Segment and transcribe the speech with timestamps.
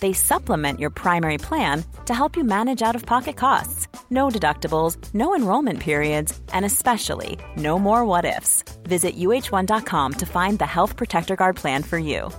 [0.00, 3.88] they supplement your primary plan to help you manage out of pocket costs.
[4.10, 8.62] No deductibles, no enrollment periods, and especially no more what ifs.
[8.84, 12.30] Visit uh1.com to find the Health Protector Guard plan for you.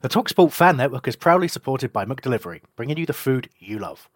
[0.00, 4.08] The Talksport Fan Network is proudly supported by McDelivery, bringing you the food you love.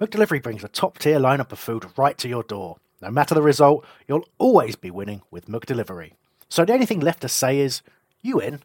[0.00, 2.78] McDelivery brings a top tier lineup of food right to your door.
[3.02, 6.12] No matter the result, you'll always be winning with McDelivery.
[6.48, 7.82] So the only thing left to say is,
[8.22, 8.60] you in?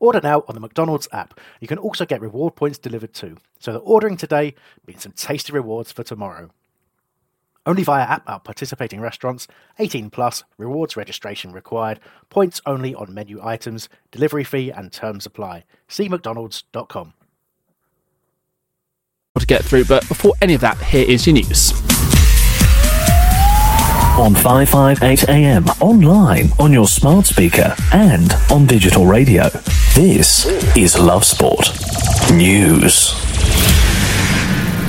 [0.00, 1.38] Order now on the McDonald's app.
[1.60, 4.54] You can also get reward points delivered too, so that ordering today
[4.86, 6.50] means some tasty rewards for tomorrow.
[7.66, 9.46] Only via app at participating restaurants,
[9.78, 12.00] 18 plus, rewards registration required,
[12.30, 15.64] points only on menu items, delivery fee and terms apply.
[15.86, 17.12] See McDonald's.com.
[19.38, 22.17] To get through, but before any of that, here is your news
[24.18, 29.48] on 558 AM, online, on your smart speaker, and on digital radio.
[29.94, 31.70] This is Love Sport
[32.32, 33.14] News.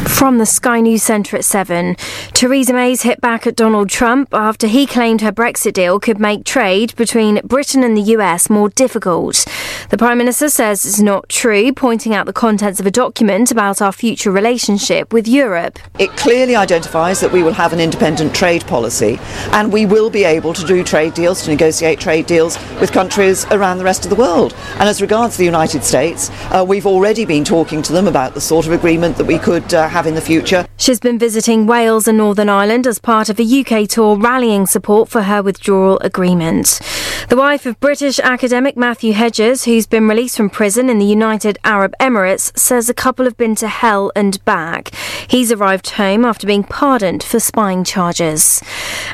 [0.09, 1.95] From the Sky News Centre at 7,
[2.33, 6.43] Theresa May's hit back at Donald Trump after he claimed her Brexit deal could make
[6.43, 9.45] trade between Britain and the US more difficult.
[9.89, 13.81] The Prime Minister says it's not true, pointing out the contents of a document about
[13.81, 15.79] our future relationship with Europe.
[15.99, 19.17] It clearly identifies that we will have an independent trade policy
[19.53, 23.45] and we will be able to do trade deals, to negotiate trade deals with countries
[23.51, 24.53] around the rest of the world.
[24.73, 28.41] And as regards the United States, uh, we've already been talking to them about the
[28.41, 30.67] sort of agreement that we could uh, have in the future.
[30.77, 35.09] She's been visiting Wales and Northern Ireland as part of a UK tour rallying support
[35.09, 36.79] for her withdrawal agreement.
[37.27, 41.59] The wife of British academic Matthew Hedges, who's been released from prison in the United
[41.63, 44.95] Arab Emirates, says the couple have been to hell and back.
[45.27, 48.63] He's arrived home after being pardoned for spying charges.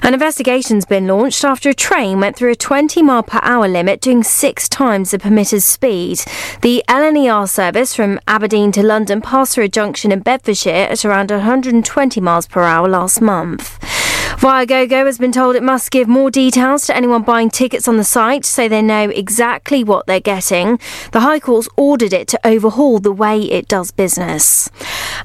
[0.02, 4.02] An investigation's been launched after a train went through a 20 mile per hour limit,
[4.02, 6.20] doing six times the permitted speed.
[6.62, 11.32] The LNER service from Aberdeen to London passed through a junction in Bedfordshire at around
[11.32, 13.80] 120 miles per hour last month.
[14.38, 18.04] Viagogo has been told it must give more details to anyone buying tickets on the
[18.04, 20.78] site so they know exactly what they're getting.
[21.14, 24.70] The High Court's ordered it to overhaul the way it does business.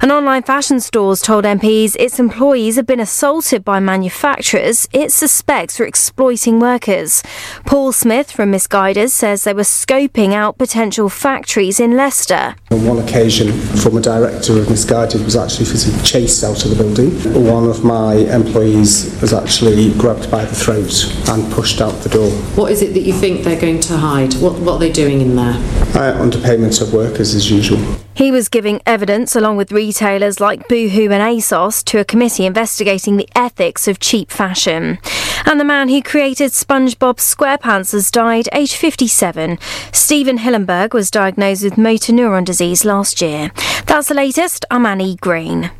[0.01, 5.79] An online fashion store's told MPs its employees have been assaulted by manufacturers it suspects
[5.79, 7.21] are exploiting workers.
[7.65, 12.55] Paul Smith from Missguided says they were scoping out potential factories in Leicester.
[12.71, 17.11] On one occasion, former director of Missguided was actually physically chased out of the building.
[17.45, 22.29] One of my employees was actually grabbed by the throat and pushed out the door.
[22.55, 24.33] What is it that you think they're going to hide?
[24.35, 25.55] What, what are they doing in there?
[25.93, 27.79] Uh, underpayment of workers as usual.
[28.13, 33.17] He was giving evidence along with retailers like Boohoo and ASOS to a committee investigating
[33.17, 34.99] the ethics of cheap fashion.
[35.45, 39.57] And the man who created SpongeBob SquarePants has died aged 57.
[39.91, 43.51] Stephen Hillenburg was diagnosed with motor neuron disease last year.
[43.87, 44.65] That's the latest.
[44.69, 45.71] I'm Annie Green.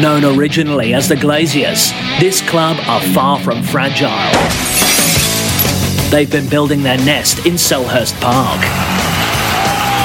[0.00, 4.10] Known originally as the Glaziers, this club are far from fragile.
[6.10, 8.60] They've been building their nest in Selhurst Park.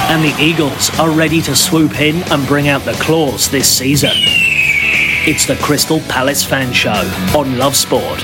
[0.09, 4.11] And the Eagles are ready to swoop in and bring out the claws this season.
[4.13, 8.23] It's the Crystal Palace Fan Show on Love Sport.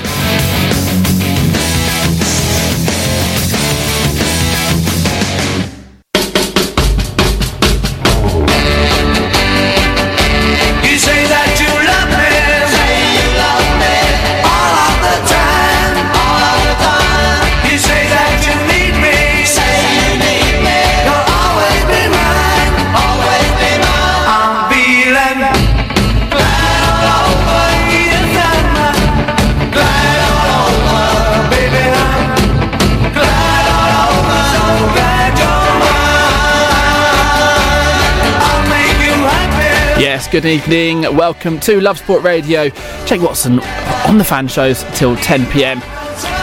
[40.04, 41.00] Good evening.
[41.16, 42.68] Welcome to Love Sport Radio.
[43.06, 43.58] Jake Watson
[44.06, 45.80] on the fan shows till 10 pm.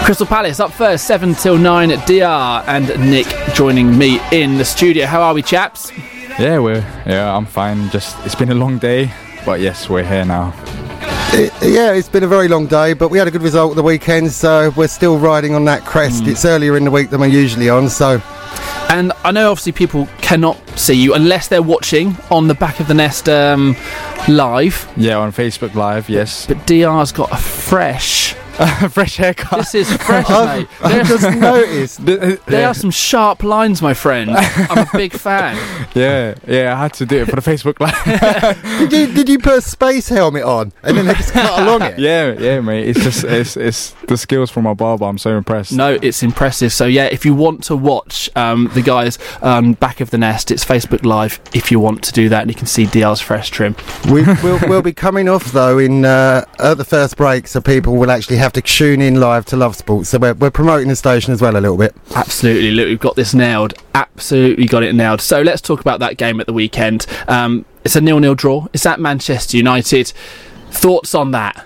[0.04, 5.06] Crystal Palace up first, 7 till 9 DR, and Nick joining me in the studio.
[5.06, 5.92] How are we, chaps?
[6.40, 7.92] Yeah, we're yeah, I'm fine.
[7.92, 9.14] Just it's been a long day,
[9.46, 10.56] but yes, we're here now.
[11.34, 13.76] It, yeah, it's been a very long day, but we had a good result at
[13.76, 16.24] the weekend, so we're still riding on that crest.
[16.24, 16.30] Mm.
[16.30, 18.20] It's earlier in the week than we're usually on, so
[18.92, 22.90] And I know obviously people cannot see you unless they're watching on the back of
[22.90, 23.78] the nest um,
[24.28, 24.86] live.
[24.98, 26.46] Yeah, on Facebook Live, yes.
[26.46, 28.36] But DR's got a fresh.
[28.90, 29.60] fresh haircut.
[29.60, 30.68] This is fresh, I've- mate.
[30.84, 32.06] I've just noticed.
[32.06, 32.70] There Yeah.
[32.70, 34.32] are some sharp lines, my friend.
[34.32, 35.56] I'm a big fan.
[35.96, 38.90] Yeah, yeah, I had to do it for the Facebook Live.
[38.90, 41.82] did you did you put a space helmet on and then they just cut along
[41.84, 42.00] it?
[42.00, 42.88] yeah, yeah, mate.
[42.88, 45.06] It's just it's it's the skills from my barber.
[45.06, 45.72] I'm so impressed.
[45.74, 46.72] No, it's impressive.
[46.74, 50.52] So yeah, if you want to watch um, the guys um, back of the nest,
[50.52, 51.40] it's Facebook Live.
[51.54, 53.76] If you want to do that, and you can see DL's fresh trim.
[54.10, 57.96] We, we'll, we'll be coming off though in uh, at the first break, so people
[57.96, 60.10] will actually have to tune in live to Love Sports.
[60.10, 61.96] So we're, we're promoting the station as well a little bit.
[62.16, 63.74] Absolutely, look, we've got this nailed.
[63.96, 65.22] Absolutely got it nailed.
[65.22, 67.06] So let's talk about that game at the weekend.
[67.28, 68.68] Um, it's a nil-nil draw.
[68.74, 70.14] It's at Manchester United.
[70.70, 71.66] Thoughts on that?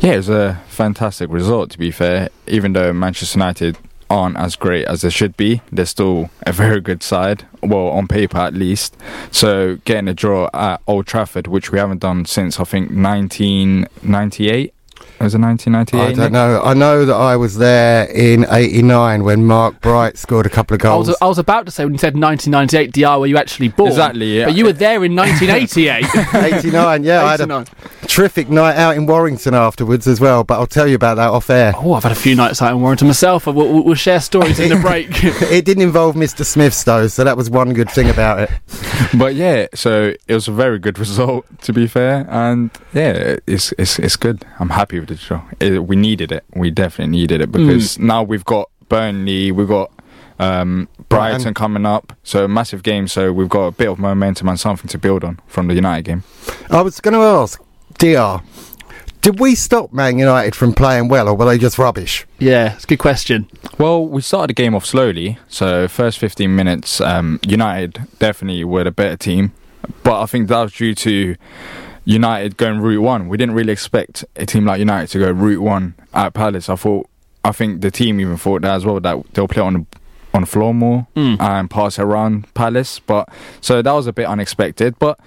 [0.00, 1.70] Yeah, it was a fantastic result.
[1.70, 3.78] To be fair, even though Manchester United
[4.10, 7.46] aren't as great as they should be, they're still a very good side.
[7.62, 8.96] Well, on paper at least.
[9.30, 14.74] So getting a draw at Old Trafford, which we haven't done since I think 1998.
[15.22, 16.00] Was it 1998?
[16.00, 16.60] I don't know.
[16.62, 20.80] I know that I was there in '89 when Mark Bright scored a couple of
[20.80, 21.08] I goals.
[21.08, 23.90] was, I was about to say when you said 1998 DR, were you actually born?
[23.90, 24.46] Exactly, yeah.
[24.46, 26.06] But you were there in 1988.
[26.34, 27.24] 89, yeah.
[27.24, 27.64] I had a
[28.06, 31.48] terrific night out in Warrington afterwards as well, but I'll tell you about that off
[31.50, 31.72] air.
[31.76, 33.46] Oh, I've had a few nights out in Warrington myself.
[33.46, 35.08] We'll, we'll, we'll share stories in the break.
[35.24, 36.44] it didn't involve Mr.
[36.44, 38.50] Smiths though, so that was one good thing about it.
[39.18, 43.72] But yeah, so it was a very good result to be fair, and yeah, it's
[43.76, 44.44] it's it's good.
[44.58, 45.42] I'm happy with the draw.
[45.60, 46.44] It, we needed it.
[46.54, 49.90] We definitely needed it because now we've got Burnley, we've got
[50.38, 51.54] um, Brighton Brighton.
[51.54, 53.08] coming up, so massive game.
[53.08, 56.04] So we've got a bit of momentum and something to build on from the United
[56.04, 56.24] game.
[56.70, 57.60] I was going to ask,
[57.98, 58.42] DR
[59.20, 62.26] Did we stop Man United from playing well, or were they just rubbish?
[62.38, 63.48] yeah, it's a good question.
[63.78, 65.38] Well, we started the game off slowly.
[65.48, 69.52] So first 15 minutes, um, United definitely were the better team,
[70.02, 71.36] but I think that was due to
[72.04, 73.28] United going route one.
[73.28, 76.68] We didn't really expect a team like United to go route one at Palace.
[76.68, 77.08] I thought,
[77.44, 79.86] I think the team even thought that as well that they'll play on the
[80.34, 81.38] on the floor more Mm.
[81.40, 82.98] and pass around Palace.
[83.00, 83.28] But
[83.60, 85.18] so that was a bit unexpected, but.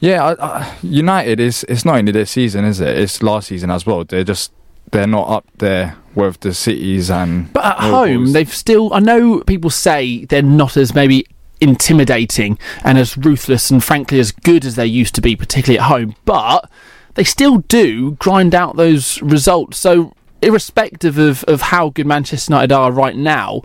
[0.00, 2.96] Yeah, I, I, United is it's not only this season, is it?
[2.96, 4.04] It's last season as well.
[4.04, 4.52] They're just
[4.92, 7.52] they're not up there with the cities and.
[7.52, 7.90] But at Liverpool's.
[8.08, 8.94] home, they've still.
[8.94, 11.26] I know people say they're not as maybe
[11.60, 15.86] intimidating and as ruthless and frankly as good as they used to be, particularly at
[15.86, 16.14] home.
[16.24, 16.70] But
[17.14, 19.78] they still do grind out those results.
[19.78, 20.12] So,
[20.42, 23.62] irrespective of, of how good Manchester United are right now,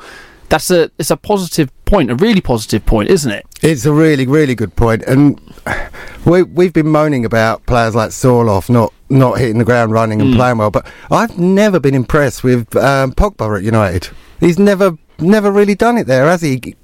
[0.50, 3.46] that's a it's a positive point, a really positive point, isn't it?
[3.62, 5.40] It's a really, really good point, and
[6.26, 10.34] we we've been moaning about players like Sorloth not not hitting the ground running and
[10.34, 10.36] Mm.
[10.38, 14.10] playing well, but I've never been impressed with um, Pogba at United.
[14.40, 16.76] He's never never really done it there, has he?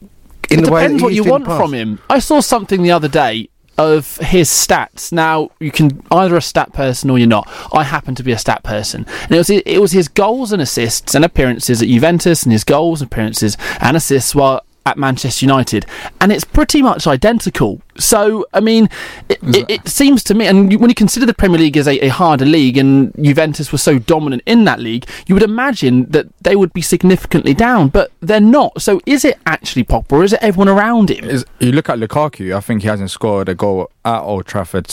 [0.51, 1.99] In it the way depends what you want from him.
[2.09, 5.11] I saw something the other day of his stats.
[5.11, 7.49] Now you can either a stat person or you're not.
[7.73, 10.61] I happen to be a stat person, and it was it was his goals and
[10.61, 15.85] assists and appearances at Juventus, and his goals, appearances, and assists while at Manchester United,
[16.19, 17.81] and it's pretty much identical.
[17.97, 18.89] So I mean,
[19.29, 21.87] it, it, it seems to me, and you, when you consider the Premier League as
[21.87, 26.05] a, a harder league, and Juventus were so dominant in that league, you would imagine
[26.11, 28.81] that they would be significantly down, but they're not.
[28.81, 31.25] So is it actually Pogba, or is it everyone around him?
[31.25, 34.89] is you look at Lukaku, I think he hasn't scored a goal at Old Trafford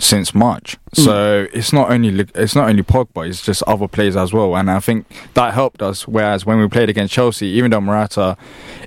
[0.00, 0.76] since March.
[0.96, 1.04] Mm.
[1.04, 4.56] So it's not only it's not only Pogba, it's just other players as well.
[4.56, 6.08] And I think that helped us.
[6.08, 8.36] Whereas when we played against Chelsea, even though Morata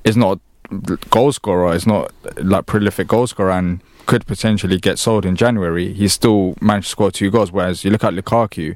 [0.04, 0.40] is not
[0.72, 5.36] a goal scorer, is not like prolific goal scorer, and could potentially get sold in
[5.36, 7.52] January, he still managed to score two goals.
[7.52, 8.76] Whereas you look at Lukaku.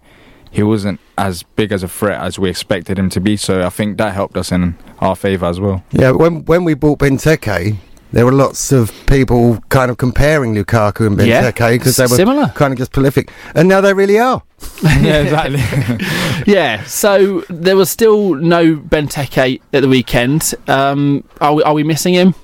[0.53, 3.69] He wasn't as big as a threat as we expected him to be, so I
[3.69, 5.81] think that helped us in our favour as well.
[5.91, 7.77] Yeah, when when we bought Benteke,
[8.11, 12.15] there were lots of people kind of comparing Lukaku and Yeah, Benteke because they were
[12.15, 12.47] similar.
[12.55, 14.43] kind of just prolific, and now they really are.
[14.83, 16.03] yeah, exactly.
[16.51, 20.53] Yeah, so there was still no Benteke at the weekend.
[20.67, 22.35] Um, are, we, are we missing him?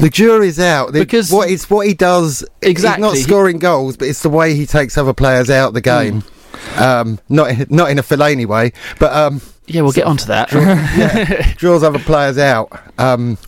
[0.00, 2.44] The jury's out the, Because- what it's what he does.
[2.62, 3.08] Exactly.
[3.10, 5.80] he's not scoring goals, but it's the way he takes other players out of the
[5.80, 6.22] game.
[6.22, 6.82] Hmm.
[6.82, 10.50] Um, not in- not in a Fellaini way, but um, Yeah, we'll get onto that.
[10.52, 13.38] yeah, draws other players out, um,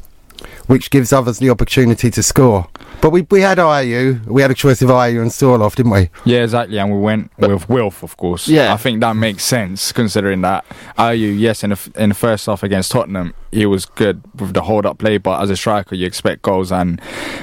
[0.67, 2.69] which gives others the opportunity to score.
[3.01, 6.11] But we we had Ayew, we had a choice of Ayew and Sorloth, didn't we?
[6.25, 6.79] Yeah, exactly.
[6.79, 8.47] And we went with Wilf, of course.
[8.47, 8.73] Yeah.
[8.73, 10.65] I think that makes sense considering that
[10.99, 14.63] Ayew, yes, in the, in the first half against Tottenham, he was good with the
[14.63, 17.01] hold up play, but as a striker, you expect goals, and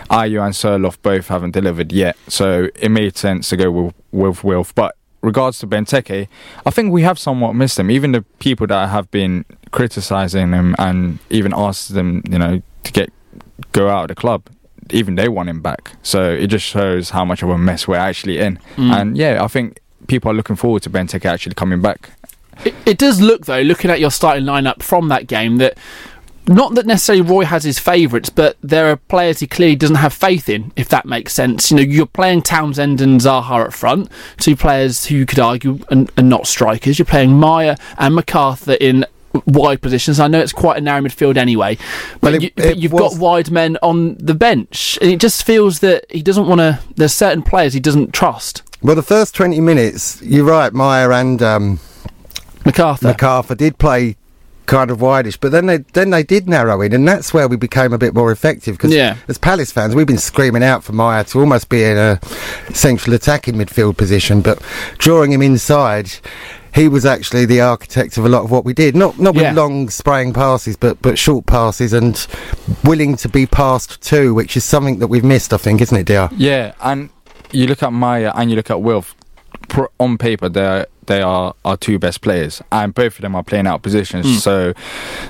[0.09, 2.17] Ayew and Sorloth both haven't delivered yet.
[2.27, 4.73] So it made sense to go with, with Wilf.
[4.73, 6.27] But regards to Benteke,
[6.65, 7.91] I think we have somewhat missed him.
[7.91, 12.91] Even the people that have been criticising him and even asked them, you know, to
[12.91, 13.11] get
[13.71, 14.43] go out of the club,
[14.89, 15.93] even they want him back.
[16.03, 18.59] So it just shows how much of a mess we're actually in.
[18.75, 18.91] Mm.
[18.91, 22.11] And yeah, I think people are looking forward to Benteke actually coming back.
[22.65, 25.77] It, it does look, though, looking at your starting lineup from that game, that
[26.47, 30.13] not that necessarily Roy has his favourites, but there are players he clearly doesn't have
[30.13, 31.69] faith in, if that makes sense.
[31.69, 35.79] You know, you're playing Townsend and Zaha at front, two players who you could argue
[35.91, 36.97] are, are not strikers.
[36.97, 39.05] You're playing Meyer and McArthur in
[39.45, 40.19] wide positions.
[40.19, 41.77] I know it's quite a narrow midfield anyway,
[42.19, 44.97] but, Well, it- you, but you've was- got wide men on the bench.
[45.01, 46.79] And it just feels that he doesn't want to.
[46.95, 48.61] There's certain players he doesn't trust.
[48.81, 51.79] Well, the first 20 minutes, you're right, Meyer and um,
[52.63, 53.13] McArthur.
[53.13, 54.15] McArthur did play
[54.65, 57.55] kind of wideish, but then they then they did narrow in, and that's where we
[57.57, 58.77] became a bit more effective.
[58.77, 59.15] Because Yeah.
[59.27, 62.19] as Palace fans, we've been screaming out for Meyer to almost be in a
[62.71, 64.59] central attacking midfield position, but
[64.99, 66.11] drawing him inside.
[66.79, 68.95] He was actually the architect of a lot of what we did.
[68.95, 69.49] Not not Yeah.
[69.49, 72.25] with long spraying passes, but but short passes and
[72.85, 76.05] willing to be passed too, which is something that we've missed, I think, isn't it,
[76.05, 76.29] Dear?
[76.37, 77.09] Yeah, and
[77.51, 79.13] you look at Meyer and you look at Wilf.
[79.99, 83.43] On paper, they are, they are our two best players, and both of them are
[83.43, 84.25] playing out positions.
[84.25, 84.39] Mm.
[84.39, 84.73] So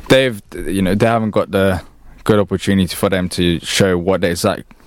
[0.10, 1.82] they've, you know, they haven't got the
[2.26, 4.36] good opportunity for them to show what they're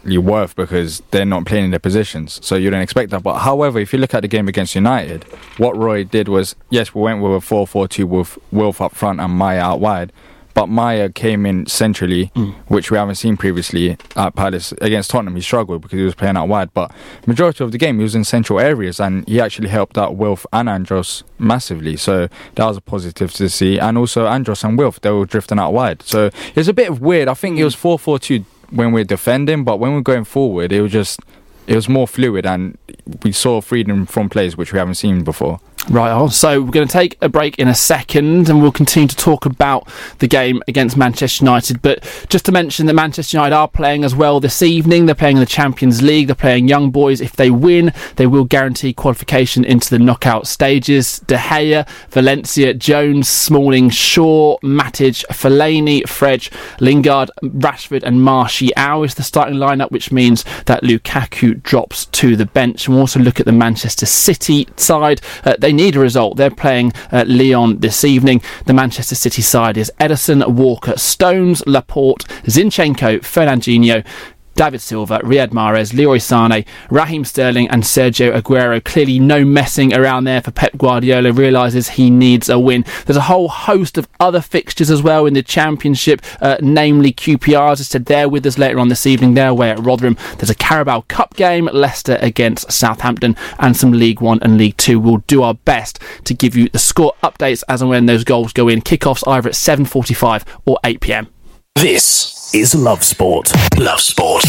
[0.03, 2.45] exactly worth because they're not playing in their positions.
[2.45, 3.23] So you don't expect that.
[3.23, 5.25] But however, if you look at the game against United,
[5.59, 9.33] what Roy did was, yes, we went with a 4-4-2 with Wilf up front and
[9.33, 10.13] Meyer out wide.
[10.55, 12.51] But Meyer came in centrally, hmm.
[12.69, 15.35] which we haven't seen previously at Palace against Tottenham.
[15.35, 16.91] He struggled because he was playing out wide, but
[17.27, 20.45] majority of the game he was in central areas, and he actually helped out Wilf
[20.53, 21.97] and Andros massively.
[21.97, 23.79] So that was a positive to see.
[23.79, 26.03] And also Andros and Wilf, they were drifting out wide.
[26.03, 27.29] So it's a bit of weird.
[27.29, 27.65] I think it hmm.
[27.65, 31.21] was four four two when we're defending, but when we're going forward, it was just
[31.67, 32.77] it was more fluid, and
[33.23, 35.61] we saw freedom from plays which we haven't seen before.
[35.91, 36.31] Right on.
[36.31, 39.47] So we're going to take a break in a second and we'll continue to talk
[39.47, 39.89] about
[40.21, 41.83] the game against Manchester United.
[41.83, 45.07] But just to mention that Manchester United are playing as well this evening.
[45.07, 46.29] They're playing in the Champions League.
[46.29, 47.21] They're playing young boys.
[47.21, 51.19] If they win, they will guarantee qualification into the knockout stages.
[51.19, 56.49] De Gea, Valencia, Jones, Smalling, Shaw, Matic, Fellaini, Fred,
[56.79, 62.47] Lingard, Rashford and Martial is the starting lineup, which means that Lukaku drops to the
[62.47, 62.87] bench.
[62.87, 65.21] And we'll also look at the Manchester City side.
[65.45, 66.37] Uh, they need a result.
[66.37, 68.43] They're playing uh, Lyon this evening.
[68.67, 74.05] The Manchester City side is Ederson, Walker, Stones, Laporte, Zinchenko, Fernandinho.
[74.55, 78.83] David Silva, Riyad Mahrez, Leroy Sane, Raheem Sterling, and Sergio Aguero.
[78.83, 81.33] Clearly, no messing around there for Pep Guardiola.
[81.33, 82.85] Realizes he needs a win.
[83.07, 87.73] There's a whole host of other fixtures as well in the Championship, uh, namely QPR.
[87.73, 89.35] As I said, they're with us later on this evening.
[89.35, 90.17] They're away at Rotherham.
[90.39, 95.01] There's a Carabao Cup game, Leicester against Southampton, and some League One and League Two.
[95.01, 98.53] We'll do our best to give you the score updates as and when those goals
[98.53, 98.83] go in.
[98.83, 101.29] Kickoffs either at 7:45 or 8 p.m.
[101.75, 103.53] This is Love Sport.
[103.79, 104.45] Love Sport.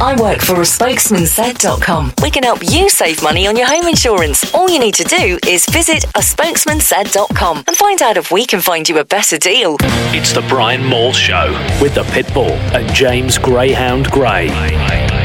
[0.00, 2.14] I work for a spokesmansaid.com.
[2.22, 4.54] We can help you save money on your home insurance.
[4.54, 8.60] All you need to do is visit a spokesmansaid.com and find out if we can
[8.60, 9.76] find you a better deal.
[9.80, 14.48] It's the Brian Moore Show with the Pitbull and James Greyhound Grey.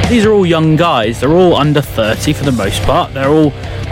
[0.10, 1.22] These are all young guys.
[1.22, 3.14] They're all under 30 for the most part.
[3.14, 3.52] They're all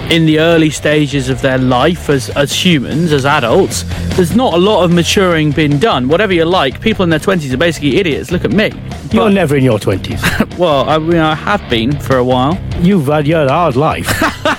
[0.09, 3.83] in the early stages of their life as, as humans, as adults.
[4.15, 6.07] There's not a lot of maturing been done.
[6.07, 8.31] Whatever you like, people in their 20s are basically idiots.
[8.31, 8.71] Look at me.
[9.11, 10.57] You're never in your 20s.
[10.57, 12.59] well, I, mean, I have been for a while.
[12.79, 14.07] You've had your hard life.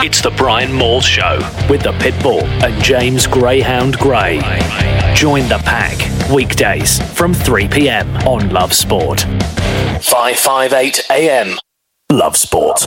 [0.00, 1.38] It's the Brian Moore Show
[1.68, 4.38] with the Pitbull and James Greyhound Grey.
[5.14, 5.98] Join the pack
[6.30, 8.08] weekdays from 3 p.m.
[8.18, 9.22] on Love Sport.
[10.00, 11.58] 558 AM.
[12.10, 12.86] Love Sport.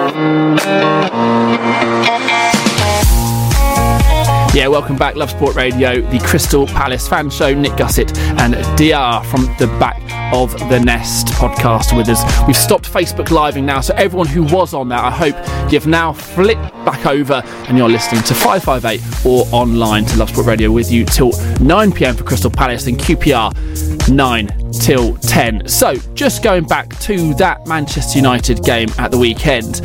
[4.53, 7.53] Yeah, welcome back, Love Sport Radio, the Crystal Palace fan show.
[7.53, 10.01] Nick Gussett and DR from the back
[10.33, 12.21] of the Nest podcast with us.
[12.45, 16.11] We've stopped Facebook living now, so everyone who was on that, I hope you've now
[16.11, 20.91] flipped back over and you're listening to 558 or online to Love Sport Radio with
[20.91, 21.31] you till
[21.61, 25.65] 9 pm for Crystal Palace and QPR 9 till 10.
[25.69, 29.75] So, just going back to that Manchester United game at the weekend,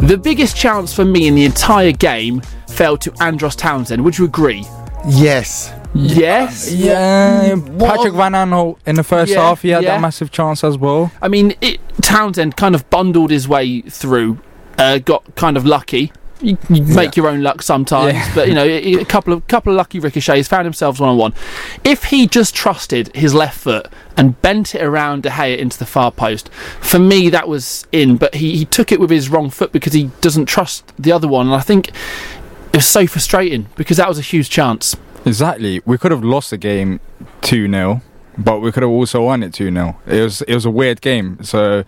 [0.00, 2.40] the biggest chance for me in the entire game
[2.76, 4.04] fell to Andros Townsend.
[4.04, 4.64] Would you agree?
[5.08, 5.72] Yes.
[5.94, 6.72] Yes.
[6.72, 9.94] Yeah, Patrick Van Aanholt in the first Yeah, half, he had yeah.
[9.94, 11.10] that massive chance as well.
[11.22, 14.38] I mean, it, Townsend kind of bundled his way through,
[14.76, 18.64] uh, got kind of lucky you, you make your own luck sometimes, but you know,
[18.64, 21.34] a couple of couple of lucky ricochets found themselves one on one.
[21.82, 25.86] If he just trusted his left foot and bent it around De Gea into the
[25.86, 28.16] far post, for me that was in.
[28.16, 31.28] But he, he took it with his wrong foot because he doesn't trust the other
[31.28, 31.90] one, and I think
[32.76, 34.94] it was so frustrating because that was a huge chance.
[35.24, 35.80] Exactly.
[35.86, 37.00] We could have lost the game
[37.40, 38.02] 2 0,
[38.36, 39.98] but we could have also won it 2 0.
[40.06, 41.42] It was it was a weird game.
[41.42, 41.84] So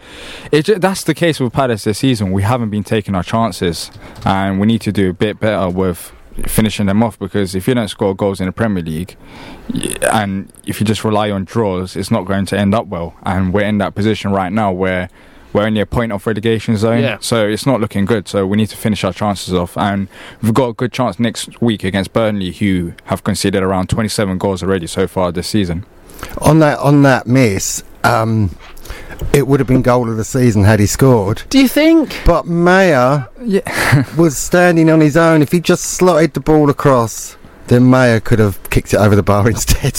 [0.50, 2.32] it, that's the case with Palace this season.
[2.32, 3.90] We haven't been taking our chances,
[4.24, 6.10] and we need to do a bit better with
[6.46, 9.16] finishing them off because if you don't score goals in the Premier League
[10.10, 13.14] and if you just rely on draws, it's not going to end up well.
[13.24, 15.10] And we're in that position right now where
[15.52, 17.18] we're only a point off relegation zone, Yeah.
[17.20, 18.28] so it's not looking good.
[18.28, 20.08] So we need to finish our chances off, and
[20.42, 24.62] we've got a good chance next week against Burnley, who have conceded around 27 goals
[24.62, 25.84] already so far this season.
[26.42, 28.56] On that on that miss, um,
[29.32, 31.42] it would have been goal of the season had he scored.
[31.48, 32.20] Do you think?
[32.26, 33.28] But Meyer
[34.16, 35.42] was standing on his own.
[35.42, 37.36] If he just slotted the ball across,
[37.68, 39.94] then Meyer could have kicked it over the bar instead.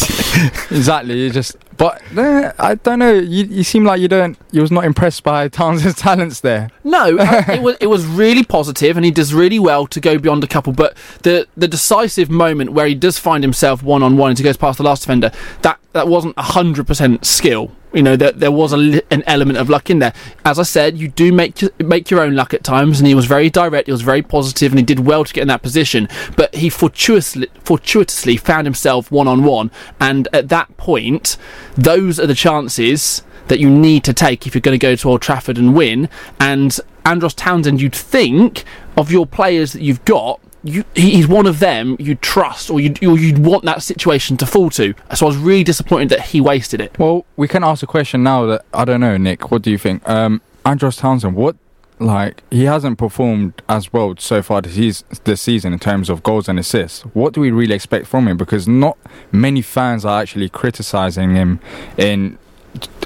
[0.72, 1.20] exactly.
[1.20, 3.14] You just, but uh, I don't know.
[3.14, 4.38] You, you seem like you don't.
[4.52, 6.70] You was not impressed by Townsend's talents there.
[6.84, 10.18] No, uh, it was it was really positive, and he does really well to go
[10.20, 10.74] beyond a couple.
[10.74, 14.44] But the the decisive moment where he does find himself one on one and he
[14.44, 15.32] goes past the last defender,
[15.62, 17.72] that that wasn't hundred percent skill.
[17.92, 20.14] You know, there, there was a, an element of luck in there.
[20.46, 23.26] As I said, you do make make your own luck at times, and he was
[23.26, 23.88] very direct.
[23.88, 26.08] He was very positive, and he did well to get in that position.
[26.36, 31.38] But he fortuitously fortuitously found himself one on one, and at that point,
[31.76, 35.10] those are the chances that you need to take if you're going to go to
[35.10, 36.08] Old Trafford and win.
[36.40, 38.64] And Andros Townsend, you'd think
[38.96, 40.40] of your players that you've got.
[40.64, 44.70] You, he's one of them you'd trust or you'd, you'd want that situation to fall
[44.72, 44.94] to.
[45.16, 47.00] So I was really disappointed that he wasted it.
[47.00, 49.52] Well, we can ask a question now that I don't know, Nick.
[49.52, 50.08] What do you think?
[50.08, 51.56] Um, Andros Townsend, what
[52.00, 56.48] like he hasn't performed as well so far this, this season in terms of goals
[56.48, 57.02] and assists.
[57.14, 58.38] What do we really expect from him?
[58.38, 58.98] Because not
[59.32, 61.60] many fans are actually criticizing him
[61.98, 62.38] in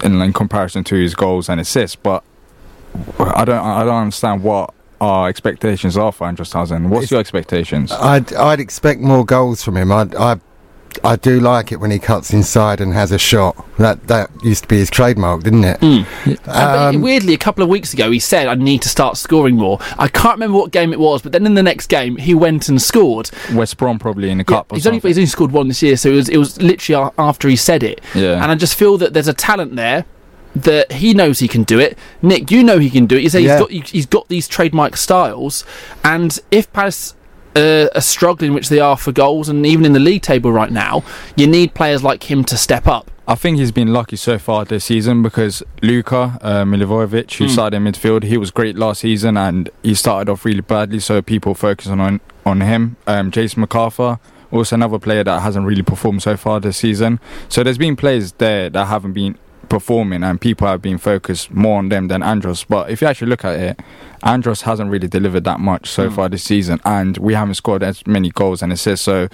[0.02, 1.96] in, in comparison to his goals and assists.
[1.96, 2.22] But
[3.18, 6.90] I don't I don't understand what our expectations are for Andros Townsend.
[6.90, 7.92] What's your expectations?
[7.92, 9.90] I'd I'd expect more goals from him.
[9.92, 10.40] I I
[11.02, 13.56] I do like it when he cuts inside and has a shot.
[13.78, 15.80] That that used to be his trademark, didn't it?
[16.46, 19.56] But Um, weirdly, a couple of weeks ago, he said, I need to start scoring
[19.56, 19.80] more.
[19.98, 22.68] I can't remember what game it was, but then in the next game, he went
[22.68, 23.28] and scored.
[23.54, 24.70] West Brom probably in the cup.
[24.70, 27.10] or He's only, he's only scored one this year, so it was, it was literally
[27.18, 28.00] after he said it.
[28.14, 28.40] Yeah.
[28.40, 30.04] And I just feel that there's a talent there
[30.54, 31.98] that he knows he can do it.
[32.22, 33.22] Nick, you know he can do it.
[33.22, 33.64] You say Yeah.
[33.68, 35.64] he's got he's got these trademark styles,
[36.04, 37.14] and if Palace
[37.56, 40.72] uh, are struggling, which they are for goals, and even in the league table right
[40.72, 41.04] now,
[41.36, 43.10] you need players like him to step up.
[43.26, 47.50] I think he's been lucky so far this season because Luka uh, Milivojevic, who Mm.
[47.50, 51.22] started in midfield, he was great last season and he started off really badly, so
[51.22, 52.96] people focusing on on him.
[53.06, 54.18] Um, Jason McArthur,
[54.52, 57.18] also another player that hasn't really performed so far this season.
[57.48, 59.38] So there's been players there that haven't been
[59.68, 62.64] performing, and people have been focused more on them than Andros.
[62.64, 63.80] But if you actually look at it,
[64.22, 66.14] Andros hasn't really delivered that much so hmm.
[66.14, 69.04] far this season, and we haven't scored as many goals and assists.
[69.04, 69.28] So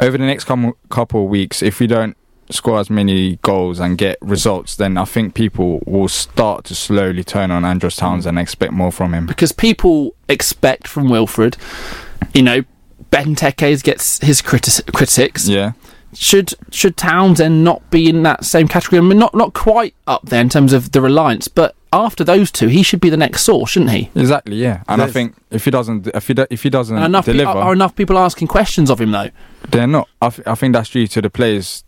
[0.00, 2.16] over the next couple couple of weeks, if we don't
[2.50, 7.24] score as many goals and get results, then I think people will start to slowly
[7.24, 8.30] turn on Andros Towns hmm.
[8.30, 9.26] and expect more from him.
[9.26, 11.56] because people expect from Wilfred,
[12.34, 12.62] you know,
[13.10, 15.46] Benteke gets his criti- critics.
[15.46, 15.72] Yeah.
[16.14, 18.98] Should should Townsend not be in that same category?
[18.98, 22.50] I mean, not not quite up there in terms of the reliance, but after those
[22.50, 24.10] two, he should be the next source, shouldn't he?
[24.14, 24.82] Exactly, yeah.
[24.88, 27.32] And I think if he doesn't, if he do, if he doesn't And enough pe-
[27.32, 29.30] deliver, are, are enough people asking questions of him though?
[29.70, 30.08] they're not.
[30.20, 31.82] I, th- I think that's due to the players,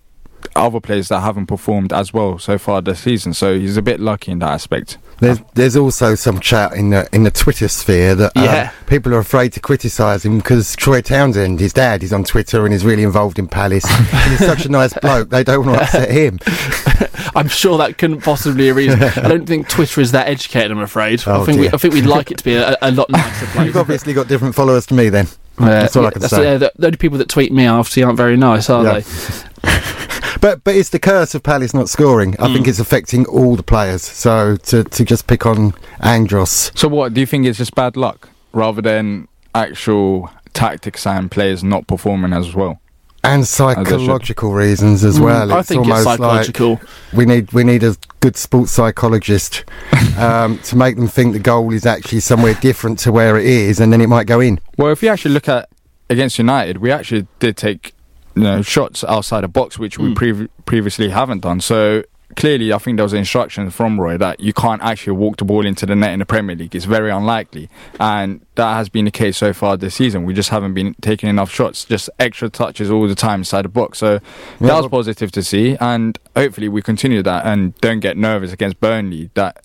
[0.56, 3.34] other players that haven't performed as well so far this season.
[3.34, 4.98] So he's a bit lucky in that aspect.
[5.20, 8.70] There's there's also some chat in the in the Twitter sphere that um, Yeah.
[8.86, 12.74] people are afraid to criticise him because Troy Townsend, his dad, is on Twitter and
[12.74, 13.84] is really involved in Palace.
[13.88, 15.30] and he's such a nice bloke.
[15.30, 16.38] They don't want to upset him.
[17.36, 19.02] I'm sure that couldn't possibly be a reason.
[19.02, 20.70] I don't think Twitter is that educated.
[20.72, 21.26] I'm afraid.
[21.26, 23.46] I Oh, think we, I think we'd like it to be a, a lot nicer
[23.52, 23.66] place.
[23.66, 25.26] You've obviously got different followers to me then.
[25.58, 26.44] Uh, That's all yeah, I can that's- say.
[26.52, 29.00] yeah, the, the only people that tweet me obviously aren't very nice, are Yeah.
[29.00, 30.13] they?
[30.44, 32.36] But but it's the curse of Palace not scoring.
[32.38, 32.52] I Mm.
[32.52, 34.02] think it's affecting all the players.
[34.02, 36.70] So to, to just pick on Andros.
[36.74, 37.46] So what do you think?
[37.46, 42.78] It's just bad luck rather than actual tactics and players not performing as well.
[43.22, 45.50] And psychological reasons as Mm, well.
[45.54, 46.72] I think it's psychological.
[46.72, 46.80] Like
[47.14, 49.64] we need we need a good sports psychologist
[50.18, 53.80] um, to make them think the goal is actually somewhere different to where it is,
[53.80, 54.60] and then it might go in.
[54.76, 55.70] Well, if you actually look at
[56.10, 57.94] against United, we actually did take
[58.36, 60.14] you know shots outside the box, which we Mm.
[60.14, 61.60] prev- previously haven't done.
[61.60, 62.02] So
[62.36, 65.64] clearly, I think there was instructions from Roy that you can't actually walk the ball
[65.64, 66.74] into the net in the Premier League.
[66.74, 67.68] It's very unlikely,
[68.00, 70.24] and that has been the case so far this season.
[70.24, 73.68] We just haven't been taking enough shots, just extra touches all the time inside the
[73.68, 73.98] box.
[73.98, 74.14] So
[74.60, 78.52] Yeah, that was positive to see, and hopefully we continue that and don't get nervous
[78.52, 79.30] against Burnley.
[79.34, 79.60] That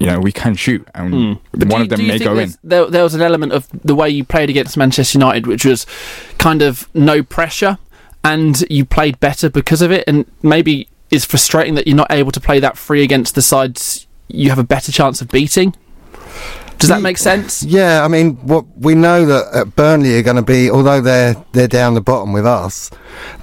[0.00, 1.38] you know we can shoot, and Mm.
[1.52, 2.54] One do of them you, do you may go in.
[2.64, 5.86] There, there was an element of the way you played against Manchester United, which was
[6.38, 7.78] kind of no pressure,
[8.24, 10.04] and you played better because of it.
[10.08, 14.06] And maybe it's frustrating that you're not able to play that free against the sides
[14.28, 15.74] you have a better chance of beating.
[16.78, 17.62] Does that make sense?
[17.62, 21.34] Yeah, I mean, what we know that at Burnley are going to be, although they're
[21.52, 22.90] they're down the bottom with us,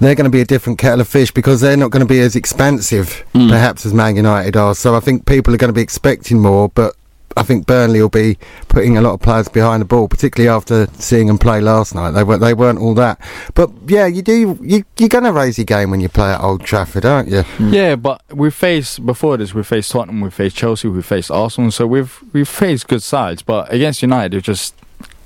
[0.00, 2.20] they're going to be a different kettle of fish because they're not going to be
[2.20, 3.48] as expansive, Hmm.
[3.48, 4.74] perhaps, as Man United are.
[4.74, 6.94] So I think people are going to be expecting more, but
[7.36, 10.86] I think Burnley will be putting a lot of players behind the ball, particularly after
[10.98, 12.12] seeing them play last night.
[12.12, 13.20] They weren't they weren't all that,
[13.54, 16.40] but yeah, you do you you're going to raise your game when you play at
[16.40, 17.42] Old Trafford, aren't you?
[17.42, 17.72] Hmm.
[17.72, 19.54] Yeah, but we faced before this.
[19.54, 21.70] We faced Tottenham, we faced Chelsea, we faced Arsenal.
[21.70, 24.74] So we've we've faced good sides, but against United, it just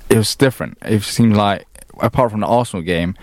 [0.09, 0.79] it was different.
[0.83, 1.67] It seemed like
[2.01, 3.17] apart from the Arsenal game,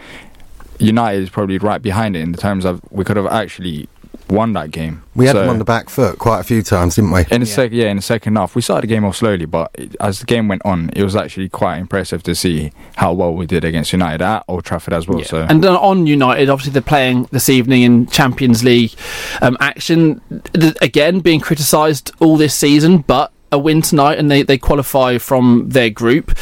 [0.79, 3.87] United is probably right behind it in the terms of we could have actually
[4.29, 5.03] won that game.
[5.15, 7.25] We had So- them on the back foot quite a few times, didn't we?
[7.29, 9.69] in the sec- yeah, in the second half, we started the game off slowly, but
[9.75, 13.33] it, as the game went on, it was actually quite impressive to see how well
[13.33, 15.23] we did against United at Old Trafford as well.
[15.23, 18.93] So And then on United, obviously they're playing this evening in Champions League
[19.41, 20.21] um, action.
[20.53, 25.17] Th- Again, being criticised all this season, but a win tonight and they, they qualify
[25.19, 26.35] from their group.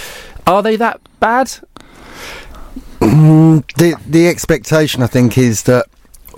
[0.48, 1.52] Are they that bad?
[3.00, 5.88] Mm, the the expectation I think is that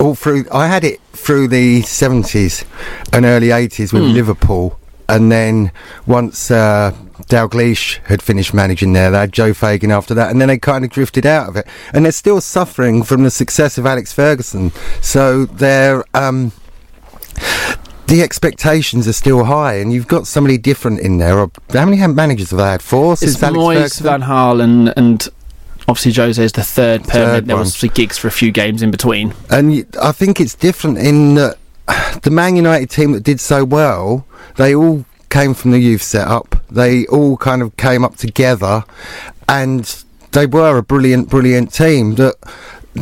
[0.00, 2.64] all through I had it through the seventies
[3.12, 4.12] and early eighties with Hmm.
[4.12, 4.78] Liverpool,
[5.08, 5.70] and then
[6.06, 6.92] once uh,
[7.28, 10.84] Dalglish had finished managing there, they had Joe Fagan after that, and then they kind
[10.84, 14.72] of drifted out of it, and they're still suffering from the success of Alex Ferguson.
[15.00, 16.04] So they're.
[16.14, 16.52] Um,
[18.06, 21.48] the expectations are still high, and you've got somebody different in there.
[21.72, 22.82] How many managers have they had?
[22.82, 24.04] Four since It's Alex Moyes, Ferguson?
[24.04, 25.28] Van Gaal, and, and
[25.88, 27.12] obviously Jose is the third permanent.
[27.12, 29.34] Third there was obviously Giggs for a few games in between.
[29.50, 31.58] And I think it's different in that
[32.22, 36.56] the Man United team that did so well, they all came from the youth setup.
[36.70, 38.84] They all kind of came up together,
[39.48, 42.14] and they were a brilliant, brilliant team.
[42.16, 42.36] That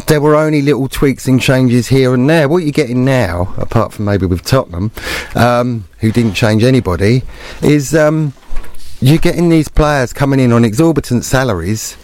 [0.07, 2.49] there were only little tweaks and changes here and there.
[2.49, 4.91] What you're getting now, apart from maybe with Tottenham,
[5.35, 7.23] um, who didn't change anybody,
[7.63, 8.33] is um,
[9.01, 11.97] you're getting these players coming in on exorbitant salaries,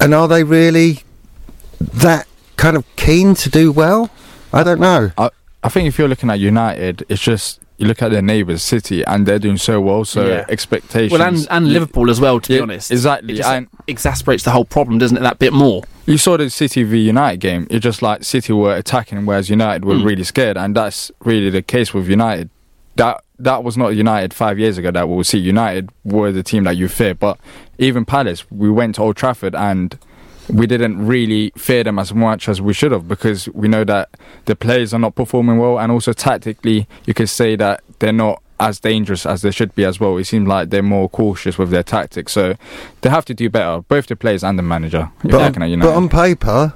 [0.00, 1.00] and are they really
[1.80, 4.10] that kind of keen to do well?
[4.52, 5.12] I don't know.
[5.16, 5.30] I,
[5.62, 9.02] I think if you're looking at United, it's just you look at their neighbours, City,
[9.06, 10.04] and they're doing so well.
[10.04, 10.44] So Yeah.
[10.50, 11.12] expectations.
[11.18, 12.90] Well, and, and Liverpool as well, to be honest.
[12.90, 15.82] exactly, It just and- exasperates the whole problem, doesn't it, that bit more?
[16.04, 17.66] You saw the City v United game.
[17.70, 20.04] It's just like City were attacking, whereas United were Mm.
[20.04, 22.50] really scared, and that's really the case with United.
[22.96, 24.90] That that was not United five years ago.
[24.90, 25.38] That we'll see.
[25.38, 27.38] United were the team that you fear, but
[27.78, 29.98] even Palace, we went to Old Trafford and
[30.48, 34.10] we didn't really fear them as much as we should have because we know that
[34.46, 38.42] the players are not performing well, and also tactically, you could say that they're not
[38.58, 40.16] as dangerous as they should be as well.
[40.18, 42.56] It seems like they're more cautious with their tactics, so
[43.00, 45.10] they have to do better, both the players and the manager.
[45.22, 45.88] But, you're at on, United.
[45.88, 46.74] but on paper,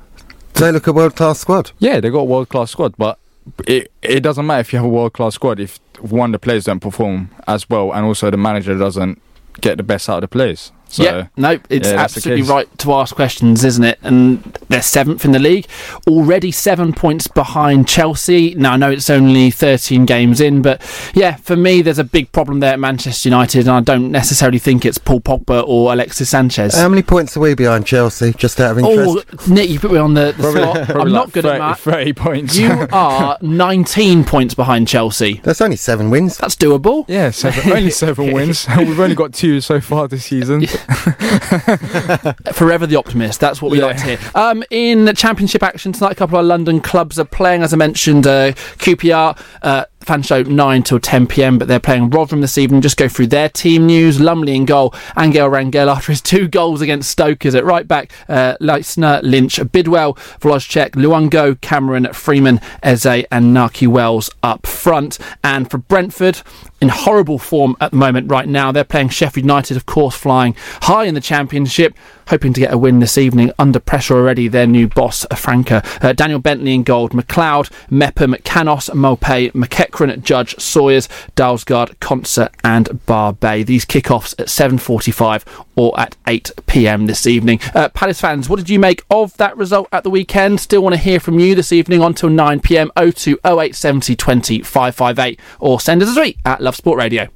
[0.55, 1.73] they look a world class squad.
[1.79, 3.19] Yeah, they got a world class squad, but
[3.67, 6.65] it it doesn't matter if you have a world class squad if one the players
[6.65, 9.21] don't perform as well, and also the manager doesn't
[9.61, 10.73] get the best out of the players.
[10.95, 13.99] So, yeah, no, it's yeah, absolutely right to ask questions, isn't it?
[14.03, 15.67] And they're seventh in the league,
[16.07, 18.55] already seven points behind Chelsea.
[18.55, 20.81] Now, I know it's only 13 games in, but
[21.13, 24.61] yeah, for me, there's a big problem there at Manchester United, and I don't necessarily
[24.61, 26.77] think it's Paul Pogba or Alexis Sanchez.
[26.77, 28.33] How many points are we behind Chelsea?
[28.33, 29.51] Just out of oh, interest.
[29.51, 30.77] Oh, Nick, you put me on the, the spot.
[30.79, 31.81] I'm probably not like good 30 at math.
[31.81, 32.57] 30 points.
[32.57, 35.41] You are 19 points behind Chelsea.
[35.43, 36.39] That's only seven wins.
[36.39, 37.05] That's doable.
[37.09, 38.67] Yeah, seven, only seven wins.
[38.79, 40.67] We've only got two so far this season.
[42.53, 43.41] Forever the optimist.
[43.41, 43.87] That's what we Yeah.
[43.87, 44.19] like to hear.
[44.35, 47.63] Um, in the championship action tonight, a couple of London clubs are playing.
[47.63, 49.37] As I mentioned, uh, QPR.
[49.63, 52.83] Uh, Fan show 9 till 10 pm, but they're playing Rotherham this evening.
[52.83, 54.21] Just go through their team news.
[54.21, 54.95] Lumley in goal.
[55.19, 58.13] Angel Rangel after his two goals against Stokers at right back.
[58.29, 65.19] Uh, Leistner, Lynch, Bidwell, Wszolek, Luongo, Cameron, Freeman, Eze, and Nahki Wells up front.
[65.43, 66.43] And for Brentford,
[66.85, 68.71] in horrible form at the moment right now.
[68.71, 71.97] They're playing Sheffield United, of course, flying high in the Championship,
[72.29, 73.51] hoping to get a win this evening.
[73.59, 75.83] Under pressure already, their new boss, Franca.
[76.03, 83.01] Uh, Daniel Bentley in gold, McLeod, Mepham, Canos, Maupay, McEachran, Judge, Sawyers, Dalsgaard, Konsa and
[83.07, 83.67] Barbet.
[83.67, 87.61] These kick-offs at 7.45 or at 8pm this evening.
[87.75, 90.61] Uh, Palace fans, what did you make of that result at the weekend?
[90.61, 95.81] Still want to hear from you this evening until 9pm 02 0870 20 558 or
[95.81, 97.29] send us a tweet at Love Sport Radio.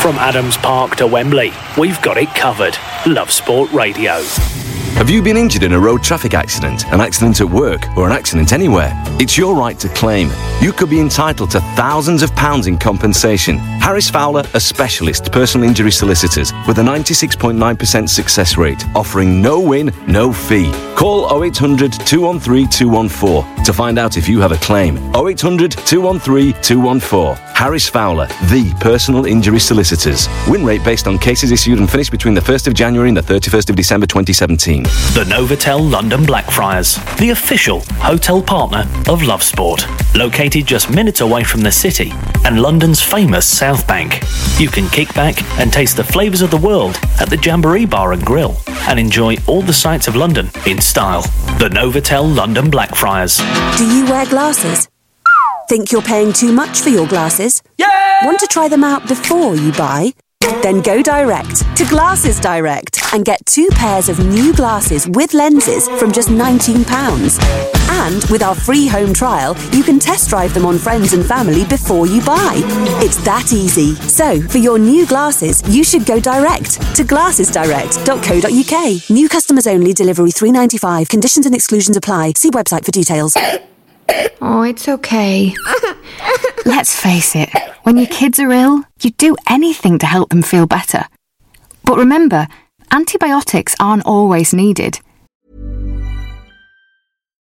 [0.00, 2.76] From Adams Park to Wembley, we've got it covered.
[3.06, 4.20] Love Sport Radio.
[4.96, 8.12] Have you been injured in a road traffic accident, an accident at work, or an
[8.12, 8.92] accident anywhere?
[9.18, 10.30] It's your right to claim.
[10.60, 13.58] You could be entitled to thousands of pounds in compensation.
[13.58, 19.92] Harris Fowler are specialist personal injury solicitors with a 96.9% success rate, offering no win,
[20.06, 20.70] no fee.
[20.94, 24.98] Call 0800 213 214 to find out if you have a claim.
[25.16, 27.36] 0800 213 214.
[27.54, 30.28] Harris Fowler, the personal injury solicitors.
[30.48, 33.22] Win rate based on cases issued and finished between the 1st of January and the
[33.22, 34.81] 31st of December 2017.
[34.82, 39.86] The Novotel London Blackfriars, the official hotel partner of Love Sport.
[40.14, 42.12] Located just minutes away from the city
[42.44, 44.22] and London's famous South Bank.
[44.58, 48.12] You can kick back and taste the flavours of the world at the Jamboree Bar
[48.12, 48.56] and Grill
[48.88, 51.22] and enjoy all the sights of London in style.
[51.58, 53.38] The Novotel London Blackfriars.
[53.76, 54.88] Do you wear glasses?
[55.68, 57.62] Think you're paying too much for your glasses?
[57.78, 58.26] Yeah!
[58.26, 60.12] Want to try them out before you buy?
[60.62, 65.88] Then go direct to Glasses Direct and get two pairs of new glasses with lenses
[66.00, 67.38] from just £19.
[67.90, 71.64] And with our free home trial, you can test drive them on friends and family
[71.64, 72.60] before you buy.
[73.02, 73.94] It's that easy.
[73.94, 79.10] So, for your new glasses, you should go direct to glassesdirect.co.uk.
[79.10, 81.08] New customers only, delivery 395.
[81.08, 82.32] Conditions and exclusions apply.
[82.36, 83.36] See website for details.
[84.40, 85.54] Oh, it's okay.
[86.64, 87.48] Let's face it,
[87.82, 91.04] when your kids are ill, you do anything to help them feel better.
[91.84, 92.48] But remember,
[92.90, 95.00] antibiotics aren't always needed.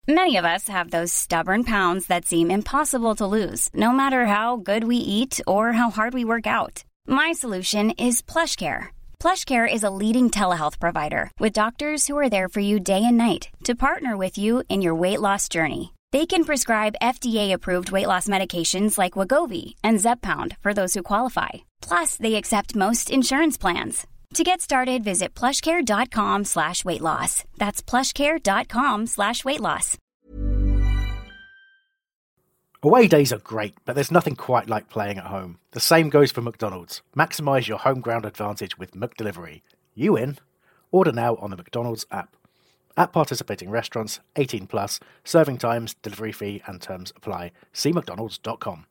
[0.07, 4.57] Many of us have those stubborn pounds that seem impossible to lose, no matter how
[4.57, 6.83] good we eat or how hard we work out.
[7.07, 8.89] My solution is PlushCare.
[9.19, 13.17] PlushCare is a leading telehealth provider with doctors who are there for you day and
[13.17, 15.94] night to partner with you in your weight loss journey.
[16.11, 21.49] They can prescribe FDA-approved weight loss medications like Wegovy and Zepbound for those who qualify.
[21.81, 24.05] Plus, they accept most insurance plans.
[24.35, 27.43] To get started, visit plushcare.com slash weight loss.
[27.57, 29.97] That's plushcare.com slash weight loss.
[32.83, 35.57] Away days are great, but there's nothing quite like playing at home.
[35.71, 37.01] The same goes for McDonald's.
[37.17, 39.61] Maximise your home ground advantage with McDelivery.
[39.95, 40.37] You in?
[40.91, 42.35] Order now on the McDonald's app.
[42.97, 47.51] At participating restaurants, 18 plus, serving times, delivery fee, and terms apply.
[47.73, 48.85] See McDonald's.com.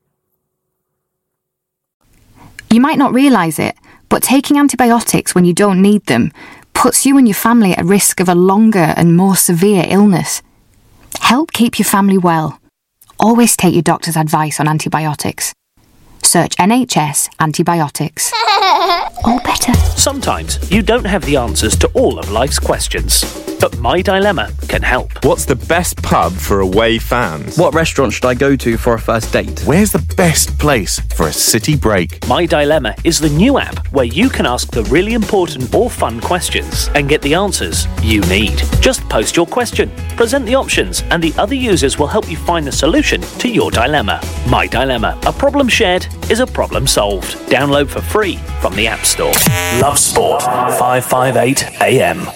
[2.71, 3.77] You might not realise it,
[4.09, 6.33] but taking antibiotics when you don't need them
[6.75, 10.43] puts you and your family at risk of a longer and more severe illness.
[11.21, 12.61] Help keep your family well.
[13.19, 15.55] Always take your doctor's advice on antibiotics.
[16.23, 18.33] Search NHS antibiotics.
[19.27, 19.75] Or better.
[19.97, 23.25] Sometimes you don't have the answers to all of life's questions,
[23.61, 25.25] but My Dilemma can help.
[25.25, 27.57] What's the best pub for away fans?
[27.57, 29.63] What restaurant should I go to for a first date?
[29.65, 32.27] Where's the best place for a city break?
[32.27, 36.21] My Dilemma is the new app where you can ask the really important or fun
[36.21, 38.59] questions and get the answers you need.
[38.81, 42.67] Just post your question, present the options, and the other users will help you find
[42.67, 44.21] the solution to your dilemma.
[44.49, 47.37] My Dilemma, a problem shared is a problem solved.
[47.49, 49.33] Download for free from the App Store.
[49.81, 52.27] Love Sport, 558 AM.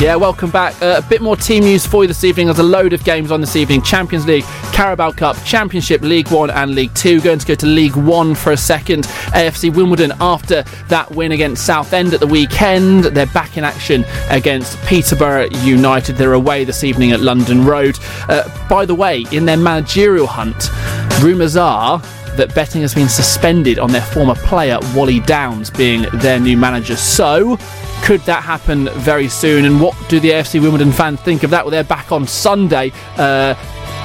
[0.00, 0.80] Yeah, welcome back.
[0.80, 2.46] Uh, a bit more team news for you this evening.
[2.46, 6.50] There's a load of games on this evening Champions League, Carabao Cup, Championship, League One,
[6.50, 7.20] and League Two.
[7.20, 9.06] Going to go to League One for a second.
[9.34, 14.78] AFC Wimbledon, after that win against Southend at the weekend, they're back in action against
[14.86, 16.14] Peterborough United.
[16.14, 17.98] They're away this evening at London Road.
[18.28, 20.70] Uh, by the way, in their managerial hunt,
[21.24, 21.98] rumours are
[22.36, 26.94] that betting has been suspended on their former player, Wally Downes, being their new manager.
[26.94, 27.58] So,
[28.02, 29.64] could that happen very soon?
[29.64, 31.64] And what do the AFC Wimbledon fans think of that?
[31.64, 32.92] Well, they're back on Sunday.
[33.16, 33.54] Uh,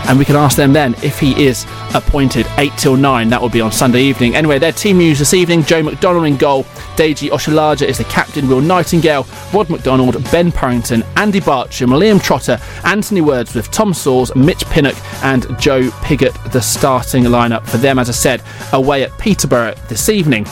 [0.06, 3.29] and we can ask them then if he is appointed 8 till 9.
[3.29, 4.36] That will be on Sunday evening.
[4.36, 6.63] Anyway, their team news this evening Joe McDonald in goal,
[6.95, 12.60] Deji Oshilaja is the captain, Will Nightingale, Rod McDonald, Ben Purrington, Andy Barcham, Liam Trotter,
[12.84, 18.10] Anthony Wordsworth, Tom Soares, Mitch Pinnock, and Joe Piggott, the starting lineup for them, as
[18.10, 20.45] I said, away at Peterborough this evening.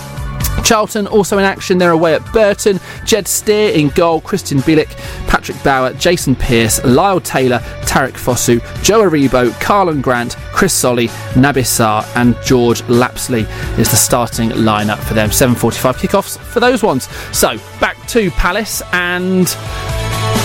[0.63, 1.77] Charlton also in action.
[1.77, 2.79] They're away at Burton.
[3.05, 4.21] Jed Steer in goal.
[4.21, 4.89] Krystian Bielik,
[5.27, 11.63] Patrick Bauer, Jason Pearce, Lyle Taylor, Tariqe Fosu, Joe Aribo, Karlan Grant, Chris Solly, Naby
[11.63, 13.45] Sarr, and George Lapslie
[13.77, 15.29] is the starting lineup for them.
[15.29, 17.09] 7:45 kickoffs for those ones.
[17.31, 19.55] So back to Palace and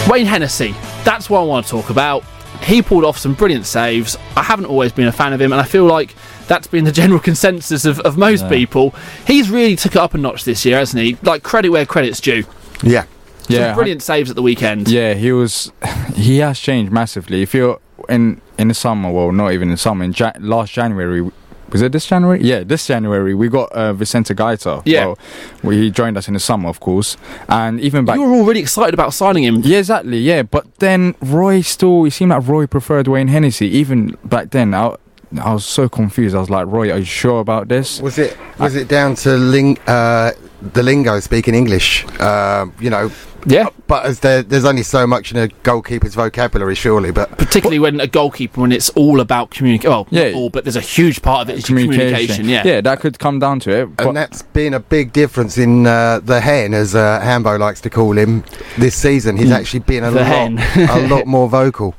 [0.08, 0.74] Wayne Hennessy.
[1.04, 2.24] That's what I want to talk about.
[2.66, 4.16] He pulled off some brilliant saves.
[4.36, 6.14] I haven't always been a fan of him, and I feel like
[6.48, 8.48] that's been the general consensus of, of most Yeah.
[8.50, 8.94] people.
[9.26, 11.16] He's really took it up a notch this year, hasn't he?
[11.22, 12.44] Like credit where credit's due.
[12.82, 13.04] Yeah.
[13.42, 14.88] Some Yeah, brilliant saves at the weekend.
[14.88, 15.72] Yeah, he was.
[16.16, 17.42] He has changed massively.
[17.42, 20.02] If you're in in the summer, well, not even in summer.
[20.04, 21.30] In ja- last January,
[21.76, 22.40] was it this January?
[22.42, 24.82] Yeah, this January we got uh, Vicente Guaita.
[24.84, 25.06] Yeah.
[25.06, 25.18] well,
[25.62, 27.16] well, he joined us in the summer, of course,
[27.48, 28.16] and even back.
[28.16, 29.60] You were all really excited about signing him.
[29.62, 30.18] Yeah, exactly.
[30.18, 32.04] Yeah, but then Roy still.
[32.06, 34.72] It seemed like Roy preferred Wayne Hennessy even back then.
[34.74, 34.96] I,
[35.42, 36.34] I was so confused.
[36.34, 38.00] I was like, Roy, are you sure about this?
[38.00, 42.04] Was it was it down to ling- uh, the lingo speaking English?
[42.20, 43.10] Uh, you know.
[43.48, 43.68] Yeah.
[43.86, 47.12] But as there, there's only so much in a goalkeeper's vocabulary, surely.
[47.12, 49.88] But Particularly when a goalkeeper, when it's all about communication.
[49.90, 50.30] Well, Yeah.
[50.30, 52.48] not all, but there's a huge part of it is communication.
[52.48, 52.62] Yeah.
[52.66, 53.96] yeah, that could come down to it.
[53.96, 57.80] but- and that's been a big difference in uh, the hen, as uh, Hambo likes
[57.82, 58.42] to call him,
[58.78, 59.36] this season.
[59.36, 59.58] He's Mm.
[59.60, 60.58] actually been a The lot, hen.
[60.90, 61.94] a lot more vocal.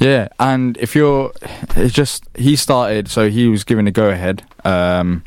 [0.00, 1.32] Yeah, and if you're,
[1.76, 5.22] it's just he started, so he was given a go ahead um,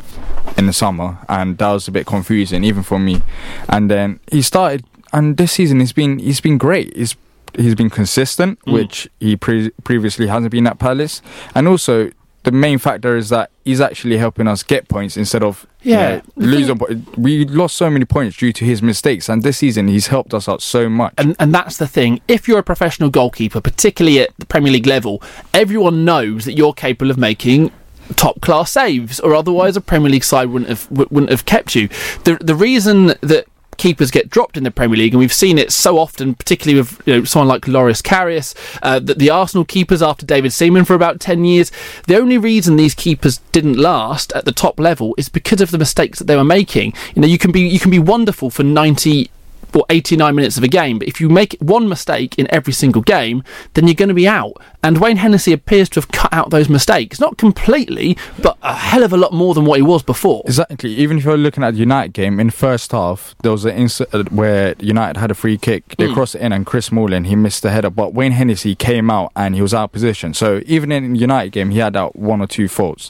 [0.58, 3.22] in the summer, and that was a bit confusing even for me.
[3.70, 6.96] And then he started, and this season he's been he's been great.
[6.96, 7.16] He's
[7.56, 8.74] he's been consistent, Mm.
[8.74, 11.22] which he pre- previously hasn't been at Palace,
[11.56, 12.12] and also.
[12.46, 16.78] The main factor is that he's actually helping us get points instead of Yeah, losing.
[17.16, 20.50] We lost so many points due to his mistakes, and this season he's helped us
[20.50, 21.14] out so much.
[21.18, 22.20] And, and that's the thing.
[22.28, 26.74] If you're a professional goalkeeper, particularly at the Premier League level, everyone knows that you're
[26.74, 27.72] capable of making
[28.16, 31.88] top class saves, or otherwise a Premier League side wouldn't have wouldn't have kept you.
[32.24, 33.46] The the reason that
[33.78, 37.02] keepers get dropped in the Premier League, and we've seen it so often, particularly with
[37.06, 40.94] you know someone like Loris Karius, uh, that the Arsenal keepers after David Seaman for
[40.94, 41.72] about ten years,
[42.08, 45.78] the only reason these keepers didn't last at the top level is because of the
[45.78, 46.94] mistakes that they were making.
[47.16, 49.32] You know, you can be you can be wonderful for ninety
[49.76, 51.00] or 89 minutes of a game.
[51.00, 54.28] But if you make one mistake in every single game, then you're going to be
[54.28, 54.54] out.
[54.84, 57.20] And Wayne Hennessy appears to have cut out those mistakes.
[57.20, 60.44] Not completely, but a hell of a lot more than what he was before.
[60.46, 60.94] Exactly.
[60.96, 63.76] Even if you're looking at the United game in the first half, there was an
[63.76, 65.96] incident where United had a free kick.
[65.98, 66.14] They Mm.
[66.14, 67.90] crossed it in, and Chris Smalling he missed the header.
[67.90, 70.34] But Wayne Hennessy came out and he was out of position.
[70.34, 73.10] So even in the United game, he had out one or two faults.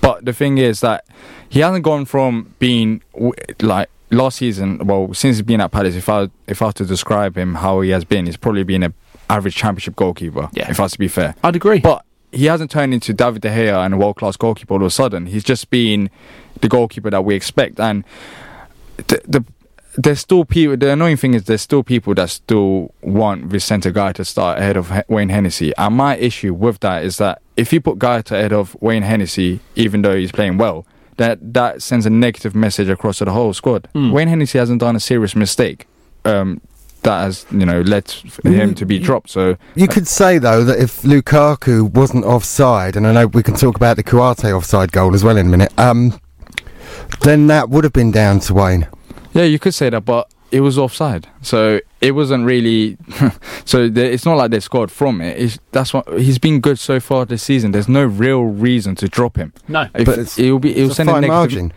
[0.00, 1.04] But the thing is that
[1.54, 3.00] he hasn't gone from being
[3.62, 4.84] like last season.
[4.84, 7.80] Well, since he's been at Palace, if I if I had to describe him how
[7.80, 8.92] he has been, he's probably been an
[9.30, 10.48] average Championship goalkeeper.
[10.52, 10.68] Yeah.
[10.68, 11.78] If I was to be fair, I'd agree.
[11.78, 14.86] But he hasn't turned into David De Gea and a world class goalkeeper all of
[14.86, 15.26] a sudden.
[15.26, 16.10] He's just been
[16.60, 17.78] the goalkeeper that we expect.
[17.78, 18.02] And
[18.96, 19.44] the, the
[19.96, 20.76] there's still people.
[20.76, 24.76] The annoying thing is there's still people that still want Vicente Guaita to start ahead
[24.76, 25.72] of Wayne Hennessy.
[25.78, 29.60] And my issue with that is that if you put Guaita ahead of Wayne Hennessy,
[29.76, 30.84] even though he's playing well,
[31.16, 33.88] that that sends a negative message across to the whole squad.
[33.94, 34.12] Mm.
[34.12, 35.86] Wayne Hennessy hasn't done a serious mistake.
[36.24, 36.60] Um,
[37.04, 38.10] that has, you know, led
[38.44, 39.30] him to be dropped.
[39.30, 43.54] So You could say though that if Lukaku wasn't offside, and I know we can
[43.54, 46.18] talk about the Kouyate offside goal as well in a minute, um,
[47.20, 48.88] then that would have been down to Wayne.
[49.32, 52.96] Yeah, you could say that, but it was offside, so it wasn't really.
[53.64, 55.38] so the, it's not like they scored from it.
[55.40, 57.72] It's, that's what he's been good so far this season.
[57.72, 59.52] There's no real reason to drop him.
[59.68, 59.82] No.
[59.94, 61.38] If- But it's- it'll be it'll it's a send a fine negative.
[61.38, 61.72] margin.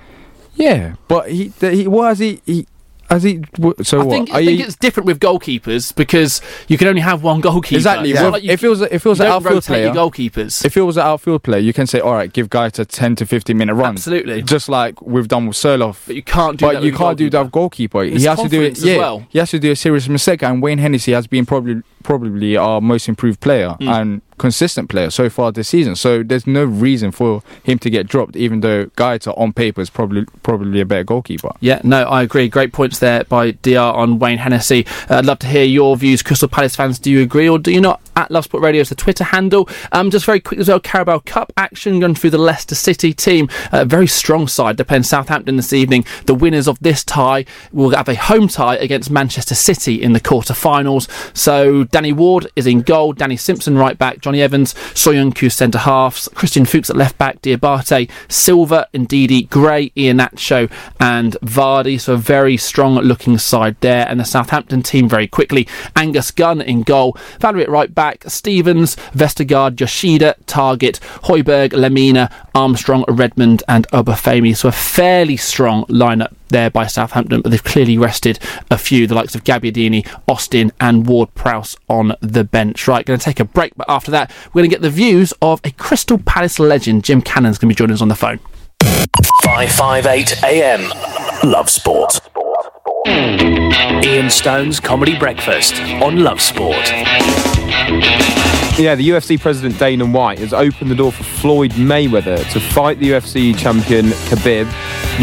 [0.55, 2.65] Yeah, but he, the, he what has he he
[3.09, 3.41] has he
[3.83, 7.01] so I what think, I think you it's different with goalkeepers because you can only
[7.01, 7.77] have one goalkeeper.
[7.77, 10.65] exactly not well, like you- if it was if it was an outfield player goalkeepers.
[10.65, 13.15] if it was an outfield player you can say all right give guy to 10
[13.15, 13.93] to 15 minute run.
[13.93, 14.41] Absolutely.
[14.41, 17.17] just like we've done with Sorloth But you can't do but that you with can't
[17.17, 18.03] do that with goalkeeper.
[18.03, 18.77] It's he has to do it.
[18.79, 19.25] Yeah, well.
[19.29, 20.43] he has to do a serious mistake.
[20.43, 24.01] And Wayne Hennessy has been probably probably our most improved player Mm.
[24.01, 25.95] and consistent player so far this season.
[25.95, 29.89] So there's no reason for him to get dropped, even though Guaita on paper is
[29.89, 31.51] probably probably a better goalkeeper.
[31.59, 32.47] Yeah, no, I agree.
[32.47, 34.85] Great points there by DR on Wayne Hennessy.
[35.09, 36.99] Uh, I'd love to hear your views, Crystal Palace fans.
[36.99, 38.01] Do you agree or do you not?
[38.15, 39.69] At Love Sport Radio is the Twitter handle.
[39.91, 43.47] Um, just very quick as well, Carabao Cup action going through the Leicester City team.
[43.71, 44.77] Uh, very strong side.
[44.77, 46.03] They're playing Southampton this evening.
[46.25, 50.19] The winners of this tie will have a home tie against Manchester City in the
[50.19, 51.07] quarter-finals.
[51.33, 53.13] So Danny Ward is in goal.
[53.13, 54.19] Danny Simpson right back.
[54.27, 60.69] Jonny Evans, Soyuncu centre halves, Christian Fuchs at left back, Diabate, Silva, Ndidi, Gray, Iheanacho,
[60.99, 61.97] and Vardy.
[61.97, 64.05] So a very strong looking side there.
[64.05, 65.65] And the Southampton team very quickly.
[65.95, 73.05] Angus Gunn in goal, Valery at right back, Stevens, Vestergaard, Yoshida, Targett, Højbjerg, Lemina, Armstrong,
[73.07, 74.57] Redmond, and Obafemi.
[74.57, 78.39] So a fairly strong lineup there by Southampton, but they've clearly rested
[78.69, 82.87] a few, the likes of Gabbiadini, Austin, and Ward Prowse on the bench.
[82.87, 85.33] Right, going to take a break, but after that, we're going to get the views
[85.41, 87.03] of a Crystal Palace legend.
[87.03, 88.39] Jim Cannon's going to be joining us on the phone.
[89.43, 91.49] 558 AM.
[91.49, 92.19] Love Sport.
[93.07, 96.75] Ian Stone's Comedy Breakfast on Love Sport.
[98.77, 102.99] Yeah, the UFC president Dana White has opened the door for Floyd Mayweather to fight
[102.99, 104.65] the UFC champion Khabib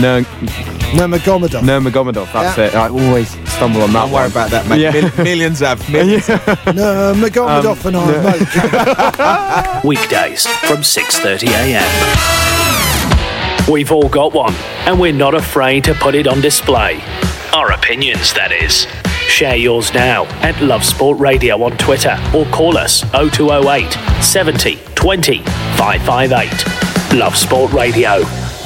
[0.01, 1.63] Nur- Nurmagomedov.
[1.63, 2.65] Nurmagomedov, that's Yeah.
[2.67, 2.75] it.
[2.75, 4.31] I always stumble on that Don't worry one.
[4.33, 4.81] about that, mate.
[4.81, 4.91] Yeah.
[4.93, 5.89] Mil- millions have.
[5.97, 6.27] Millions.
[6.29, 8.01] Nurmagomedov Um, and I,
[9.75, 9.85] mate.
[9.91, 11.91] Weekdays from 6:30 a.m.
[13.71, 14.55] We've all got one,
[14.87, 17.01] and we're not afraid to put it on display.
[17.53, 18.87] Our opinions, that is.
[19.29, 23.91] Share yours now at Love Sport Radio on Twitter or call us 0208
[24.23, 25.39] 70 20
[25.79, 27.19] 558.
[27.19, 28.19] Love Sport Radio,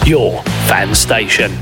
[0.05, 1.53] your fan station.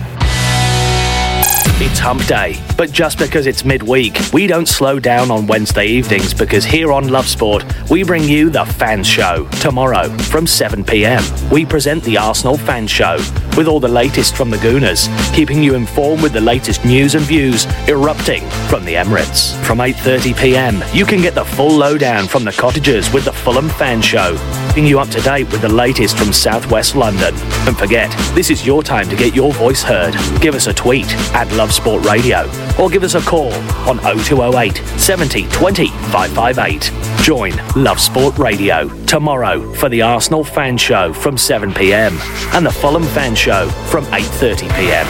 [1.78, 6.34] It's hump day, but just because it's midweek, we don't slow down on Wednesday evenings
[6.34, 11.22] because here on Love Sport, we bring you the Fans Show tomorrow from 7 pm.
[11.50, 13.16] We present the Arsenal Fans Show
[13.56, 17.24] with all the latest from the Gooners, keeping you informed with the latest news and
[17.24, 19.56] views erupting from the Emirates.
[19.64, 23.68] From 8:30 pm, you can get the full lowdown from the Cottagers with the Fulham
[23.70, 24.36] Fan Show,
[24.68, 27.34] keeping you up to date with the latest from Southwest London.
[27.64, 30.14] Don't forget, this is your time to get your voice heard.
[30.40, 33.52] Give us a tweet at Love Sport Radio or give us a call
[33.88, 36.90] on 0208 70 20 558.
[37.22, 42.16] Join Love Sport Radio tomorrow for the Arsenal Fan Show from 7 pm
[42.54, 45.06] and the Fulham Fan Show from 8:30 pm.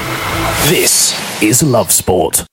[0.68, 2.46] This is Love Sport.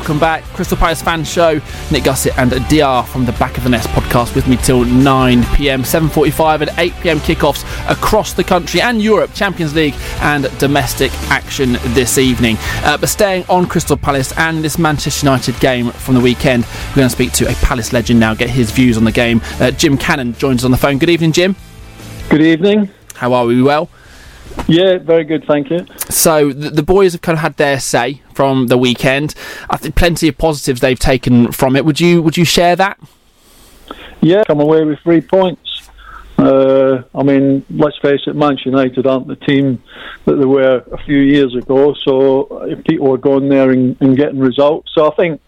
[0.00, 0.42] Welcome back.
[0.54, 1.60] Crystal Palace fan show.
[1.90, 5.44] Nick Gussett and DR from the Back of the Nest podcast with me till 9
[5.54, 11.12] pm, 7:45 and 8 pm kickoffs across the country and Europe, Champions League and domestic
[11.28, 12.56] action this evening.
[12.82, 16.96] Uh, but staying on Crystal Palace and this Manchester United game from the weekend, we're
[16.96, 19.42] going to speak to a Palace legend now, get his views on the game.
[19.60, 20.96] Uh, Jim Cannon joins us on the phone.
[20.96, 21.56] Good evening, Jim.
[22.30, 22.88] Good evening.
[23.16, 23.60] How are we?
[23.60, 23.90] Well.
[24.68, 25.86] Yeah, very good, thank you.
[26.08, 29.34] So the, the boys have kind of had their say from the weekend.
[29.68, 31.84] I think plenty of positives they've taken from it.
[31.84, 32.98] Would you would you share that?
[34.20, 35.88] Yeah, come away with three points.
[36.38, 39.82] Uh, I mean, let's face it, Manchester United aren't the team
[40.24, 41.94] that they were a few years ago.
[42.04, 45.40] So if people are going there and, and getting results, so I think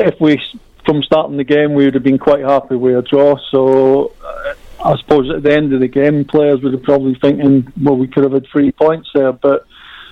[0.00, 0.40] if we
[0.84, 3.38] from starting the game we would have been quite happy with a draw.
[3.50, 4.12] So.
[4.24, 4.54] Uh,
[4.84, 8.06] I suppose at the end of the game, players would have probably thinking, well, we
[8.06, 9.66] could have had three points there, but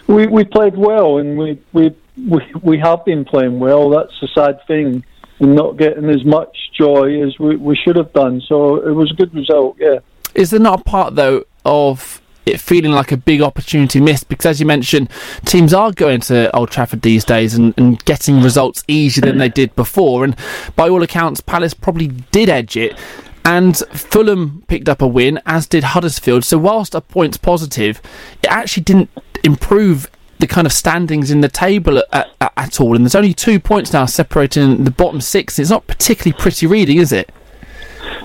[0.07, 3.91] we we played well, and we we we, we have been playing well.
[3.91, 5.05] That's the sad thing,
[5.41, 8.41] and not getting as much joy as we, we should have done.
[8.49, 9.99] So it was a good result, yeah.
[10.35, 14.29] Is there not a part though of it feeling like a big opportunity missed?
[14.29, 15.11] Because as you mentioned,
[15.45, 19.49] teams are going to Old Trafford these days and, and getting results easier than they
[19.49, 20.37] did before, and
[20.77, 22.99] by all accounts, Palace probably did edge it.
[23.45, 26.45] And Fulham picked up a win, as did Huddersfield.
[26.45, 28.01] So, whilst a point's positive,
[28.43, 29.11] it actually didn't
[29.43, 32.95] improve the kind of standings in the table at, at, at all.
[32.97, 35.59] And there's only two points now separating the bottom six.
[35.59, 37.31] It's not particularly pretty reading, is it?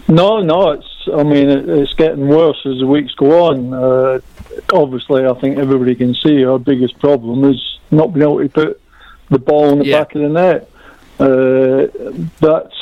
[0.08, 0.86] No, no, it's.
[1.14, 3.74] I mean, it, it's getting worse as the weeks go on.
[3.74, 4.20] Uh,
[4.74, 8.82] obviously, I think everybody can see our biggest problem is not being able to put
[9.30, 10.00] the ball in the Yeah.
[10.04, 10.70] back of the net.
[11.20, 11.88] Uh,
[12.40, 12.76] that's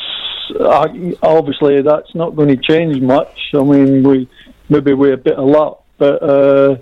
[0.59, 3.51] I- obviously that's not going to change much.
[3.53, 4.29] I mean, we
[4.69, 6.77] maybe we're a bit of luck, but uh,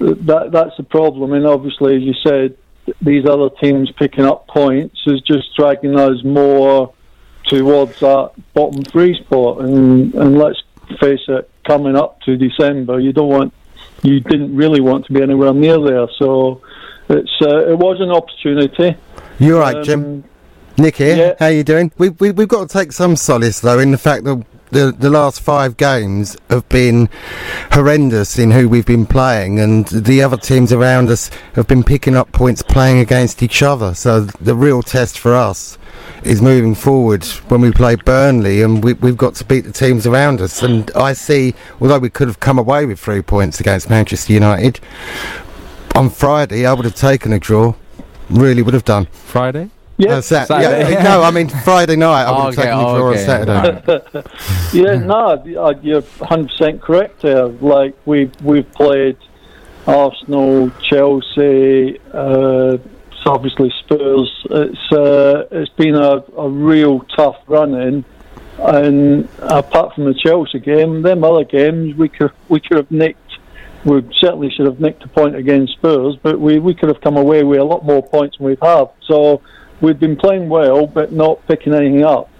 [0.00, 1.32] that that's the problem.
[1.32, 2.56] And obviously, as you said,
[3.00, 6.92] these other teams picking up points is just dragging us more
[7.48, 9.60] towards that bottom three spot.
[9.60, 10.62] And and let's
[11.00, 13.52] face it, coming up to December, you don't want
[14.02, 16.06] you didn't really want to be anywhere near there.
[16.18, 16.60] So
[17.08, 18.96] it's uh, it was an opportunity.
[19.38, 20.24] You're right, Um, Jim.
[20.76, 21.36] Nick here.
[21.38, 21.92] How you doing?
[21.98, 25.08] We, we we've got to take some solace though in the fact that the the
[25.08, 27.08] last five games have been
[27.72, 32.16] horrendous in who we've been playing, and the other teams around us have been picking
[32.16, 33.94] up points playing against each other.
[33.94, 35.78] So the real test for us
[36.24, 40.06] is moving forward when we play Burnley, and we, we've got to beat the teams
[40.06, 40.62] around us.
[40.62, 44.80] And I see, although we could have come away with three points against Manchester United
[45.94, 47.74] on Friday, I would have taken a draw.
[48.28, 49.06] Really would have done.
[49.12, 49.70] Friday?
[49.96, 50.14] Yeah.
[50.14, 50.92] Uh, Sat- Saturday.
[50.92, 52.24] yeah, no, I mean Friday night.
[52.24, 53.20] I would Oh, have okay, taken a oh, draw okay.
[53.20, 54.22] on Saturday.
[54.72, 57.46] yeah, no, uh, you're 100% correct there.
[57.46, 59.16] Like, we've, we've played
[59.86, 64.46] Arsenal, Chelsea, uh, it's obviously Spurs.
[64.50, 68.04] It's, uh, it's been a, a real tough run in.
[68.58, 73.20] And apart from the Chelsea game, them other games, we could, we could have nicked
[73.84, 77.18] we certainly should have nicked a point against Spurs, but we, we could have come
[77.18, 78.86] away with a lot more points than we've had.
[79.06, 79.42] So
[79.84, 82.30] we've been playing well, but not picking anything up.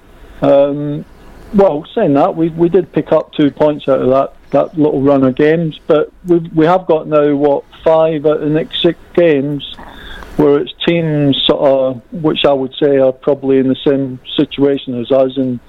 [0.40, 1.04] Um,
[1.52, 5.02] well, saying that, we, we did pick up two points out of that, that little
[5.02, 8.82] run of games, but we we have got now, what, five out of the next
[8.82, 9.74] six games
[10.36, 14.98] where it's teams sort of, which I would say are probably in the same situation
[14.98, 15.60] as us, and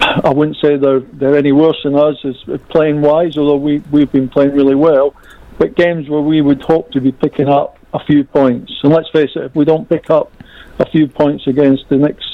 [0.00, 2.36] I wouldn't say they're they're any worse than us as
[2.68, 5.14] playing wise, although we we've been playing really well.
[5.58, 9.08] But games where we would hope to be picking up a few points, and let's
[9.10, 10.30] face it, if we don't pick up
[10.78, 12.24] a few points against the next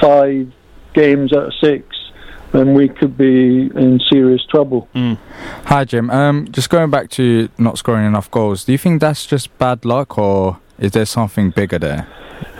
[0.00, 0.50] five
[0.94, 1.86] games out of six,
[2.52, 4.88] then we could be in serious trouble.
[5.66, 6.10] Hi, Jim.
[6.10, 9.84] Um, just going back to not scoring enough goals, do you think that's just bad
[9.84, 12.06] luck, or is there something bigger there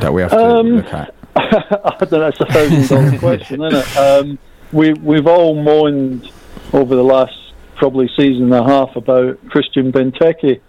[0.01, 1.15] that we have to Um, look at?
[1.37, 3.97] I don't know, that's a thousand dollar question, isn't it?
[3.97, 4.39] Um,
[4.73, 6.31] we, we've all moaned
[6.73, 7.35] over the last
[7.77, 10.61] probably season and a half about Christian Benteke,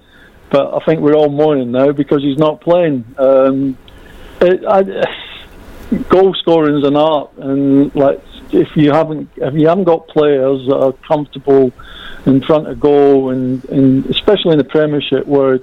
[0.51, 3.05] but I think we're all mourning now because he's not playing.
[3.17, 3.77] Um,
[4.41, 8.21] it, I, goal scoring is an art, and like
[8.51, 11.71] if you haven't if you haven't got players that are comfortable
[12.25, 15.59] in front of goal, and, and especially in the Premiership where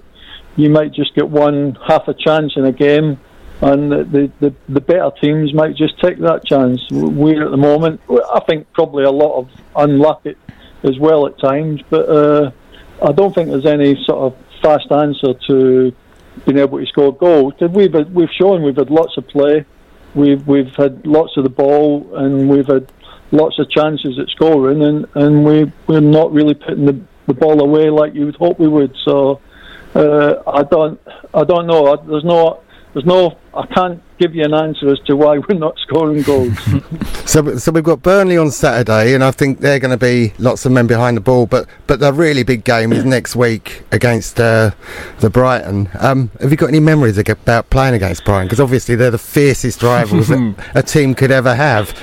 [0.56, 3.18] you might just get one half a chance in a game
[3.62, 6.80] and the, the, the, better teams might just take that chance.
[6.90, 10.26] We're at the moment, I think probably a lot of unluck
[10.82, 12.50] as well at times, but uh,
[13.00, 15.92] I don't think there's any sort of fast answer to
[16.44, 17.54] being able to score goals.
[17.60, 19.64] We've we've shown we've had lots of play,
[20.14, 22.90] we've we've had lots of the ball, and we've had
[23.30, 27.60] lots of chances at scoring, and and we we're not really putting the, the ball
[27.60, 28.94] away like you would hope we would.
[29.04, 29.40] So
[29.94, 31.00] uh, I don't
[31.34, 31.96] I don't know.
[31.96, 32.61] There's no
[32.92, 36.56] there's no I can't give you an answer as to why we're not scoring goals.
[37.24, 40.66] So, so we've got Burnley on Saturday, and I think they're going to be lots
[40.66, 41.46] of men behind the ball.
[41.46, 44.72] But, but the really big game is next week against uh,
[45.20, 45.88] the Brighton.
[45.98, 48.48] Um, have you got any memories about playing against Brighton?
[48.48, 51.94] Because obviously they're the fiercest rivals that a team could ever have.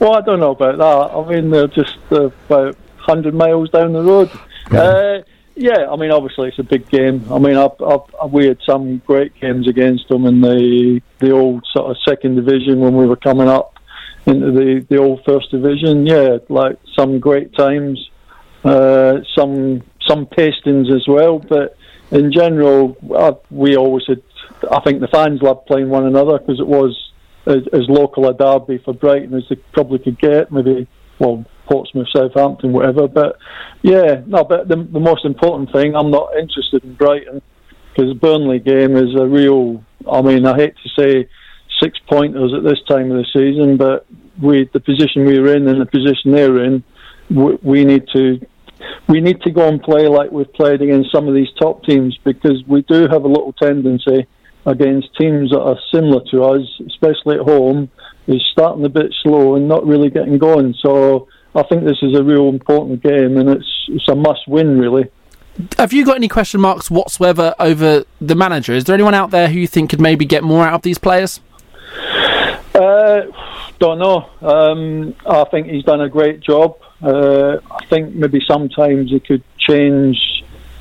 [0.00, 1.14] well, I don't know about that.
[1.14, 4.30] I mean, they're just uh, about 100 miles down the road.
[4.70, 5.18] Uh,
[5.54, 7.24] yeah, I mean, obviously it's a big game.
[7.30, 11.66] I mean, I've, I've, we had some great games against them in the the old
[11.74, 13.78] sort of second division when we were coming up
[14.26, 16.06] into the, the old first division.
[16.06, 18.10] Yeah, like some great times,
[18.64, 21.38] uh, some some pastings as well.
[21.38, 21.76] But
[22.10, 24.22] in general, I, we always had.
[24.70, 26.96] I think the fans loved playing one another because it was
[27.46, 30.52] as, as local a derby for Brighton as they probably could get.
[30.52, 30.86] Maybe
[31.18, 33.08] well, Portsmouth, Southampton, whatever.
[33.08, 33.38] But
[33.82, 34.44] yeah, no.
[34.44, 37.42] But the, the most important thing, I'm not interested in Brighton
[37.94, 39.84] because Burnley game is a real.
[40.10, 41.28] I mean, I hate to say
[41.82, 44.06] six pointers at this time of the season, but
[44.42, 46.84] we the position we're in and the position they're in,
[47.30, 48.40] we, we need to.
[49.08, 52.18] We need to go and play like we've played against some of these top teams
[52.24, 54.26] because we do have a little tendency
[54.66, 57.88] against teams that are similar to us, especially at home,
[58.26, 60.74] is starting a bit slow and not really getting going.
[60.80, 64.78] So I think this is a real important game and it's it's a must win
[64.78, 65.10] really.
[65.78, 68.72] Have you got any question marks whatsoever over the manager?
[68.72, 70.98] Is there anyone out there who you think could maybe get more out of these
[70.98, 71.40] players?
[72.74, 73.22] Uh,
[73.78, 74.30] don't know.
[74.40, 76.78] Um, I think he's done a great job.
[77.02, 80.16] Uh, I think maybe sometimes he could change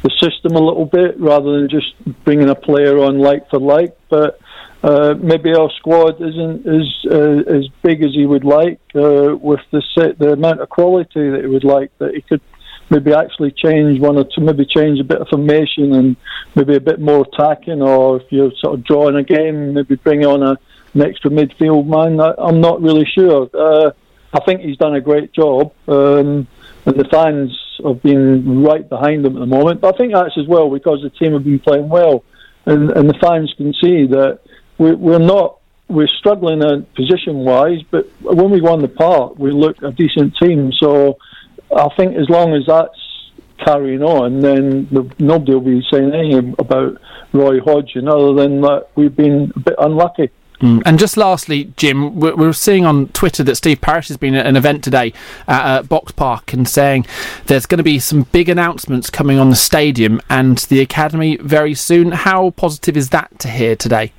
[0.04, 3.98] the system a little bit rather than just bringing a player on like for like.
[4.10, 4.39] But
[4.84, 9.60] uh, maybe our squad isn't as uh, as big as he would like uh, with
[9.72, 11.96] the set, the amount of quality that he would like.
[12.00, 12.42] That he could
[12.90, 16.16] maybe actually change one or two, maybe change a bit of formation and
[16.56, 17.82] maybe a bit more attacking.
[17.82, 20.58] Or if you're sort of drawing a game, maybe bring on a
[20.94, 22.20] an extra midfield man.
[22.20, 23.50] I, I'm not really sure.
[23.54, 23.92] Uh,
[24.34, 26.48] I think he's done a great job, um,
[26.86, 29.82] and the fans have been right behind him at the moment.
[29.82, 32.24] But I think that's as well because the team have been playing well,
[32.66, 34.40] and, and the fans can see that
[34.82, 39.52] we, we're not we're struggling uh, position wise, but when we won the part, we
[39.52, 40.72] look a decent team.
[40.72, 41.18] So
[41.76, 43.32] I think as long as that's
[43.64, 47.00] carrying on, then the, nobody will be saying anything about
[47.34, 50.32] Roy Hodgson other than that we've been a bit unlucky.
[50.62, 50.84] Mm.
[50.86, 54.46] And just lastly, Jim, we're, we're seeing on Twitter that Steve Parish has been at
[54.46, 55.12] an event today
[55.48, 57.06] at uh, Box Park and saying
[57.48, 61.74] there's going to be some big announcements coming on the stadium and the academy very
[61.74, 62.12] soon.
[62.12, 64.14] How positive is that to hear today?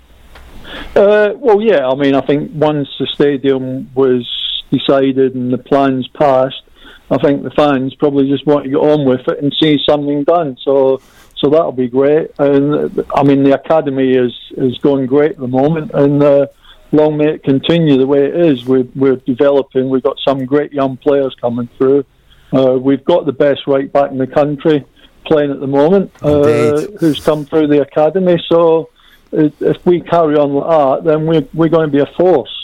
[0.94, 4.28] Uh, well, yeah, I mean, I think once the stadium was
[4.70, 6.62] decided and the plans passed,
[7.10, 10.24] I think the fans probably just want to get on with it and see something
[10.24, 10.56] done.
[10.62, 11.00] So,
[11.36, 12.30] so that'll be great.
[12.38, 16.46] And I mean, the academy is is going great at the moment, and uh,
[16.90, 18.64] long may it continue the way it is.
[18.64, 19.90] We're we're developing.
[19.90, 22.04] We've got some great young players coming through.
[22.52, 24.84] Uh, we've got the best right back in the country
[25.26, 28.42] playing at the moment, uh, who's come through the academy.
[28.48, 28.90] So,
[29.32, 32.61] if we carry on like that, then we're we're going to be a force.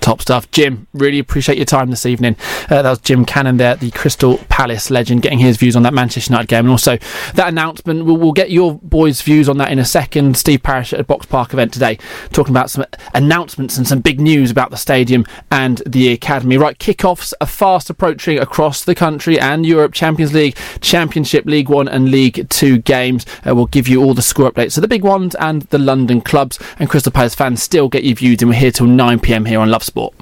[0.00, 0.50] Top stuff.
[0.50, 2.34] Jim, really appreciate your time this evening.
[2.70, 5.92] Uh, that was Jim Cannon there, the Crystal Palace legend, getting his views on that
[5.92, 6.60] Manchester United game.
[6.60, 6.96] And also
[7.34, 10.38] that announcement, we'll, we'll get your boys' views on that in a second.
[10.38, 11.98] Steve Parish at a Box Park event today,
[12.32, 16.56] talking about some announcements and some big news about the stadium and the academy.
[16.56, 21.88] Right, kickoffs are fast approaching across the country and Europe Champions League, Championship, League One,
[21.88, 23.26] and League Two games.
[23.46, 26.22] Uh, we'll give you all the score updates of the big ones and the London
[26.22, 26.58] clubs.
[26.78, 29.60] And Crystal Palace fans still get your views, and we're here till 9 pm here
[29.60, 30.14] on Love Sport.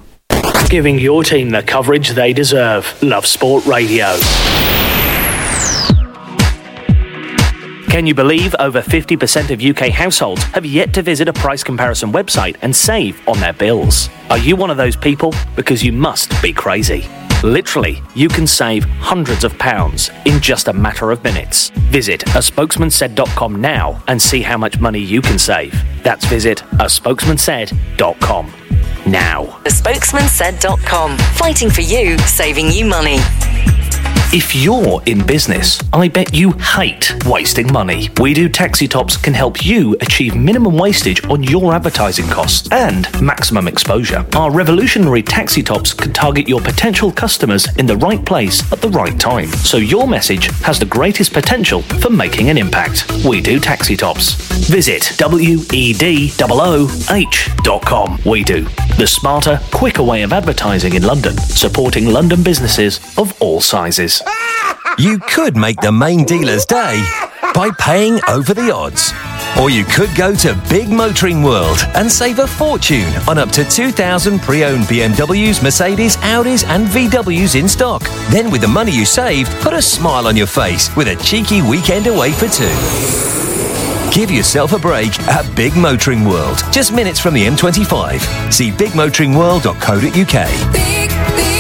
[0.71, 2.87] Giving your team the coverage they deserve.
[3.03, 4.17] Love Sport Radio.
[7.91, 12.13] Can you believe over 50% of UK households have yet to visit a price comparison
[12.13, 14.09] website and save on their bills?
[14.31, 15.35] Are you one of those people?
[15.55, 17.07] Because you must be crazy.
[17.45, 21.69] Literally, you can save hundreds of pounds in just a matter of minutes.
[21.91, 25.75] Visit a spokesmansaid.com now and see how much money you can save.
[26.03, 28.68] That's visit a spokesmansaid.com
[29.11, 29.45] now.
[29.65, 31.19] Thespokesmansaid.com.
[31.19, 33.19] Fighting for you, saving you money.
[34.31, 38.11] If you're in business, I bet you hate wasting money.
[38.21, 43.09] We Do Taxi Tops can help you achieve minimum wastage on your advertising costs and
[43.23, 44.27] maximum exposure.
[44.37, 48.91] Our revolutionary taxi tops can target your potential customers in the right place at the
[48.91, 53.11] right time, so your message has the greatest potential for making an impact.
[53.25, 54.35] We Do Taxi Tops.
[54.69, 55.39] Visit wedooh.com.
[58.27, 58.65] We Do,
[58.99, 64.18] the smarter, quicker way of advertising in London, supporting London businesses of all sizes.
[64.99, 67.01] You could make the main dealer's day
[67.55, 69.13] by paying over the odds.
[69.61, 73.65] Or you could go to Big Motoring World and save a fortune on up to
[73.65, 78.03] 2,000 pre owned BMWs, Mercedes, Audis, and VWs in stock.
[78.31, 81.63] Then, with the money you saved, put a smile on your face with a cheeky
[81.63, 82.75] weekend away for two.
[84.13, 88.53] Give yourself a break at Big Motoring World, just minutes from the M25.
[88.53, 91.58] See bigmotoringworld.co.uk.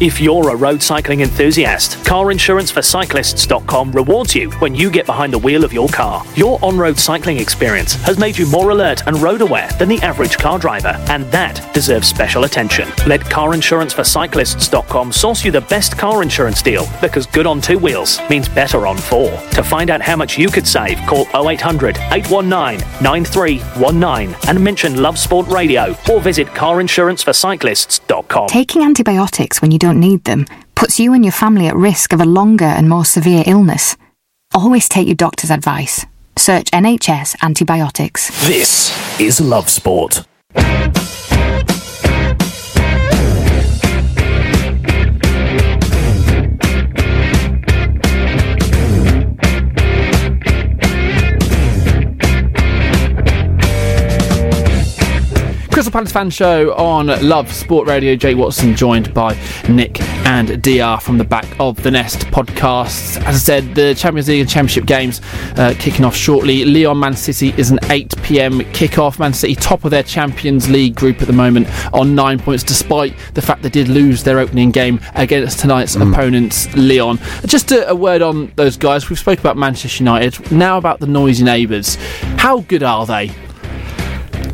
[0.00, 5.64] If you're a road cycling enthusiast, carinsuranceforcyclists.com rewards you when you get behind the wheel
[5.64, 6.24] of your car.
[6.36, 9.98] Your on road cycling experience has made you more alert and road aware than the
[10.02, 12.88] average car driver, and that deserves special attention.
[13.08, 18.48] Let carinsuranceforcyclists.com source you the best car insurance deal because good on two wheels means
[18.48, 19.30] better on four.
[19.30, 25.18] To find out how much you could save, call 0800 819 9319 and mention Love
[25.18, 28.46] Sport Radio or visit carinsuranceforcyclists.com.
[28.46, 32.20] Taking antibiotics when you don't need them puts you and your family at risk of
[32.20, 33.96] a longer and more severe illness.
[34.54, 36.06] Always take your doctor's advice.
[36.36, 38.46] Search NHS antibiotics.
[38.46, 40.24] This is Love Sport.
[55.78, 58.16] Crystal Palace fan show on Love Sport Radio.
[58.16, 63.16] Jay Watson joined by Nick and DR from the Back of the Nest podcasts.
[63.18, 65.20] As I said, the Champions League and Championship games
[65.56, 66.64] uh, kicking off shortly.
[66.64, 69.20] Lyon Man City is an 8 pm kickoff.
[69.20, 73.16] Man City top of their Champions League group at the moment on nine points, despite
[73.34, 76.10] the fact they did lose their opening game against tonight's Mm.
[76.12, 77.20] opponents, Lyon.
[77.46, 79.08] Just a, a word on those guys.
[79.08, 80.50] We've spoke about Manchester United.
[80.50, 81.94] Now about the noisy neighbours.
[82.36, 83.30] How good are they?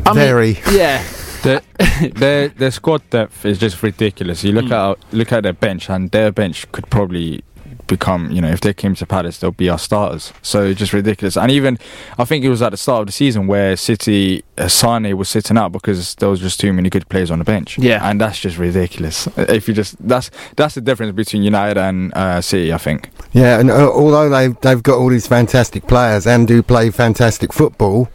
[0.07, 0.59] I mean, Very.
[0.71, 1.03] yeah.
[1.45, 1.61] Their,
[2.15, 4.43] their their squad depth is just ridiculous.
[4.43, 7.43] You look at look at their bench, and their bench could probably
[7.87, 10.33] become, you know, if they came to Palace, they'll be our starters.
[10.41, 11.37] So just ridiculous.
[11.37, 11.77] And even
[12.17, 15.29] I think it was at the start of the season where City uh, Sane was
[15.29, 17.77] sitting out because there was just too many good players on the bench.
[17.77, 19.27] Yeah, and that's just ridiculous.
[19.37, 23.09] If you just that's that's the difference between United and uh, City, I think.
[23.33, 27.53] Yeah, and uh, although they've, they've got all these fantastic players and do play fantastic
[27.53, 28.09] football,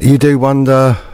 [0.00, 0.96] you do wonder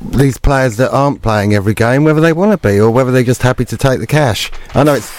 [0.00, 3.22] these players that aren't playing every game whether they want to be or whether they're
[3.22, 4.50] just happy to take the cash.
[4.74, 5.10] I know it's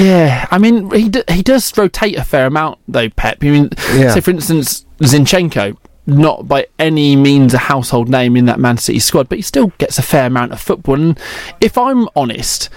[0.00, 3.38] Yeah, I mean he d- he does rotate a fair amount though, Pep.
[3.42, 4.12] I mean, Yeah.
[4.14, 5.76] say for instance Zinchenko.
[6.08, 9.72] not by any means a household name in that Man City squad, but he still
[9.78, 10.94] gets a fair amount of football.
[10.94, 11.18] And
[11.60, 12.68] if I'm honest,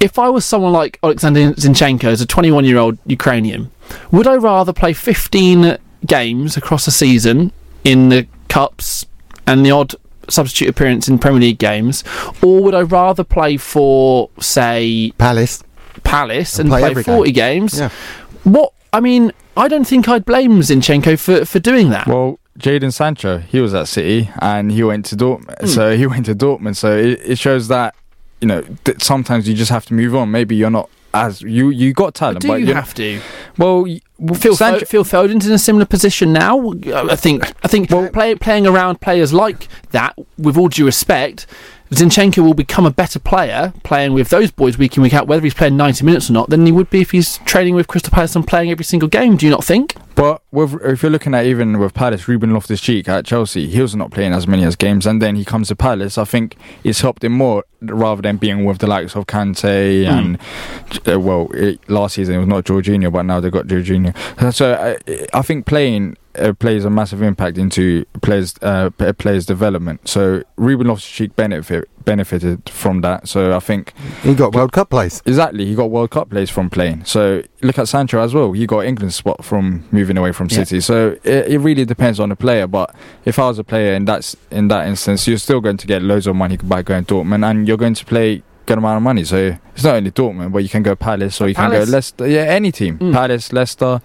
[0.00, 3.70] if I was someone like Alexander Zinchenko, as a 21 year old Ukrainian,
[4.10, 7.52] would I rather play 15 games across a season
[7.84, 9.06] in the cups
[9.46, 9.94] and the odd
[10.28, 12.04] substitute appearance in Premier League games,
[12.42, 15.62] or would I rather play for, say, Palace,
[16.02, 17.60] Palace, And and play play, 40 game.
[17.62, 17.78] games?
[17.78, 17.90] Yeah.
[18.44, 22.06] What I mean, I don't think I'd blame Zinchenko for for doing that.
[22.06, 25.58] Well, Jadon Sancho, he was at City and he went to Dortmund.
[25.60, 25.66] Hmm.
[25.66, 26.76] So he went to Dortmund.
[26.76, 27.94] So it, it shows that
[28.40, 30.30] you know that sometimes you just have to move on.
[30.30, 33.20] Maybe you're not as you you got talent, Do but you have to?
[33.56, 33.86] Well,
[34.36, 36.72] Phil, Sancho- Phil Foden's in a similar position now.
[36.92, 37.52] I think.
[37.62, 41.46] I think play, playing around players like that, with all due respect,
[41.90, 45.42] Zinchenko will become a better player playing with those boys week in week out, whether
[45.42, 48.10] he's playing ninety minutes or not, than he would be if he's training with Crystal
[48.10, 49.36] Palace and playing every single game.
[49.36, 49.94] Do you not think?
[50.14, 53.80] But with, if you're looking at even with Palace, Ruben Loftus Cheek at Chelsea, he
[53.80, 56.18] was not playing as many as games, and then he comes to Palace.
[56.18, 60.38] I think it's helped him more rather than being with the likes of Kante and
[61.06, 64.14] uh, well, it, last season it was not Jorginho, but now they've got Jorginho.
[64.54, 70.08] So I, I think playing uh, plays a massive impact into players uh, players development.
[70.08, 73.28] So Ruben Loftus Cheek benefit benefited from that.
[73.28, 73.92] So I think
[74.22, 75.22] he got World Cup plays.
[75.26, 77.04] Exactly, he got World Cup plays from playing.
[77.04, 78.52] So look at Sancho as well.
[78.52, 80.58] He got England's spot from moving away from Yeah.
[80.64, 80.80] City.
[80.80, 82.66] So it, it really depends on the player.
[82.66, 82.94] But
[83.24, 86.02] if I was a player in that in that instance, you're still going to get
[86.02, 89.24] loads of money by going Dortmund, and you're going to play good amount of money.
[89.24, 92.26] So it's not only Dortmund, but you can go Palace or you can go Leicester.
[92.26, 93.12] Yeah, any team, Mm.
[93.12, 94.00] Palace, Leicester.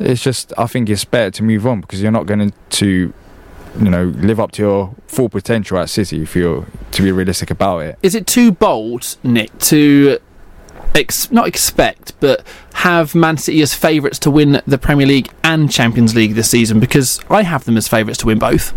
[0.00, 3.12] It's just I think it's better to move on because you're not going to.
[3.80, 7.50] You know, live up to your full potential at City if you're to be realistic
[7.50, 7.98] about it.
[8.02, 10.18] Is it too bold, Nick, to
[10.94, 15.70] ex- not expect, but have Man City as favourites to win the Premier League and
[15.70, 16.78] Champions League this season?
[16.78, 18.72] Because I have them as favourites to win both.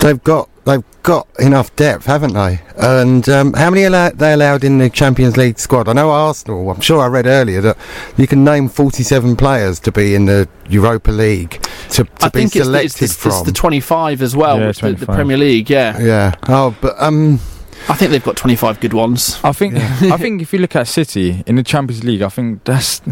[0.00, 2.60] They've got they've got enough depth, haven't they?
[2.76, 5.88] And um, how many allow- they allowed in the Champions League squad?
[5.88, 6.70] I know Arsenal.
[6.70, 7.76] I'm sure I read earlier that
[8.16, 12.38] you can name 47 players to be in the Europa League to, to I be
[12.40, 15.06] think it's the, selected it's, the, it's the 25 as well, Yeah, with the, the
[15.06, 15.98] Premier League, yeah.
[16.00, 16.34] yeah.
[16.48, 17.40] Oh, but um,
[17.88, 19.38] I think they've got 25 good ones.
[19.42, 22.64] I think I think if you look at City in the Champions League, I think
[22.64, 23.02] that's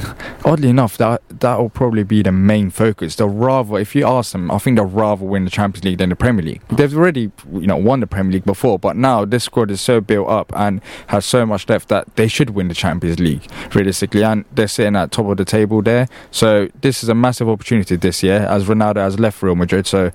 [0.44, 3.16] oddly enough that that will probably be the main focus.
[3.16, 6.10] They'll rather, if you ask them, I think they'll rather win the Champions League than
[6.10, 6.62] the Premier League.
[6.68, 10.00] They've already you know won the Premier League before, but now this squad is so
[10.00, 14.22] built up and has so much depth that they should win the Champions League realistically,
[14.22, 16.08] and they're sitting at top of the table there.
[16.30, 19.86] So this is a massive opportunity this year as Ronaldo has left Real Madrid.
[19.86, 20.12] So.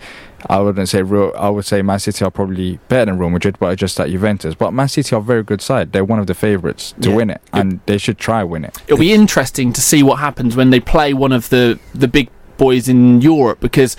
[0.48, 1.32] I wouldn't say Real.
[1.38, 4.54] I would say Man City are probably better than Real Madrid, but just at Juventus.
[4.56, 5.92] But Man City are a very good side.
[5.92, 7.16] They're one of the favourites to Yeah.
[7.16, 8.78] win it, and they should try win it.
[8.88, 12.30] It'll be interesting to see what happens when they play one of the, the big
[12.58, 13.98] boys in Europe because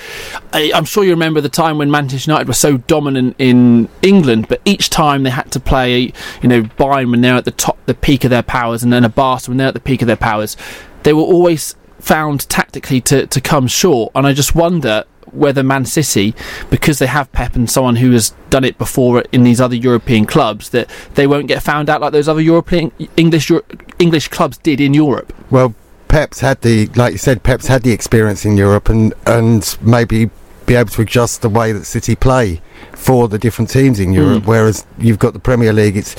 [0.52, 4.46] I, I'm sure you remember the time when Manchester United were so dominant in England,
[4.48, 6.12] but each time they had to play,
[6.42, 9.04] you know, Bayern when they're at the top, the peak of their powers, and then
[9.04, 10.56] a Barca when they're at the peak of their powers,
[11.02, 14.10] they were always found tactically to, to come short.
[14.14, 16.34] And I just wonder whether Man City,
[16.70, 20.24] because they have Pep and someone who has done it before in these other European
[20.26, 23.64] clubs, that they won't get found out like those other European English Euro-
[23.98, 25.32] English clubs did in Europe.
[25.50, 25.74] well,
[26.08, 30.30] Pep's had the like you said, Pep's had the experience in Europe, and and maybe
[30.64, 32.60] be able to adjust the way that City play
[32.92, 34.44] for the different teams in Europe.
[34.44, 34.46] Mm.
[34.46, 36.14] Whereas you've got the Premier League, it's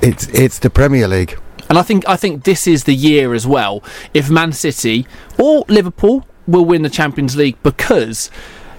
[0.00, 1.36] it's it's the Premier League.
[1.68, 3.82] And I think I think this is the year as well.
[4.14, 5.06] If Man City
[5.38, 8.30] or Liverpool will win the Champions League, because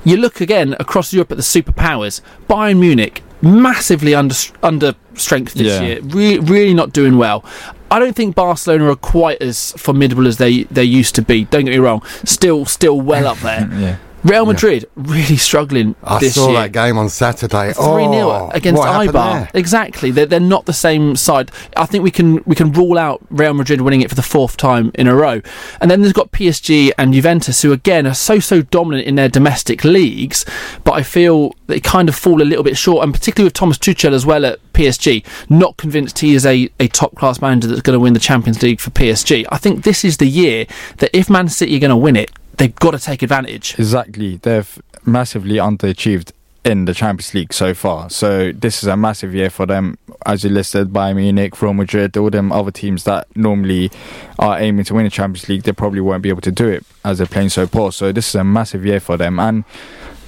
[0.03, 5.68] you look again across Europe at the superpowers, Bayern Munich massively under under strength this
[5.68, 5.82] Yeah.
[5.82, 7.43] year, re- really not doing well.
[7.91, 11.45] I don't think Barcelona are quite as formidable as they, they used to be.
[11.45, 13.70] Don't get me wrong, still still well up there.
[13.78, 13.95] Yeah.
[14.28, 16.62] Real Madrid really struggling I saw year.
[16.62, 17.74] that game on Saturday.
[17.74, 19.34] 3 0 oh, against what happened Eibar.
[19.34, 19.50] there?
[19.54, 20.12] Exactly.
[20.12, 21.52] They're, they're not the same side.
[21.76, 24.58] I think we can we can rule out Real Madrid winning it for the fourth
[24.58, 25.42] time in a row.
[25.80, 29.30] And then there's got PSG and Juventus, who again are so, so dominant in their
[29.30, 30.46] domestic leagues,
[30.84, 33.78] but I feel they kind of fall a little bit short, and particularly with Thomas
[33.78, 37.82] Tuchel as well at PSG, not convinced he is a, a top class manager that's
[37.82, 39.46] going to win the Champions League for PSG.
[39.52, 40.66] I think this is the year
[40.98, 43.76] that if Man City are going to win it, they've got to take advantage.
[43.80, 44.38] Exactly.
[44.38, 46.32] They've massively underachieved
[46.66, 48.10] in the Champions League so far.
[48.10, 49.97] So this is a massive year for them.
[50.26, 53.89] As you listed, Bayern Munich, Real Madrid, all them other teams that normally
[54.38, 56.86] are aiming to win the Champions League, they probably won't be able to do it
[57.05, 57.93] as they're playing so poor.
[57.93, 59.39] So this is a massive year for them.
[59.39, 59.64] And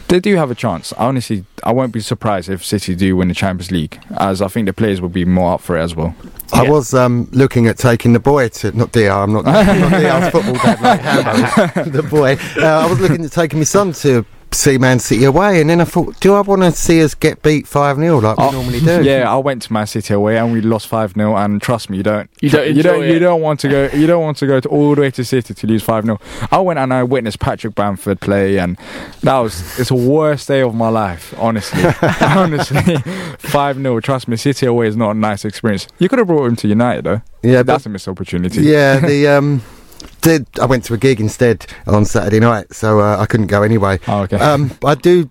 [0.10, 0.92] they do have a chance.
[0.94, 4.66] Honestly, I won't be surprised if City do win the Champions League, as I think
[4.66, 6.16] the players will be more up for it as well.
[6.52, 9.12] I was um, looking at taking the boy to not DR.
[9.12, 12.38] I'm not, I'm not DR's football dad like Hambo, the boy.
[12.62, 15.80] Uh, I was looking at taking my son to see Man City away, and then
[15.82, 18.52] I thought, do I want to see us get beat five 0 like we Oh,
[18.52, 19.04] normally do?
[19.04, 21.98] Yeah, I went to Man City away and we lost five 0 and trust me,
[21.98, 23.12] you don't You don't you don't it.
[23.14, 25.24] you don't want to go you don't want to go to all the way to
[25.24, 26.20] City to lose five 0
[26.52, 28.78] I went and I witnessed Patrick Bamford play and
[29.22, 31.84] that was it's the worst day of my life, honestly.
[32.22, 32.98] honestly.
[33.38, 35.88] Five 0 trust me, City away is not a nice experience.
[36.00, 37.22] You could have brought him to United though.
[37.42, 38.62] Yeah, that's a missed opportunity.
[38.64, 39.62] Yeah, the um,
[40.22, 43.64] did I went to a gig instead on Saturday night, so uh, I couldn't go
[43.64, 44.00] anyway.
[44.08, 44.38] Oh, okay.
[44.38, 45.30] Um, I do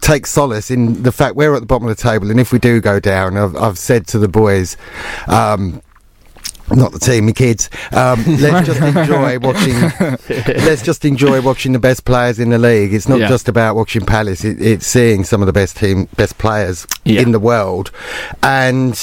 [0.00, 2.58] take solace in the fact we're at the bottom of the table, and if we
[2.58, 4.76] do go down, I've, I've said to the boys.
[5.26, 5.82] Um,
[6.72, 7.68] not the team, the kids.
[7.90, 9.74] Um, let's just enjoy watching.
[10.64, 12.94] let's just enjoy watching the best players in the league.
[12.94, 13.28] It's not Yeah.
[13.28, 14.44] just about watching Palace.
[14.44, 17.22] It, it's seeing some of the best team, best players Yeah.
[17.22, 17.90] in the world,
[18.44, 18.96] and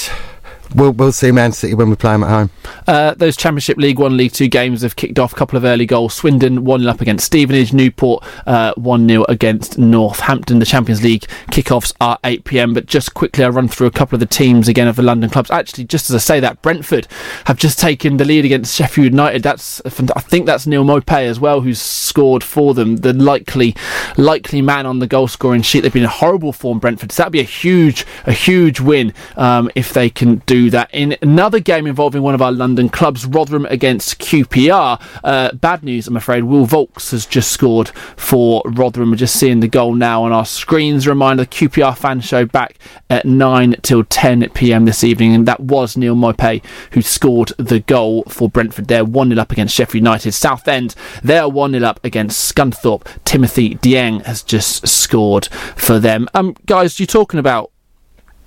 [0.74, 2.50] we'll we'll see Man City when we play them at home.
[2.86, 5.32] Uh, those Championship League One, League Two games have kicked off.
[5.32, 6.14] A couple of early goals.
[6.14, 7.72] Swindon 1 0 up against Stevenage.
[7.72, 10.58] Newport uh, 1 0 against Northampton.
[10.58, 12.74] The Champions League kickoffs are 8 pm.
[12.74, 15.30] But just quickly, I'll run through a couple of the teams again of the London
[15.30, 15.50] clubs.
[15.50, 17.06] Actually, just as I say that, Brentford
[17.44, 19.42] have just taken the lead against Sheffield United.
[19.42, 19.90] That's I
[20.20, 22.96] think that's Neal Maupay as well, who's scored for them.
[22.96, 23.74] The likely
[24.16, 25.80] likely man on the goal scoring sheet.
[25.80, 27.12] They've been in horrible form, Brentford.
[27.12, 30.90] So that'd be a huge a huge win um, if they can do that.
[30.92, 35.00] In another game involving one of our London clubs, Rotherham against QPR.
[35.22, 36.44] Uh, bad news, I'm afraid.
[36.44, 39.10] Will Vaulks has just scored for Rotherham.
[39.10, 41.06] We're just seeing the goal now on our screens.
[41.06, 42.78] Reminder: the QPR fan show back
[43.08, 44.84] at nine till 10 p.m.
[44.84, 48.88] this evening, and that was Neal Maupay who scored the goal for Brentford.
[48.88, 50.32] They're one 0 up against Sheffield United.
[50.32, 53.06] Southend they're one 0 up against Scunthorpe.
[53.24, 56.28] Timothy Dieng has just scored for them.
[56.34, 57.70] Um, guys, you're talking about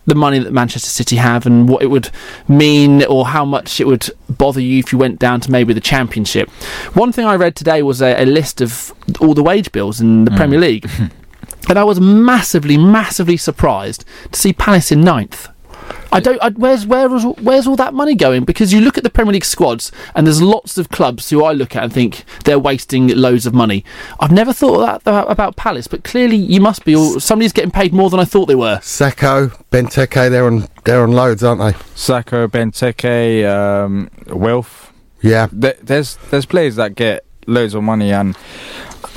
[0.06, 2.10] the money that Manchester City have and what it would
[2.48, 5.82] mean or how much it would bother you if you went down to maybe the
[5.82, 6.50] Championship.
[6.94, 10.26] One thing I read today was a, a list of all the wage bills in
[10.26, 10.38] the mm.
[10.38, 10.90] Premier League.
[11.70, 15.48] and I was massively, massively surprised to see Palace in ninth.
[16.12, 16.42] I don't.
[16.42, 18.44] I, where's where was where's all that money going?
[18.44, 21.54] Because you look at the Premier League squads, and there's lots of clubs who I
[21.54, 23.86] look at and think they're wasting loads of money.
[24.20, 26.96] I've never thought that about, about Palace, but clearly you must be.
[26.96, 28.78] Or somebody's getting paid more than I thought they were.
[28.78, 31.72] Sakho, Benteke, they're on they're on loads, aren't they?
[31.96, 34.92] Sakho, Benteke, um, Wilf.
[35.22, 35.48] Yeah.
[35.52, 38.38] There, there's there's players that get loads of money, and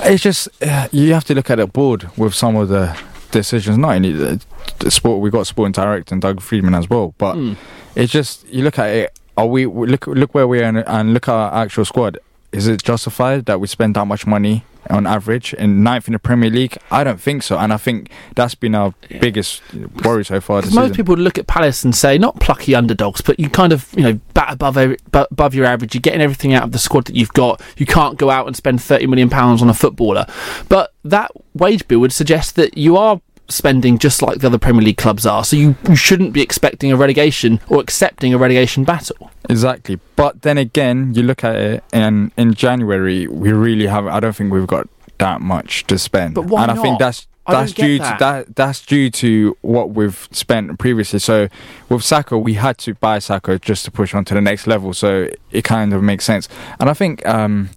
[0.00, 2.96] it's just uh, you have to look at the board with some of the
[3.38, 3.76] decisions.
[3.78, 4.42] Not only the,
[4.78, 7.52] the sport, we got sporting director and Doug Freedman as well, but Hmm.
[7.94, 9.18] it's just you look at it.
[9.36, 12.18] Are we look look where we are and, and look at our actual squad?
[12.52, 16.20] Is it justified that we spend that much money on average in ninth in the
[16.20, 16.76] Premier League?
[16.88, 19.60] I don't think so, and I think that's been our biggest
[20.04, 20.62] worry so far.
[20.62, 20.96] This most season.
[20.96, 24.20] people look at Palace and say, not plucky underdogs, but you kind of, you know,
[24.34, 24.76] bat above
[25.12, 25.94] above your average.
[25.96, 27.60] You're getting everything out of the squad that you've got.
[27.76, 30.24] You can't go out and spend thirty million pounds on a footballer.
[30.68, 34.82] But that wage bill would suggest that you are spending just like the other Premier
[34.82, 35.44] League clubs are.
[35.44, 39.30] So you, you shouldn't be expecting a relegation or accepting a relegation battle.
[39.48, 39.98] Exactly.
[40.16, 44.06] But then again, you look at it, and in January, we really have.
[44.06, 44.88] I don't think we've got
[45.18, 46.34] that much to spend.
[46.34, 48.12] But why and I think that's that's due that.
[48.12, 48.56] to that.
[48.56, 51.18] That's due to what we've spent previously.
[51.18, 51.48] So
[51.88, 54.94] with Sakho, we had to buy Sakho just to push on to the next level.
[54.94, 56.48] So it kind of makes sense.
[56.80, 57.70] And I think um,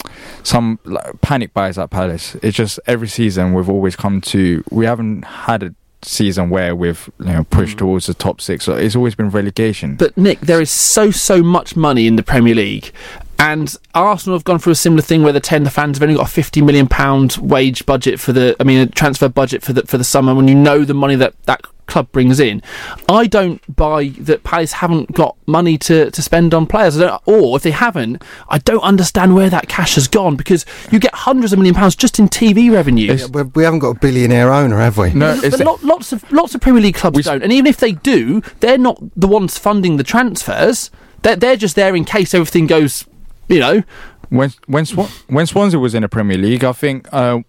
[0.43, 2.36] some like, panic buys at Palace.
[2.41, 4.63] It's just every season we've always come to.
[4.72, 8.65] We haven't had a season where we've you know pushed towards the top six.
[8.65, 9.95] So it's always been relegation.
[9.95, 12.91] But Nick, there is so so much money in the Premier League,
[13.40, 16.16] and Arsenal have gone through a similar thing where the ten the fans have only
[16.16, 19.74] got a fifty million pound wage budget for the, I mean, a transfer budget for
[19.74, 20.34] the for the summer.
[20.34, 22.62] When you know the money that that club brings in,
[23.08, 27.00] I don't buy that Palace haven't got money to, to spend on players.
[27.00, 30.66] I don't, or if they haven't, I don't understand where that cash has gone because
[30.92, 33.14] you get hundreds of million pounds just in TV revenue.
[33.14, 35.12] Yeah, we, we haven't got a billionaire owner, have we?
[35.42, 38.42] but lo- lots of lots of Premier League clubs don't, and even if they do,
[38.60, 40.92] they're not the ones funding the transfers.
[41.24, 43.06] They're they're just there in case everything goes,
[43.48, 43.84] you know.
[44.30, 47.39] when when Swan, when Swansea was in the Premier League, I think uh,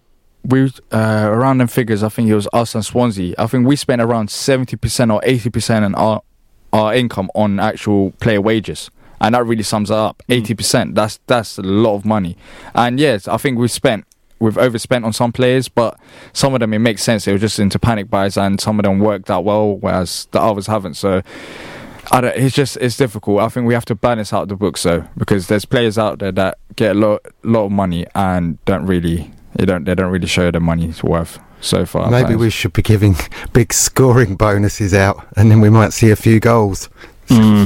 [0.43, 2.03] we uh, around them figures.
[2.03, 3.35] I think it was us and Swansea.
[3.37, 6.21] I think we spent around seventy percent or eighty percent on our
[6.71, 8.89] our income on actual player wages,
[9.19, 10.23] and that really sums it up.
[10.29, 10.95] Eighty percent.
[10.95, 12.37] That's that's a lot of money.
[12.73, 14.05] And yes, I think we've spent.
[14.41, 15.99] We've overspent on some players, but
[16.31, 17.25] some of them it makes sense.
[17.25, 20.39] They were just into panic buys, and some of them worked out well, whereas the
[20.39, 20.93] others haven't.
[20.93, 21.23] So
[22.11, 23.39] I don't, it's just it's difficult.
[23.41, 26.31] I think we have to balance out the books though, because there's players out there
[26.33, 30.27] that get a lot lot of money and don't really they don't they don't really
[30.27, 32.09] show the money's worth so far.
[32.09, 33.15] Maybe we should be giving
[33.53, 36.89] big scoring bonuses out, and then we might see a few goals.
[37.27, 37.65] Hmm.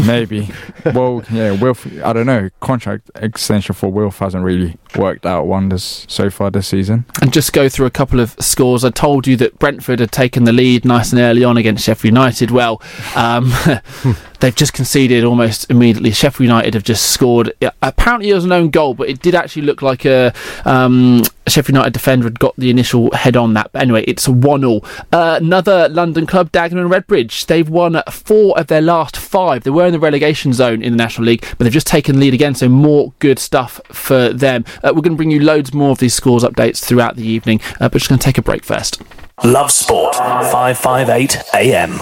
[0.06, 0.48] maybe.
[0.84, 1.86] Well, yeah, Wilf.
[2.04, 2.50] I don't know.
[2.60, 7.04] Contract extension for Wilf hasn't really worked out wonders so far this season.
[7.22, 8.84] And just go through a couple of scores.
[8.84, 12.14] I told you that Brentford had taken the lead nice and early on against Sheffield
[12.14, 12.50] United.
[12.50, 12.82] Well,
[13.14, 13.52] um,
[14.40, 16.10] they've just conceded almost immediately.
[16.10, 17.52] Sheffield United have just scored.
[17.82, 20.32] Apparently, it was an own goal, but it did actually look like a
[20.64, 23.70] um, Sheffield United defender had got the initial head on that.
[23.72, 24.80] But anyway, it's a 1 0.
[25.12, 27.46] Uh, another London club, Dagenham and Redbridge.
[27.46, 29.64] They've won four of their last five.
[29.64, 32.20] They were in the relegation zone in the National League, but they've just taken the
[32.20, 34.64] lead again, so more good stuff for them.
[34.82, 37.60] Uh, we're going to bring you loads more of these scores updates throughout the evening,
[37.80, 39.02] uh, but just going to take a break first.
[39.44, 42.00] Love Sport, 558 AM.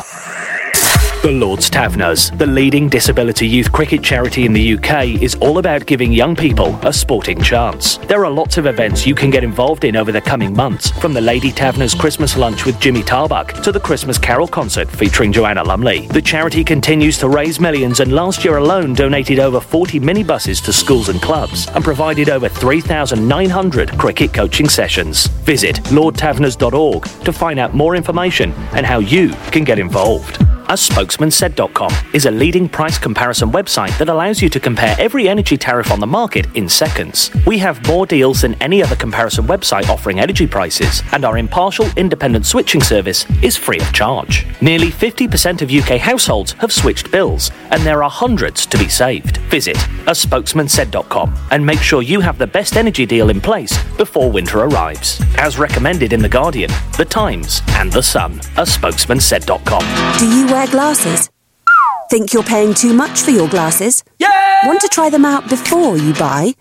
[1.21, 5.85] The Lord's Taverners, the leading disability youth cricket charity in the UK, is all about
[5.85, 7.97] giving young people a sporting chance.
[7.97, 11.13] There are lots of events you can get involved in over the coming months, from
[11.13, 15.65] the Lady Taverners Christmas lunch with Jimmy Tarbuck to the Christmas Carol concert featuring Joanna
[15.65, 16.07] Lumley.
[16.07, 20.73] The charity continues to raise millions and last year alone donated over 40 minibuses to
[20.73, 25.27] schools and clubs and provided over 3,900 cricket coaching sessions.
[25.43, 30.41] Visit lordtaverners.org to find out more information and how you can get involved.
[30.71, 35.29] A spokesman said.com is a leading price comparison website that allows you to compare every
[35.29, 37.31] energy tariff on the market in seconds.
[37.47, 41.87] We have more deals than any other comparison website offering energy prices, and our impartial
[41.97, 44.47] independent switching service is free of charge.
[44.61, 49.39] Nearly 50% of UK households have switched bills, and there are hundreds to be saved.
[49.49, 53.73] Visit a spokesman said.com and make sure you have the best energy deal in place
[53.95, 55.23] before winter arrives.
[55.37, 58.41] As recommended in The Guardian, The Times, and The Sun.
[58.57, 60.19] A spokesman said.com.
[60.19, 60.98] Do you wear glasses?
[62.11, 64.03] Think you're paying too much for your glasses?
[64.19, 64.67] Yeah!
[64.67, 66.55] Want to try them out before you buy?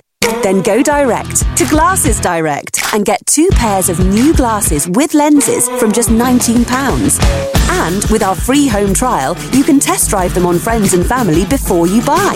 [0.44, 5.68] Then go direct to Glasses Direct and get two pairs of new glasses with lenses
[5.80, 7.57] from just £19.
[7.70, 11.46] And with our free home trial, you can test drive them on friends and family
[11.46, 12.34] before you buy.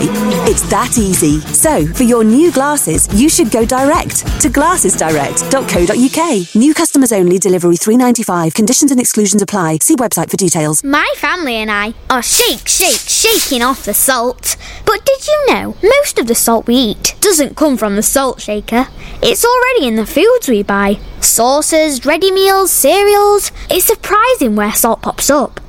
[0.48, 1.40] It's that easy.
[1.40, 6.54] So, for your new glasses, you should go direct to glassesdirect.co.uk.
[6.54, 8.54] New customers only, delivery 3.95.
[8.54, 9.78] Conditions and exclusions apply.
[9.80, 10.84] See website for details.
[10.84, 14.56] My family and I are shake, shake, shaking off the salt.
[14.84, 18.40] But did you know most of the salt we eat doesn't come from the salt
[18.40, 18.88] shaker?
[19.22, 20.98] It's already in the foods we buy.
[21.22, 23.52] Sauces, ready meals, cereals.
[23.70, 25.60] It's surprising where salt pops up.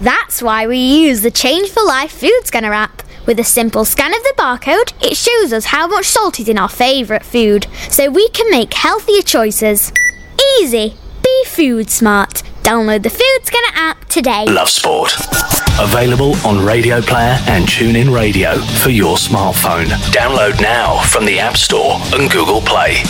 [0.00, 3.02] That's why we use the Change for Life food scanner app.
[3.26, 6.58] With a simple scan of the barcode, it shows us how much salt is in
[6.58, 9.92] our favourite food, so we can make healthier choices.
[10.58, 10.96] Easy.
[11.22, 12.42] Be food smart.
[12.62, 14.46] Download the Food Scanner app today.
[14.46, 15.12] Love Sport.
[15.78, 19.86] Available on Radio Player and TuneIn Radio for your smartphone.
[20.10, 23.02] Download now from the App Store and Google Play.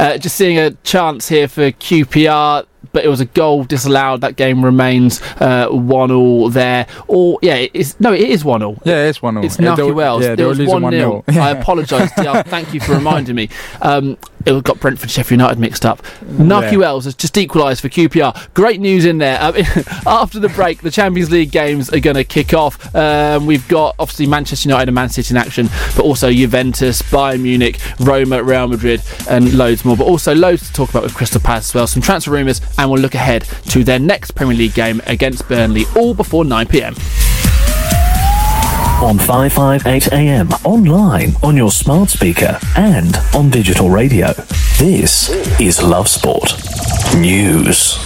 [0.00, 2.66] Uh, just seeing a chance here for QPR.
[2.92, 4.22] But it was a goal disallowed.
[4.22, 6.88] That game remains uh, one all there.
[7.06, 8.82] Or yeah, it's no, it is one all.
[8.84, 9.44] Yeah, it's one all.
[9.44, 10.24] It's Nahki Wells.
[10.24, 11.36] Yeah, it was one 0 1-0.
[11.38, 12.10] I apologise,
[12.48, 13.48] Thank you for reminding me.
[13.80, 14.16] Um,
[14.46, 16.02] it got Brentford Sheffield United mixed up.
[16.24, 16.78] Nahki Yeah.
[16.78, 18.52] Wells has just equalised for QPR.
[18.54, 19.40] Great news in there.
[19.42, 19.54] Um,
[20.06, 22.94] after the break, the Champions League games are going to kick off.
[22.94, 27.42] Um, we've got obviously Manchester United and Man City in action, but also Juventus, Bayern
[27.42, 29.96] Munich, Roma, Real Madrid, and loads more.
[29.96, 31.86] But also loads to talk about with Crystal Palace as well.
[31.86, 35.84] Some transfer rumours, and we'll look ahead to their next Premier League game against Burnley,
[35.96, 36.94] all before 9 pm.
[39.02, 44.34] On 558 AM, online, on your smart speaker, and on digital radio.
[44.78, 46.52] This is Love Sport
[47.16, 47.98] News.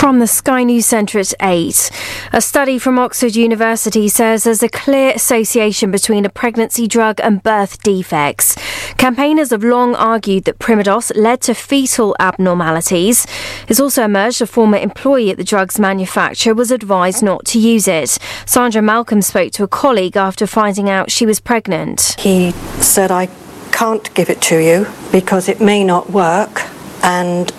[0.00, 1.90] From the Sky News Centre at 8.
[2.32, 7.42] A study from Oxford University says there's a clear association between a pregnancy drug and
[7.42, 8.56] birth defects.
[8.96, 13.26] Campaigners have long argued that Primodos led to fetal abnormalities.
[13.68, 17.86] It's also emerged a former employee at the drug's manufacturer was advised not to use
[17.86, 18.18] it.
[18.46, 22.16] Sandra Malcolm spoke to a colleague after finding out she was pregnant.
[22.18, 23.26] He said, I
[23.70, 26.62] can't give it to you because it may not work
[27.02, 27.52] and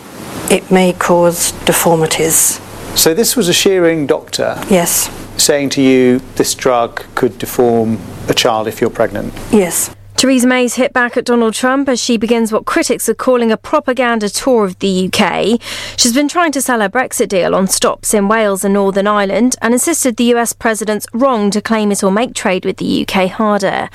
[0.49, 2.59] it may cause deformities.
[2.95, 8.33] So this was a Schering doctor Yes, saying to you this drug could deform a
[8.33, 9.33] child if you're pregnant.
[9.51, 9.93] yes.
[10.21, 13.57] Theresa May's hit back at Donald Trump as she begins what critics are calling a
[13.57, 15.59] propaganda tour of the UK.
[15.97, 19.55] She's been trying to sell her Brexit deal on stops in Wales and Northern Ireland
[19.63, 23.31] and insisted the US president's wrong to claim it will make trade with the UK
[23.31, 23.89] harder.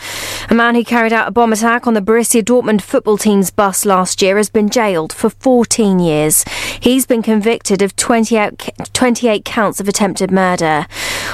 [0.51, 3.87] A man who carried out a bomb attack on the Borussia Dortmund football team's bus
[3.87, 6.43] last year has been jailed for 14 years.
[6.81, 10.89] He's been convicted of 28, 28 counts of attempted murder.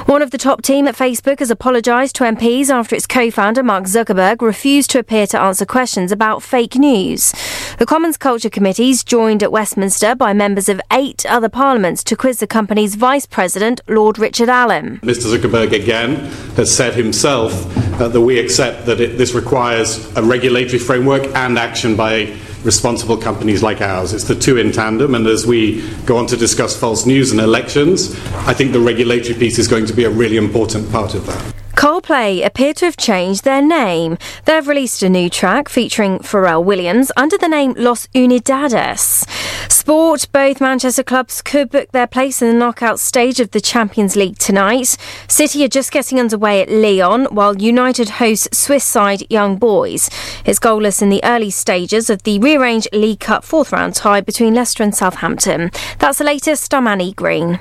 [0.05, 3.85] One of the top team at Facebook has apologised to MPs after its co-founder Mark
[3.85, 7.33] Zuckerberg refused to appear to answer questions about fake news.
[7.79, 12.39] The Commons Culture Committees joined at Westminster by members of eight other parliaments to quiz
[12.39, 14.99] the company's vice president, Lord Richard Allan.
[15.01, 15.37] Mr.
[15.37, 16.17] Zuckerberg again
[16.57, 17.53] has said himself
[18.01, 23.17] uh, that we accept that it, this requires a regulatory framework and action by responsible
[23.17, 24.13] companies like ours.
[24.13, 27.41] It's the two in tandem, and as we go on to discuss false news and
[27.41, 28.15] elections,
[28.47, 31.62] I think the regulatory piece is going to be a really important part of that.
[31.83, 34.17] Coldplay appear to have changed their name.
[34.45, 39.27] They've released a new track featuring Pharrell Williams under the name Los Unidades.
[39.69, 44.15] Sport, both Manchester clubs could book their place in the knockout stage of the Champions
[44.15, 44.97] League tonight.
[45.27, 50.09] City are just getting underway at Lyon, while United host Swiss side Young Boys.
[50.45, 54.55] It's goalless in the early stages of the rearranged League Cup fourth round tie between
[54.55, 55.73] Leicester and Southampton.
[55.99, 56.73] That's the latest.
[56.73, 57.59] I'm Annie Green.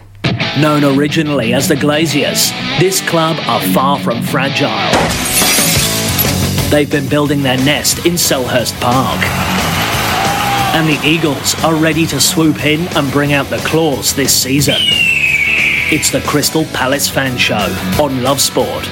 [0.60, 4.70] Known originally as the Glaziers, this club are far from fragile.
[6.70, 9.24] They've been building their nest in Selhurst Park.
[10.76, 14.76] And the Eagles are ready to swoop in and bring out the claws this season.
[14.78, 18.90] It's the Crystal Palace Fan Show on Love Sport.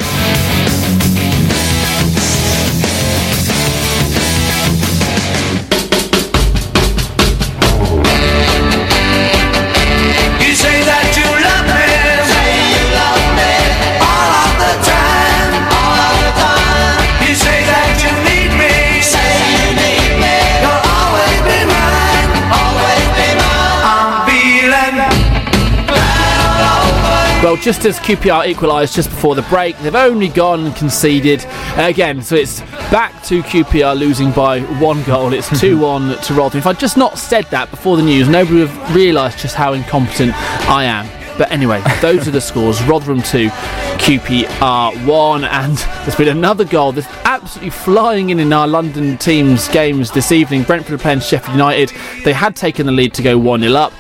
[27.50, 31.44] Well, just as QPR equalised just before the break, they've only gone and conceded
[31.78, 32.22] again.
[32.22, 32.60] So it's
[32.92, 35.34] back to QPR losing by one goal.
[35.34, 36.60] It's 2 1 to Rotherham.
[36.60, 39.74] If I'd just not said that before the news, nobody would have realised just how
[39.74, 40.36] incompetent
[40.70, 41.08] I am.
[41.40, 45.44] But anyway, those are the scores Rotherham 2, QPR 1.
[45.44, 50.32] And there's been another goal that's absolutely flying in in our London team's games this
[50.32, 50.62] evening.
[50.62, 51.92] Brentford are playing Sheffield United.
[52.24, 53.92] They had taken the lead to go 1 0 up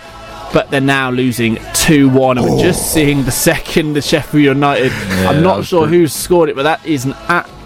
[0.53, 2.37] but they're now losing 2 1.
[2.37, 2.93] And we're just oh.
[2.95, 4.91] seeing the second, the Sheffield United.
[4.91, 5.89] Yeah, I'm not sure good.
[5.91, 7.58] who's scored it, but that is an absolute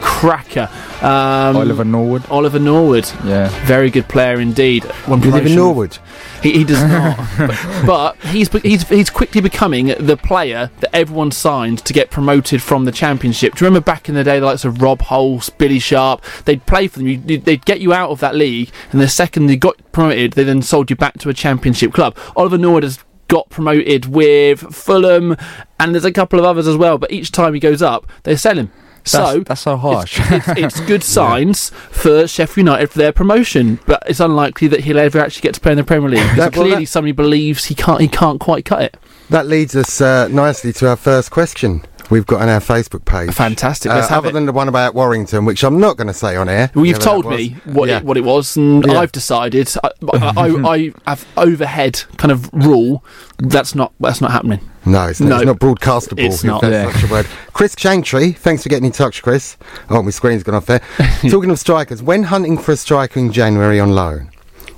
[0.00, 0.68] cracker.
[1.00, 2.26] Um, Oliver Norwood.
[2.28, 3.10] Oliver Norwood.
[3.24, 3.48] Yeah.
[3.66, 4.84] Very good player indeed.
[5.06, 5.98] One you live in Norwood?
[6.42, 7.16] He, he does not.
[7.38, 12.62] but, but he's, he's he's quickly becoming the player that everyone signed to get promoted
[12.62, 13.54] from the championship.
[13.54, 16.24] Do you remember back in the day, the likes of Rob Hulse, Billy Sharp?
[16.44, 17.08] They'd play for them.
[17.08, 20.44] You, they'd get you out of that league, and the second they got promoted, they
[20.44, 22.16] then sold you back to a championship club.
[22.36, 25.36] Oliver Norwood has got promoted with Fulham,
[25.78, 26.98] and there's a couple of others as well.
[26.98, 28.72] But each time he goes up, they sell him.
[29.04, 30.18] So That's- that's so harsh.
[30.20, 34.80] It's, it's, it's good signs for Sheffield United for their promotion, but it's unlikely that
[34.80, 36.20] he'll ever actually get to play in the Premier League.
[36.36, 38.00] That- well, clearly, that- somebody believes he can't.
[38.00, 38.96] He can't quite cut it.
[39.30, 43.34] That leads us uh, nicely to our first question we've got on our Facebook page.
[43.34, 43.92] Fantastic.
[43.92, 44.32] Uh, other it.
[44.32, 46.70] than the one about Warrington, which I'm not going to say on air.
[46.74, 47.98] Well, you've told me what Yeah.
[47.98, 49.00] it, what it was, and Yeah.
[49.00, 49.70] I've decided.
[49.84, 53.04] I, I, I have overhead kind of rule.
[53.38, 54.60] That's not that's not happening.
[54.88, 56.18] No, it's, not, it's not broadcastable.
[56.24, 56.62] It's not.
[56.62, 56.92] that's Yeah.
[57.00, 57.26] such a word.
[57.52, 59.56] Chris Chantry, thanks for getting in touch, Chris.
[59.90, 60.80] Oh, my screen's gone off there.
[61.30, 64.30] Talking of strikers, when hunting for a striker in January on loan,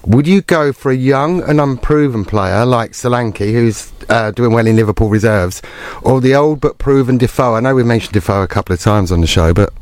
[0.05, 4.67] would you go for a young and unproven player like Solanke, who's uh, doing well
[4.67, 5.61] in Liverpool reserves,
[6.03, 7.55] or the old but proven Defoe?
[7.55, 9.73] I know we mentioned Defoe a couple of times on the show, but,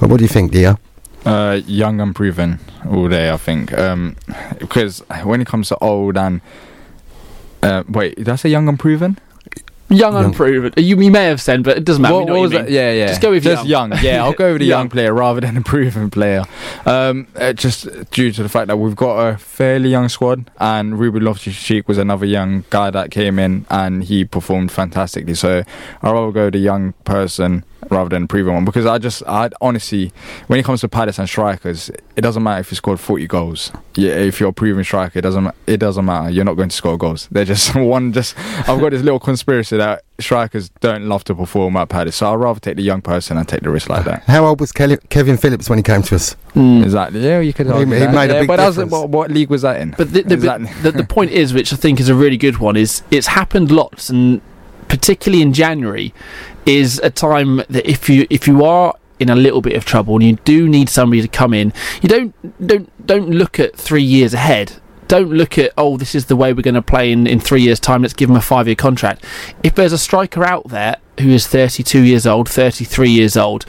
[0.00, 0.76] but what do you think, dear?
[1.24, 2.58] Uh, young and proven
[2.90, 3.72] all day, I think.
[3.78, 4.16] Um,
[4.58, 6.40] because when it comes to old and
[7.62, 9.16] uh, wait, did I say young and proven?
[9.92, 10.72] Young, unproven.
[10.76, 12.14] You, you may have said, but it doesn't matter.
[12.14, 12.70] What, what was that?
[12.70, 13.08] Yeah, yeah.
[13.08, 13.92] Just go with just young.
[14.02, 14.88] Yeah, I'll go with a young Young.
[14.88, 16.44] player rather than a proven player.
[16.86, 20.98] Um, uh, just due to the fact that we've got a fairly young squad, and
[20.98, 25.34] Ruben Loftus-Cheek was another young guy that came in, and he performed fantastically.
[25.34, 25.62] So
[26.02, 29.22] I'll rather go with a young person rather than a proven one because I just,
[29.26, 30.12] I honestly,
[30.46, 33.72] when it comes to Palace and strikers, it doesn't matter if you scored 40 goals.
[33.96, 36.30] Yeah, if you're a proven striker, it doesn't, it doesn't matter.
[36.30, 37.28] You're not going to score goals.
[37.30, 38.12] They're just one.
[38.12, 42.32] Just I've got this little conspiracy that strikers don't love to perform at Palace, so
[42.32, 44.22] I'd rather take the young person and take the risk like that.
[44.24, 46.34] How old was Kelly, Kevin Phillips when he came to us?
[46.54, 46.82] Hmm.
[46.82, 47.20] Exactly.
[47.20, 47.66] Yeah, you could.
[47.66, 48.14] He- argue he that.
[48.14, 48.92] made a big but that was- difference.
[48.92, 49.94] what, what league was that in?
[49.98, 50.70] But the, the, Exactly.
[50.82, 53.70] the, the point is, which I think is a really good one, is it's happened
[53.70, 54.40] lots, and
[54.88, 56.12] particularly in January,
[56.66, 60.14] is a time that if you if you are in a little bit of trouble
[60.14, 64.02] and you do need somebody to come in, you don't don't don't look at three
[64.02, 64.72] years ahead.
[65.08, 67.62] Don't look at oh this is the way we're going to play in, in three
[67.62, 68.02] years time.
[68.02, 69.24] Let's give them a five year contract.
[69.62, 73.64] If there's a striker out there who is 32 years old, 33 years old,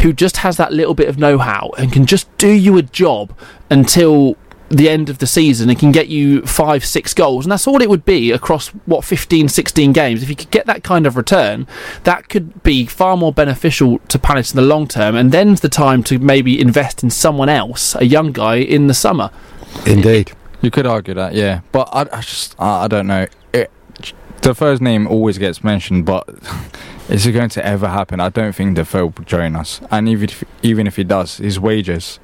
[0.00, 2.82] who just has that little bit of know how and can just do you a
[2.82, 3.36] job
[3.70, 4.36] until
[4.72, 7.44] the end of the season and can get you five, six goals.
[7.44, 10.22] And that's all it would be across, what, 15, 16 games.
[10.22, 11.66] If you could get that kind of return,
[12.04, 15.14] that could be far more beneficial to Palace in the long term.
[15.14, 18.94] And then's the time to maybe invest in someone else, a young guy, in the
[18.94, 19.30] summer.
[19.86, 20.32] Indeed.
[20.62, 23.26] You could argue that, yeah, but I, I just, I, I don't know.
[24.42, 26.28] It, Defoe's name always gets mentioned, but
[27.08, 28.20] is it going to ever happen?
[28.20, 29.80] I don't think Defoe will join us.
[29.90, 32.18] And even if, even if he does, his wages,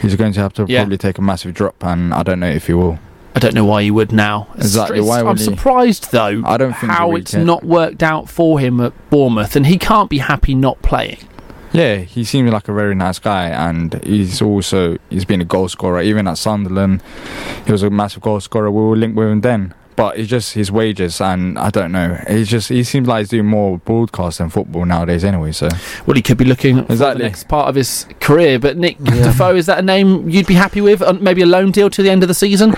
[0.00, 0.80] he's going to have to Yeah.
[0.82, 2.98] probably take a massive drop, and I don't know if he will.
[3.36, 4.46] I don't know why he would now.
[4.54, 5.42] Exactly, it's- why I'm he?
[5.42, 6.42] surprised though.
[6.46, 7.44] I don't think how it's can.
[7.44, 11.18] not worked out for him at Bournemouth, and he can't be happy not playing.
[11.72, 15.68] Yeah, he seems like a very nice guy, and he's also he's been a goal
[15.68, 16.00] scorer.
[16.00, 17.02] Even at Sunderland,
[17.66, 18.70] he was a massive goal scorer.
[18.70, 22.18] We were linked with him then, but it's just his wages, and I don't know.
[22.28, 25.52] He just he seems like he's doing more broadcast than football nowadays, anyway.
[25.52, 25.68] So
[26.06, 28.58] Well, he could be looking for the next part of his career.
[28.58, 31.02] But Nick Defoe, is that a name you'd be happy with?
[31.02, 32.74] Uh, Maybe a loan deal to the end of the season.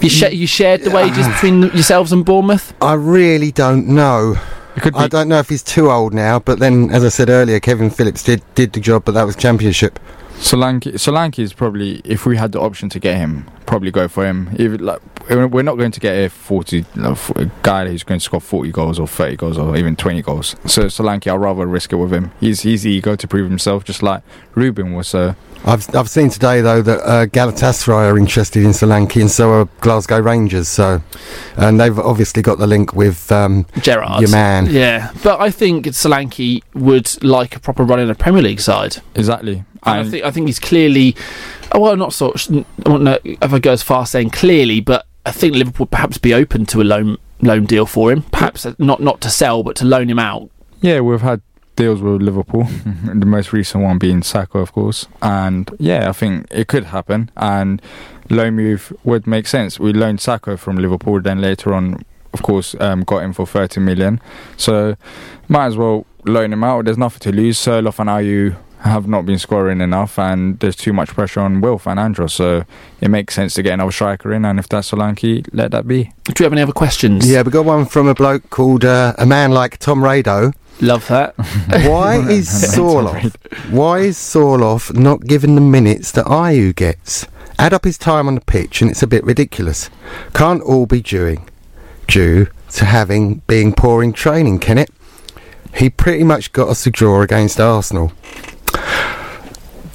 [0.00, 2.74] You, sh- you shared the wages between yourselves and Bournemouth.
[2.82, 4.36] I really don't know.
[4.94, 7.90] I don't know if he's too old now, but then, as I said earlier, Kevin
[7.90, 9.98] Phillips did did the job, but that was championship.
[10.42, 14.26] Solanke Solanke is probably if we had the option to get him, probably go for
[14.26, 14.50] him.
[14.58, 15.00] Even like
[15.30, 18.72] we're not going to get a forty like, a guy who's going to score forty
[18.72, 20.56] goals or thirty goals or even twenty goals.
[20.66, 22.32] So Solanke, I'd rather risk it with him.
[22.40, 24.24] He's he's eager to prove himself, just like
[24.56, 25.14] Ruben was.
[25.14, 29.52] Uh, I've I've seen today though that uh, Galatasaray are interested in Solanke, and so
[29.52, 30.66] are Glasgow Rangers.
[30.66, 31.02] So,
[31.56, 34.20] and they've obviously got the link with um, Gerrard.
[34.20, 34.66] your man.
[34.66, 38.96] Yeah, but I think Solanke would like a proper run in a Premier League side.
[39.14, 39.64] Exactly.
[39.84, 41.16] And I think I think he's clearly,
[41.72, 42.32] oh, well, not so.
[42.34, 45.84] I don't know if I go as far as saying clearly, but I think Liverpool
[45.84, 48.22] would perhaps be open to a loan loan deal for him.
[48.22, 50.50] Perhaps uh, not not to sell, but to loan him out.
[50.80, 51.42] Yeah, we've had
[51.76, 52.64] deals with Liverpool,
[53.04, 55.06] the most recent one being Sakho, of course.
[55.20, 57.30] And yeah, I think it could happen.
[57.36, 57.80] And
[58.30, 59.80] loan move would make sense.
[59.80, 63.80] We loaned Sakho from Liverpool, then later on, of course, um, got him for 30
[63.80, 64.20] million.
[64.56, 64.96] So
[65.48, 66.84] might as well loan him out.
[66.84, 67.58] There's nothing to lose.
[67.58, 71.86] Sorloth and Ayew have not been scoring enough, and there's too much pressure on Wilf
[71.86, 72.34] and Andros.
[72.34, 72.64] So
[73.00, 74.44] it makes sense to get another striker in.
[74.44, 76.04] And if that's Solanke, let that be.
[76.24, 77.28] Do you have any other questions?
[77.30, 80.54] Yeah, we got one from a bloke called uh, a man like Tom Rado.
[80.80, 81.34] Love that.
[81.86, 83.36] Why is Sorloth?
[83.70, 87.26] Why is Sorloth not given the minutes that Ayew gets?
[87.58, 89.90] Add up his time on the pitch, and it's a bit ridiculous.
[90.34, 91.38] Can't all be due
[92.08, 94.90] due to having being poor in training, can it?
[95.74, 98.12] He pretty much got us a draw against Arsenal.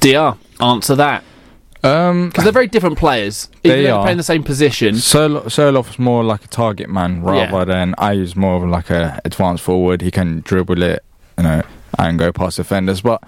[0.00, 0.36] DR.
[0.60, 1.24] Answer that.
[1.84, 3.48] Um, because they're very different players.
[3.62, 4.96] Even they are playing the same position.
[4.96, 7.64] Sol- Sorloth's more like a target man rather Yeah.
[7.64, 10.02] than Ayew's more of like a advanced forward.
[10.02, 11.04] He can dribble it,
[11.36, 11.62] you know,
[11.98, 13.00] and go past defenders.
[13.00, 13.22] But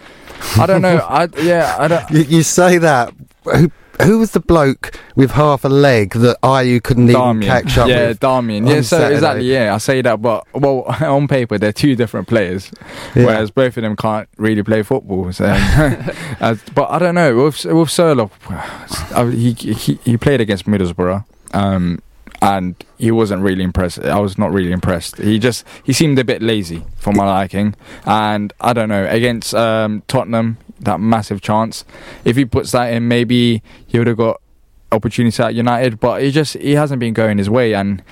[0.58, 0.96] I don't know.
[1.08, 2.10] I yeah, I don't.
[2.10, 3.14] You, you say that.
[3.44, 3.70] Who,
[4.04, 8.08] who was the bloke with half a leg that Ayew couldn't even catch up yeah,
[8.08, 8.20] with?
[8.20, 8.62] Darmian.
[8.62, 9.14] on Yeah, so Saturday?
[9.14, 9.52] exactly.
[9.52, 12.70] Yeah, I say that, but well, on paper they're two different players,
[13.14, 13.26] Yeah.
[13.26, 15.32] whereas both of them can't really play football.
[15.32, 18.30] So, as, but I don't know with with Sorloth,
[19.14, 21.24] uh, he, he he played against Middlesbrough.
[21.52, 22.00] Um,
[22.42, 23.98] and he wasn't really impressed.
[23.98, 25.18] I was not really impressed.
[25.18, 27.74] He just he seemed a bit lazy for my liking.
[28.06, 31.84] And I don't know against um, Tottenham, that massive chance.
[32.24, 34.40] If he puts that in, maybe he would have got
[34.92, 36.00] opportunity at United.
[36.00, 38.02] But he just he hasn't been going his way, and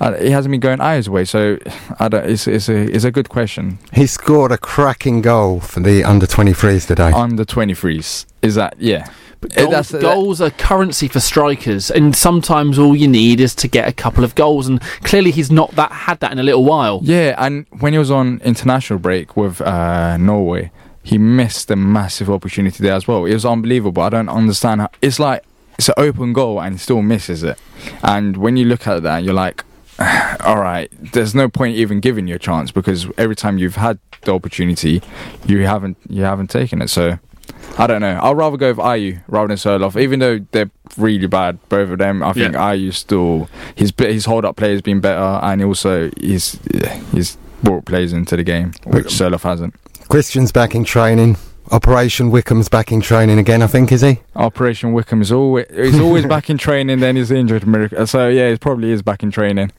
[0.00, 1.24] uh, he hasn't been going Ayew's way.
[1.24, 1.58] So
[1.98, 2.28] I don't.
[2.28, 3.78] It's it's a it's a good question.
[3.92, 7.12] He scored a cracking goal for the under 23s today.
[7.12, 9.10] Under twenty threes is that yeah.
[9.40, 13.68] But goals, that's- goals are currency for strikers, and sometimes all you need is to
[13.68, 14.66] get a couple of goals.
[14.66, 16.98] And clearly, he's not that had that in a little while.
[17.04, 20.72] Yeah, and when he was on international break with uh, Norway,
[21.08, 23.24] he missed a massive opportunity there as well.
[23.24, 24.02] It was unbelievable.
[24.02, 25.42] I don't understand how it's like
[25.78, 27.58] it's an open goal and he still misses it.
[28.02, 29.64] And when you look at that, you're like,
[30.44, 33.98] all right, there's no point even giving you a chance because every time you've had
[34.22, 35.00] the opportunity,
[35.46, 36.88] you haven't you haven't taken it.
[36.88, 37.18] So.
[37.78, 38.18] I don't know.
[38.22, 41.98] I'd rather go with Ayew rather than Sorloth, even though they're really bad, both of
[41.98, 42.22] them.
[42.22, 42.72] I think Yeah.
[42.74, 46.58] Ayew still his his hold up play has been better, and also he's
[47.12, 49.74] he's brought players into the game, which Sorloth hasn't.
[50.08, 51.36] Christian's back in training.
[51.70, 54.20] Operation Wickham's back in training again, I think, is he?
[54.34, 57.64] Operation Wickham is always he's always back in training, then he's injured.
[58.08, 59.70] So yeah, he probably is back in training.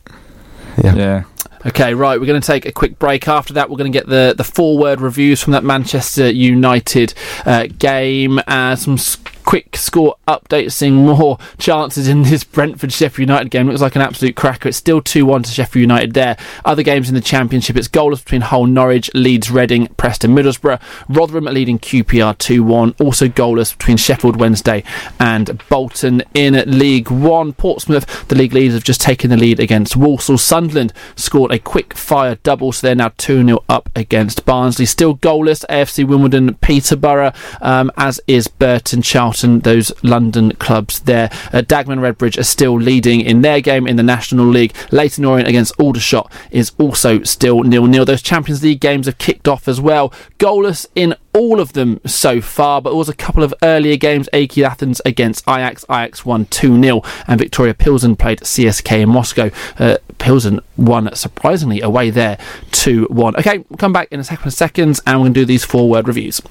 [0.84, 0.94] Yeah.
[0.96, 1.24] Yeah.
[1.66, 2.20] Okay, right.
[2.20, 3.28] We're going to take a quick break.
[3.28, 7.14] After that, we're going to get the the four word reviews from that Manchester United
[7.46, 8.40] uh, game.
[8.48, 13.68] Uh, some s- quick score update, seeing more chances in this Brentford Sheffield United game.
[13.68, 14.70] Looks like an absolute cracker.
[14.70, 16.38] It's still 2 1 to Sheffield United there.
[16.66, 21.46] Other games in the Championship, it's goalless between Hull Norwich, Leeds Reading, Preston Middlesbrough, Rotherham
[21.46, 22.96] leading QPR 2 1.
[23.00, 24.84] Also goalless between Sheffield Wednesday
[25.20, 27.54] and Bolton in League One.
[27.54, 30.38] Portsmouth, the league leaders, have just taken the lead against Walsall.
[30.38, 34.86] Sunderland scored a quick fire double, so they're now 2 0 up against Barnsley.
[34.86, 39.02] Still goalless, AFC Wimbledon, Peterborough, um, as is Burton.
[39.02, 41.30] Charlton Those London clubs there.
[41.54, 44.74] Uh, Dagenham Redbridge are still leading in their game in the National League.
[44.92, 48.06] Leyton Orient against Aldershot is also still nil-nil.
[48.06, 50.14] Those Champions League games have kicked off as well.
[50.38, 54.30] Goalless in all of them so far, but there was a couple of earlier games.
[54.34, 55.86] AEK Athens against Ajax.
[55.90, 59.50] Ajax won 2 0, and Viktoria Pilsen played CSK in Moscow.
[59.78, 62.38] Uh, Pilsen won surprisingly away there
[62.72, 63.38] 2 1.
[63.38, 65.66] Okay, we'll come back in a second of seconds and we're going to do these
[65.66, 66.42] four word reviews.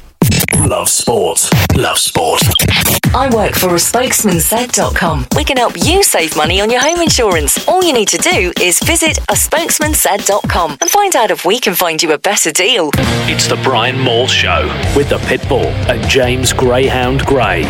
[0.66, 1.48] Love sport.
[1.76, 2.42] Love sport.
[3.14, 5.26] I work for a spokesmansaid.com.
[5.36, 7.66] We can help you save money on your home insurance.
[7.68, 11.74] All you need to do is visit a spokesmansaid.com and find out if we can
[11.74, 12.90] find you a better deal.
[12.94, 17.64] It's the Brian Moore Show with the Pitbull and James Greyhound Grey.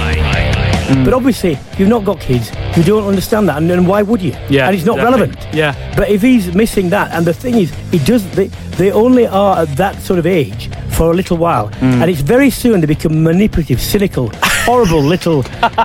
[1.05, 2.51] But obviously, you've not got kids.
[2.77, 4.33] You don't understand that, and then why would you?
[4.49, 5.21] Yeah, and it's not exactly.
[5.21, 5.55] relevant.
[5.55, 5.95] Yeah.
[5.97, 8.29] But if he's missing that, and the thing is, he does.
[8.31, 8.47] They,
[8.79, 12.01] they only are at that sort of age for a little while, Mm.
[12.03, 14.31] and it's very soon they become manipulative, cynical,
[14.69, 15.43] horrible little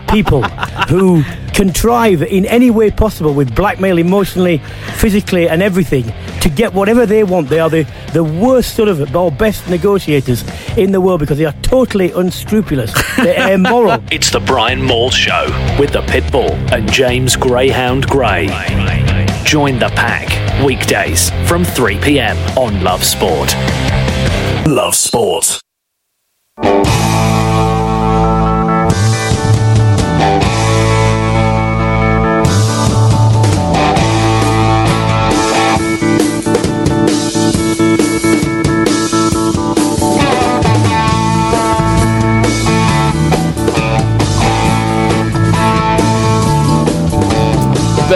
[0.09, 0.43] people
[0.89, 1.23] who
[1.53, 4.57] contrive in any way possible with blackmail, emotionally,
[4.97, 6.03] physically, and everything
[6.41, 7.47] to get whatever they want.
[7.47, 10.43] They are the the worst sort of or best negotiators
[10.77, 12.91] in the world because they are totally unscrupulous.
[13.15, 14.03] They're immoral.
[14.11, 15.45] It's the Brian Moore Show
[15.79, 18.47] with the Pitbull and James Greyhound Grey.
[19.45, 20.27] Join the pack
[20.65, 22.37] weekdays from 3 p.m.
[22.57, 23.55] on Love Sport.
[24.67, 25.61] Love Sport.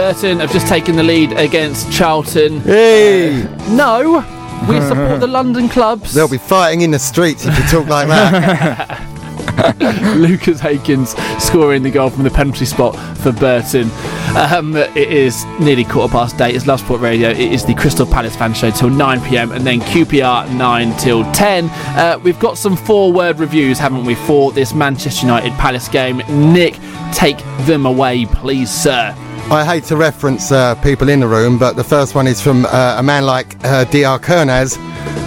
[0.08, 2.60] Burton have just taken the lead against Charlton.
[2.60, 3.42] Hey!
[3.68, 4.24] no,
[4.66, 6.14] we support the London clubs.
[6.14, 10.14] They'll be fighting in the streets if you talk like that.
[10.16, 13.90] Lucas Akins scoring the goal from the penalty spot for Burton.
[14.34, 16.56] Um, it is nearly quarter past eight.
[16.56, 17.28] It's Love Sport Radio.
[17.28, 21.30] It is the Crystal Palace fan show till 9 pm and then QPR 9 till
[21.34, 21.68] 10.
[21.68, 26.22] Uh, we've got some four word reviews, haven't we, for this Manchester United Palace game.
[26.30, 26.78] Nick,
[27.12, 27.36] take
[27.66, 29.14] them away, please, sir.
[29.50, 32.66] I hate to reference uh, people in the room, but the first one is from
[32.66, 34.18] uh, a man like uh, D.R.
[34.18, 34.76] Kernaz,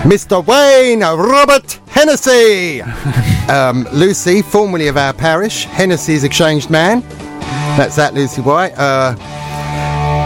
[0.03, 0.45] Mr.
[0.45, 2.81] Wayne Robert Hennessy.
[3.51, 7.01] um, Lucy, formerly of our parish, Hennessy's exchanged man.
[7.77, 8.73] That's that, Lucy White.
[8.77, 9.15] Uh,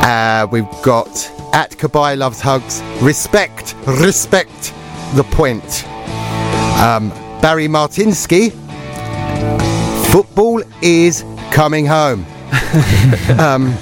[0.03, 1.07] uh, we've got
[1.53, 2.81] at Kabai loves hugs.
[3.01, 4.73] Respect, respect
[5.13, 5.87] the point.
[6.83, 7.11] Um,
[7.41, 8.51] Barry Martinsky.
[10.11, 12.25] Football is coming home.
[13.39, 13.75] Um,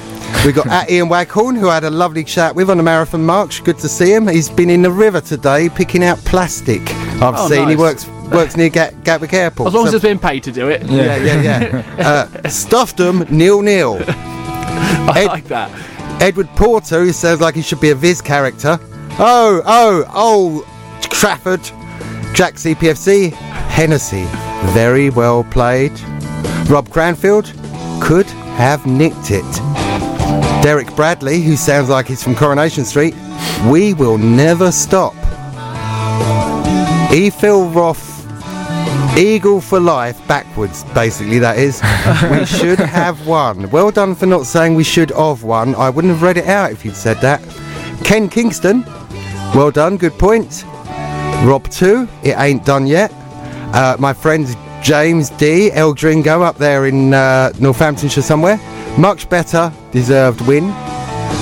[0.45, 3.25] we got at Ian Waghorn, who I had a lovely chat with on the marathon
[3.25, 3.63] march.
[3.63, 4.27] Good to see him.
[4.27, 6.81] He's been in the river today picking out plastic.
[7.21, 9.67] I've Oh, seen he works works near Gat- Gatwick Airport.
[9.67, 10.83] As long as he's been paid to do it.
[10.83, 12.27] yeah, yeah, yeah.
[12.43, 13.99] uh, stuffed them nil nil.
[14.07, 15.71] I like that.
[16.21, 18.79] Edward Porter, who sounds like he should be a Viz character.
[19.19, 21.61] Oh, oh, oh, Trafford,
[22.33, 24.25] Jack CPFC, Hennessy,
[24.73, 25.91] very well played.
[26.69, 27.53] Rob Cranfield
[28.01, 28.25] could
[28.55, 29.45] have nicked it.
[30.63, 33.15] Derek Bradley, who sounds like he's from Coronation Street,
[33.69, 35.13] we will never stop.
[37.11, 38.09] Ephil Roth,
[39.17, 41.81] Eagle for life, backwards, basically, that is.
[42.31, 43.69] we should have won.
[43.69, 45.75] Well done for not saying we should have won.
[45.75, 47.41] I wouldn't have read it out if you'd said that.
[48.03, 48.83] Ken Kingston,
[49.53, 50.63] well done, good point.
[51.45, 53.11] Rob 2, it ain't done yet.
[53.73, 54.47] Uh, my friend
[54.83, 58.59] James D, El Dringo, up there in uh, Northamptonshire somewhere.
[58.97, 60.67] Much better, deserved win.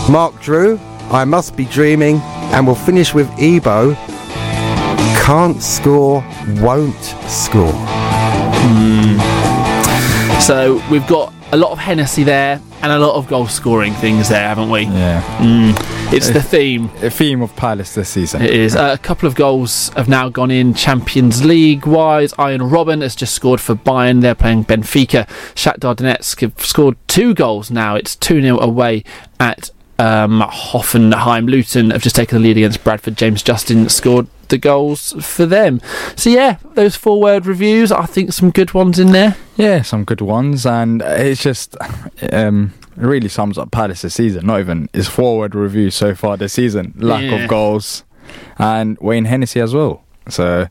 [0.10, 2.18] Mark Drew, I must be dreaming.
[2.54, 3.96] And we'll finish with Ebo,
[5.24, 6.24] can't score,
[6.60, 7.72] won't score.
[10.42, 14.30] So we've got a lot of Hennessy there and a lot of goal scoring things
[14.30, 14.82] there, haven't we?
[14.82, 15.22] Yeah.
[15.40, 16.01] Mm.
[16.14, 16.90] It's the theme.
[17.02, 18.42] The theme of Palace this season.
[18.42, 18.76] It is.
[18.76, 22.34] Uh, a couple of goals have now gone in Champions League wise.
[22.34, 24.22] Arjen Robben has just scored for Bayern.
[24.22, 25.26] They're playing Benfica.
[25.56, 27.96] Shakhtar Donetsk have scored two goals now.
[27.96, 29.04] It's 2 0 away
[29.40, 31.50] at um, Hoffenheim.
[31.50, 33.16] Luton have just taken the lead against Bradford.
[33.16, 35.82] James Justin scored the goals for them.
[36.16, 39.38] So, yeah, those four word reviews, I think some good ones in there.
[39.56, 41.78] Yeah, some good ones, and it's just
[42.32, 44.46] um, it really sums up Palace this season.
[44.46, 46.94] Not even his forward review so far this season.
[46.98, 47.44] Lack Yeah.
[47.44, 48.04] of goals,
[48.58, 50.04] and Wayne Hennessy as well.
[50.30, 50.68] So,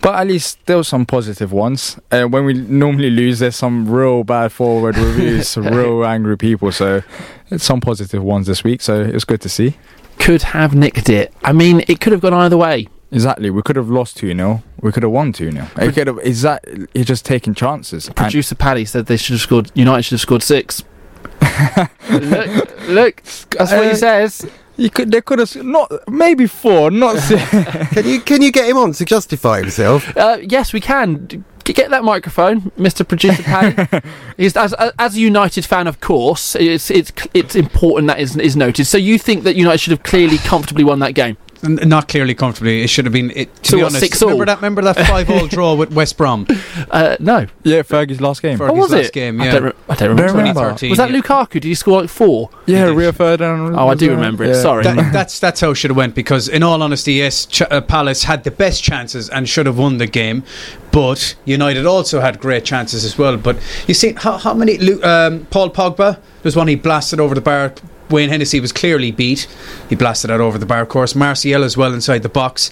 [0.00, 1.98] but at least there were some positive ones.
[2.10, 6.72] Uh, when we normally lose, there's some real bad forward reviews, real angry people.
[6.72, 7.02] So,
[7.50, 8.80] it's some positive ones this week.
[8.80, 9.76] So it's good to see.
[10.18, 11.32] Could have nicked it.
[11.44, 12.88] I mean, it could have gone either way.
[13.12, 13.50] Exactly.
[13.50, 14.62] We could have lost 2 0.
[14.80, 15.68] We could have won 2 0.
[15.76, 16.18] It could have.
[16.20, 16.64] Is that,
[16.94, 18.06] you're just taking chances.
[18.08, 19.70] And- Producer Paddy said they should have scored.
[19.74, 20.82] United should have scored six.
[22.10, 24.46] look, look, that's what he Uh, says.
[24.76, 25.12] You could.
[25.12, 25.54] They could have.
[25.64, 25.90] Not.
[26.08, 26.90] Maybe four.
[26.90, 27.48] Not six.
[27.92, 30.16] can you can you get him on to justify himself?
[30.16, 31.44] Uh, yes, we can.
[31.64, 33.08] Get that microphone, Mr.
[33.08, 34.02] Producer Paddy.
[34.36, 38.54] He's, as, as a United fan, of course, it's it's it's important that is is
[38.54, 38.84] noted.
[38.84, 41.38] So you think that United should have clearly, comfortably won that game?
[41.64, 42.82] N- Not clearly comfortably.
[42.82, 43.30] It should have been.
[43.30, 44.28] It, to So be what, honest, six all?
[44.30, 44.56] remember that?
[44.58, 46.46] Remember that five-all draw with West Brom?
[46.90, 47.46] Uh, no.
[47.64, 48.56] Yeah, Fergie's last game.
[48.58, 49.12] Fergie's Oh, was last it?
[49.12, 49.40] game.
[49.40, 50.32] I Yeah, don't, re- I don't remember.
[50.38, 50.60] remember.
[50.60, 51.20] 2013, Was that yeah.
[51.20, 51.50] Lukaku?
[51.50, 52.50] Did he score like four?
[52.66, 53.74] Yeah, Rio Ferdinand.
[53.74, 54.54] Oh, I do remember it.
[54.56, 54.84] Sorry.
[54.84, 57.80] That, that's that's how it should have went because, in all honesty, yes, Ch- uh,
[57.80, 60.44] Palace had the best chances and should have won the game,
[60.92, 63.36] but United also had great chances as well.
[63.36, 63.56] But
[63.88, 64.78] you see, how, how many?
[65.02, 67.72] Um, Paul Pogba, there's one he blasted over the bar.
[68.10, 69.48] Wayne Hennessy was clearly beat.
[69.88, 70.82] He blasted out over the bar.
[70.82, 72.70] Of course, Martial as well inside the box.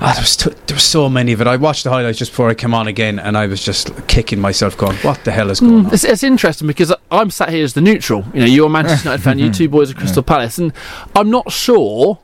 [0.00, 1.46] Ah, there was t- there was so many of it.
[1.46, 4.40] I watched the highlights just before I came on again, and I was just kicking
[4.40, 7.64] myself, going, "What the hell is going on?" It's, it's interesting because I'm sat here
[7.64, 8.24] as the neutral.
[8.34, 9.38] You know, you're a Manchester United fan.
[9.38, 10.72] You two boys are Crystal Palace, and
[11.14, 12.18] I'm not sure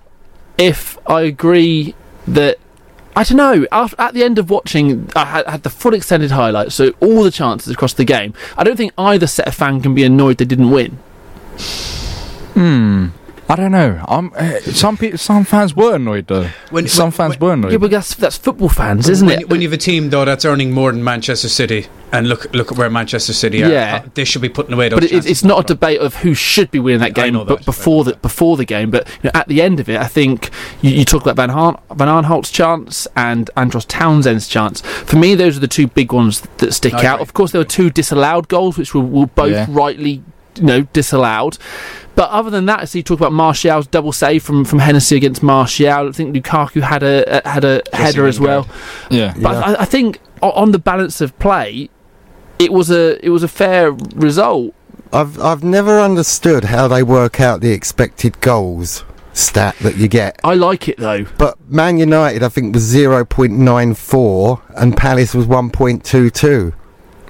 [0.59, 1.95] if I agree
[2.27, 2.59] that.
[3.15, 3.67] I don't know.
[3.71, 7.23] After, at the end of watching, I had, had the full extended highlights, so all
[7.23, 8.33] the chances across the game.
[8.57, 10.99] I don't think either set of fan can be annoyed they didn't win.
[12.55, 13.07] Hmm.
[13.49, 14.03] I don't know.
[14.09, 14.33] I'm.
[14.35, 16.49] Uh, some people, some fans were annoyed though.
[16.71, 17.73] When- some when- fans were annoyed.
[17.73, 19.51] Yeah, but that's that's football fans, isn't when, it?
[19.51, 22.73] When you have a team though that's earning more than Manchester City, and look look
[22.73, 24.03] at where Manchester City are, Yeah.
[24.05, 24.99] uh, they should be putting away those.
[25.01, 25.31] But it, chances.
[25.31, 28.57] it's not a debate of who should be winning that game, but before the before
[28.57, 28.91] the game.
[28.91, 30.49] But you know, at the end of it, I think
[30.81, 34.81] you, you talk about Van Haan, Van Aanholt's chance and Andros Townsend's chance.
[34.81, 37.21] For me, those are the two big ones that stick I out.
[37.21, 39.67] Of course, there were two disallowed goals, which were, were both Yeah.
[39.69, 40.23] rightly.
[40.57, 41.59] You know, disallowed.
[42.15, 45.43] But other than that, so you talk about Martial's double save from, from Hennessy against
[45.43, 46.09] Martial.
[46.09, 48.69] I think Lukaku had a, a had a header as well.
[49.11, 49.35] Yeah.
[49.41, 51.89] But I, I think on the balance of play,
[52.59, 54.75] it was a it was a fair result.
[55.13, 60.39] I've I've never understood how they work out the expected goals stat that you get.
[60.45, 61.25] I like it though.
[61.39, 66.05] But Man United, I think, was zero point nine four, and Palace was one point
[66.05, 66.75] two two.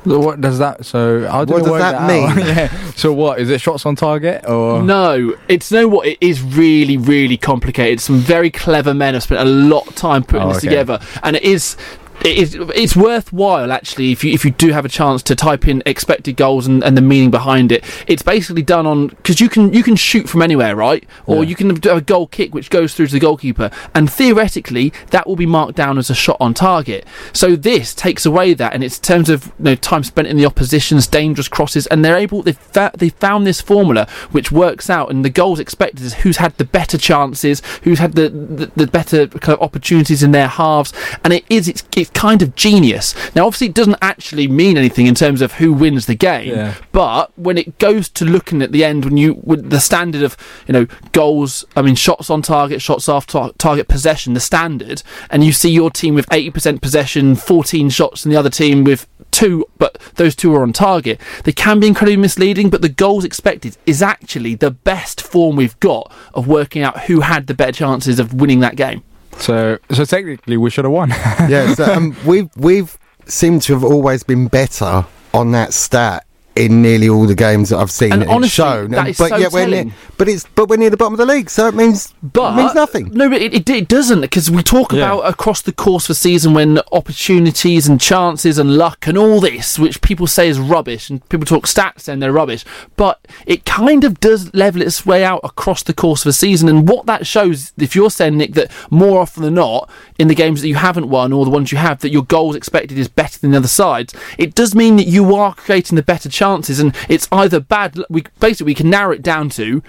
[0.05, 0.85] So what does that?
[0.85, 2.09] So how do What they does work that out?
[2.37, 2.47] mean?
[2.47, 2.91] yeah.
[2.97, 3.61] So what is it?
[3.61, 8.01] Shots on target or No, it's no what it is really, really complicated.
[8.01, 10.69] Some very clever men have spent a lot of time putting Oh, this okay.
[10.69, 11.77] together, and it is.
[12.25, 15.67] It is, it's worthwhile actually if you if you do have a chance to type
[15.67, 17.85] in expected goals and, and the meaning behind it.
[18.07, 21.05] It's basically done on because you can you can shoot from anywhere, right?
[21.27, 21.51] Or Yeah.
[21.51, 25.27] you can do a goal kick which goes through to the goalkeeper, and theoretically that
[25.27, 27.05] will be marked down as a shot on target.
[27.33, 30.37] So this takes away that, and it's in terms of you know, time spent in
[30.37, 34.89] the opposition's dangerous crosses, and they're able they've fa- they found this formula which works
[34.89, 38.71] out, and the goals expected is who's had the better chances, who's had the the,
[38.77, 40.93] the better kind of opportunities in their halves,
[41.25, 43.15] and it is it's it's kind of genius.
[43.35, 46.75] Now, obviously, it doesn't actually mean anything in terms of who wins the game, Yeah.
[46.93, 50.37] but when it goes to looking at the end, when you with the standard of
[50.67, 55.03] you know goals, I mean shots on target, shots off tar- target, possession, the standard,
[55.31, 58.85] and you see your team with eighty percent possession, fourteen shots, and the other team
[58.85, 61.19] with two, but those two are on target.
[61.45, 65.79] They can be incredibly misleading, but the goals expected is actually the best form we've
[65.81, 69.03] got of working out who had the better chances of winning that game.
[69.39, 69.79] So?
[69.93, 71.11] So technically, we should have won.
[71.11, 76.83] yeah, so, um, we've we've seemed to have always been better on that stat in
[76.83, 78.91] nearly all the games that I've seen And it honestly, shown.
[78.91, 79.87] that And- is but so yet we're near,
[80.19, 82.57] but it's but we're near the bottom of the league, so it means But it
[82.57, 83.11] means nothing.
[83.13, 84.99] No, but it, it, it doesn't because we talk Yeah.
[85.13, 89.41] about across the course of the season when opportunities and chances and luck and all
[89.41, 92.65] this, which people say is rubbish, and people talk stats and they're rubbish,
[92.97, 96.69] but it kind of does level its way out across the course of a season.
[96.69, 99.89] And what that shows, if you're saying Nick, that more often than not
[100.19, 102.57] in the games that you haven't won or the ones you have, that your goals
[102.57, 106.03] expected is better than the other sides, it does mean that you are creating the
[106.03, 107.99] better chances, and it's either bad.
[108.11, 109.81] We basically we can narrow it down to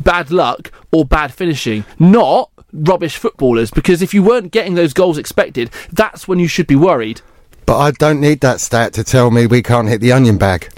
[0.00, 3.70] bad luck or bad finishing, not rubbish footballers.
[3.70, 7.22] Because if you weren't getting those goals expected, that's when you should be worried.
[7.64, 10.68] But I don't need that stat to tell me we can't hit the onion bag.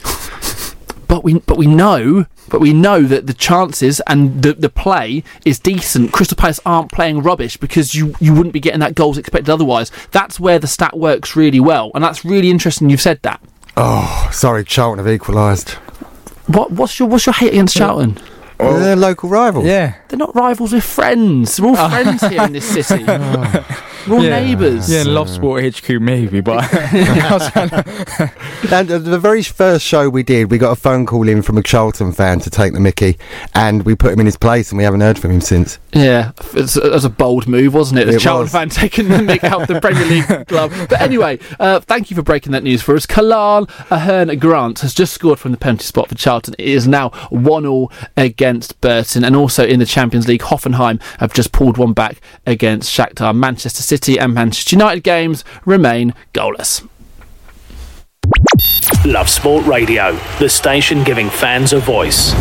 [1.09, 5.25] But we but we know but we know that the chances and the the play
[5.45, 6.13] is decent.
[6.13, 9.91] Crystal Palace aren't playing rubbish because you you wouldn't be getting that goals expected otherwise.
[10.13, 12.91] That's where the stat works really well, and that's really interesting.
[12.91, 13.41] You've said that.
[13.77, 15.73] Oh, sorry, Charlton have equalised.
[16.47, 18.19] What what's your what's your hate against Charlton?
[18.59, 18.99] They're oh.
[18.99, 19.67] local rivals.
[19.67, 19.97] yeah.
[20.09, 20.73] They're not rivals.
[20.73, 21.61] We're friends.
[21.61, 21.91] We're all ah.
[21.91, 23.05] friends here in this city.
[24.09, 24.41] We're all yeah.
[24.41, 24.91] neighbours.
[24.91, 26.65] Yeah, in Love Sport HQ maybe, but
[28.73, 31.57] And uh, the very first show we did, we got a phone call in from
[31.59, 33.17] a Charlton fan to take the Mickey,
[33.55, 35.79] and we put him in his place, and we haven't heard from him since.
[35.93, 38.07] Yeah, it's, it was a bold move, wasn't it?
[38.07, 38.53] The It Charlton was.
[38.53, 40.73] fan taking the mick out of the Premier League club.
[40.89, 43.07] But anyway, uh, thank you for breaking that news for us.
[43.07, 46.55] Karlan Ahearne Grant has just scored from the penalty spot for Charlton.
[46.59, 49.25] It is now 1 all against Burton.
[49.25, 53.35] And also in the Champions League, Hoffenheim have just pulled one back against Shakhtar.
[53.35, 56.87] Manchester City and Manchester United games remain goalless.
[59.05, 62.33] Love Sport Radio, the station giving fans a voice.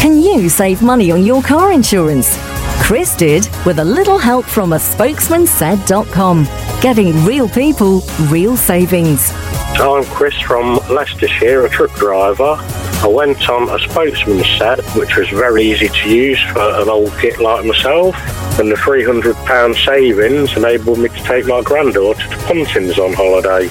[0.00, 2.59] Can you save money on your car insurance?
[2.80, 6.44] Chris did with a little help from a spokesmansaid.com.
[6.80, 9.32] Getting real people, real savings.
[9.78, 12.56] I'm Chris from Leicestershire, a truck driver.
[13.02, 17.12] I went on a spokesman set, which was very easy to use for an old
[17.20, 18.14] git like myself,
[18.58, 23.68] and the £300 savings enabled me to take my granddaughter to Pontins on holiday.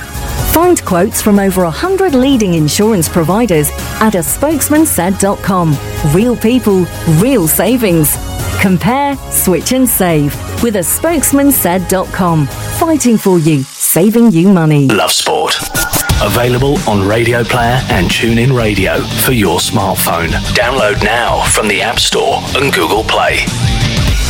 [0.54, 3.70] Find quotes from over 100 leading insurance providers
[4.02, 5.78] at a spokesmansaid.com.
[6.16, 6.86] Real people,
[7.22, 8.16] real savings.
[8.60, 8.99] Compare,
[9.32, 12.48] switch and save with a spokesmansaid.com.
[12.48, 14.88] Fighting for you, saving you money.
[14.88, 15.56] Love Sport.
[16.22, 20.30] Available on Radio Player and TuneIn Radio for your smartphone.
[20.54, 23.46] Download now from the App Store and Google Play.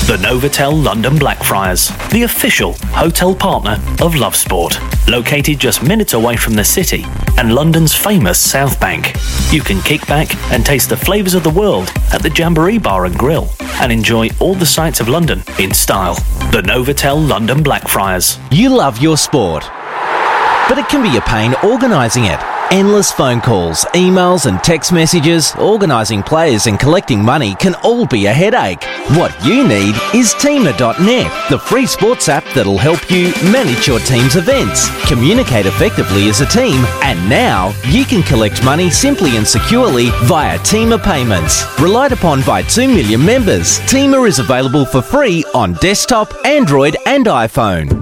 [0.09, 4.79] The Novotel London Blackfriars, the official hotel partner of Love Sport.
[5.07, 7.05] Located just minutes away from the city
[7.37, 9.13] and London's famous South Bank.
[9.51, 13.05] You can kick back and taste the flavours of the world at the Jamboree Bar
[13.05, 16.15] and Grill and enjoy all the sights of London in style.
[16.51, 18.39] The Novotel London Blackfriars.
[18.49, 19.63] You love your sport,
[20.67, 22.58] but it can be a pain organising it.
[22.71, 28.27] Endless phone calls, emails, and text messages, organising players and collecting money can all be
[28.27, 28.83] a headache.
[29.17, 34.35] What you need is Teamer.net, the free sports app that'll help you manage your team's
[34.35, 40.11] events, communicate effectively as a team, and now you can collect money simply and securely
[40.25, 41.65] via Teamer payments.
[41.79, 47.25] Relied upon by 2 million members, Teamer is available for free on desktop, Android, and
[47.25, 47.98] iPhone.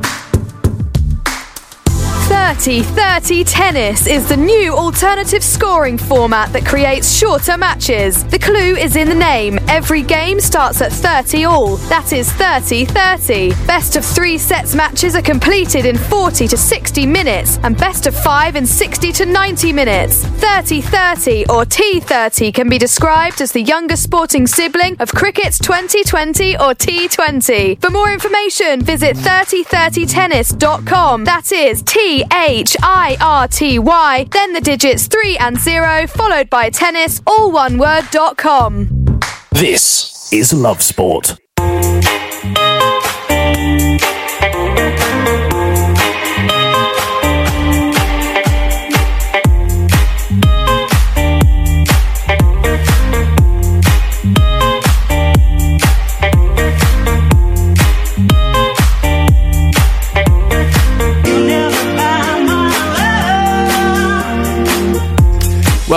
[2.47, 8.23] 30 30 Tennis is the new alternative scoring format that creates shorter matches.
[8.23, 9.59] The clue is in the name.
[9.67, 11.75] Every game starts at 30 all.
[11.89, 13.49] That is 30 30.
[13.67, 18.15] Best of three sets matches are completed in 40 to 60 minutes, and best of
[18.15, 20.23] five in 60 to 90 minutes.
[20.23, 26.55] 30 30 or T30 can be described as the younger sporting sibling of cricket's 2020
[26.55, 27.81] or T20.
[27.81, 31.25] For more information, visit 3030tennis.com.
[31.25, 36.49] That is T H I R T Y, then the digits 3 and 0, followed
[36.51, 39.19] by tennis, all one word, dot com.
[39.51, 41.35] This is Love Sport.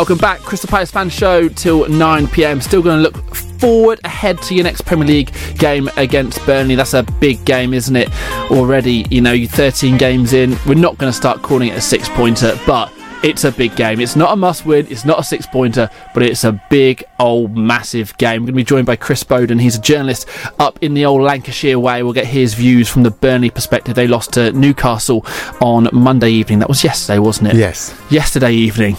[0.00, 2.62] Welcome back, Crystal Palace fan show till 9 pm.
[2.62, 6.74] Still going to look forward ahead to your next Premier League game against Burnley.
[6.74, 8.08] That's a big game, isn't it?
[8.50, 10.56] Already, you know, you're 13 games in.
[10.66, 12.90] We're not going to start calling it a six pointer, but
[13.22, 14.00] it's a big game.
[14.00, 17.54] It's not a must win, it's not a six pointer, but it's a big, old,
[17.54, 18.40] massive game.
[18.40, 19.58] We're going to be joined by Chris Boden.
[19.58, 20.26] He's a journalist
[20.58, 22.02] up in the old Lancashire way.
[22.02, 23.96] We'll get his views from the Burnley perspective.
[23.96, 25.26] They lost to Newcastle
[25.60, 26.60] on Monday evening.
[26.60, 27.56] That was yesterday, wasn't it?
[27.56, 27.94] Yes.
[28.08, 28.96] Yesterday evening.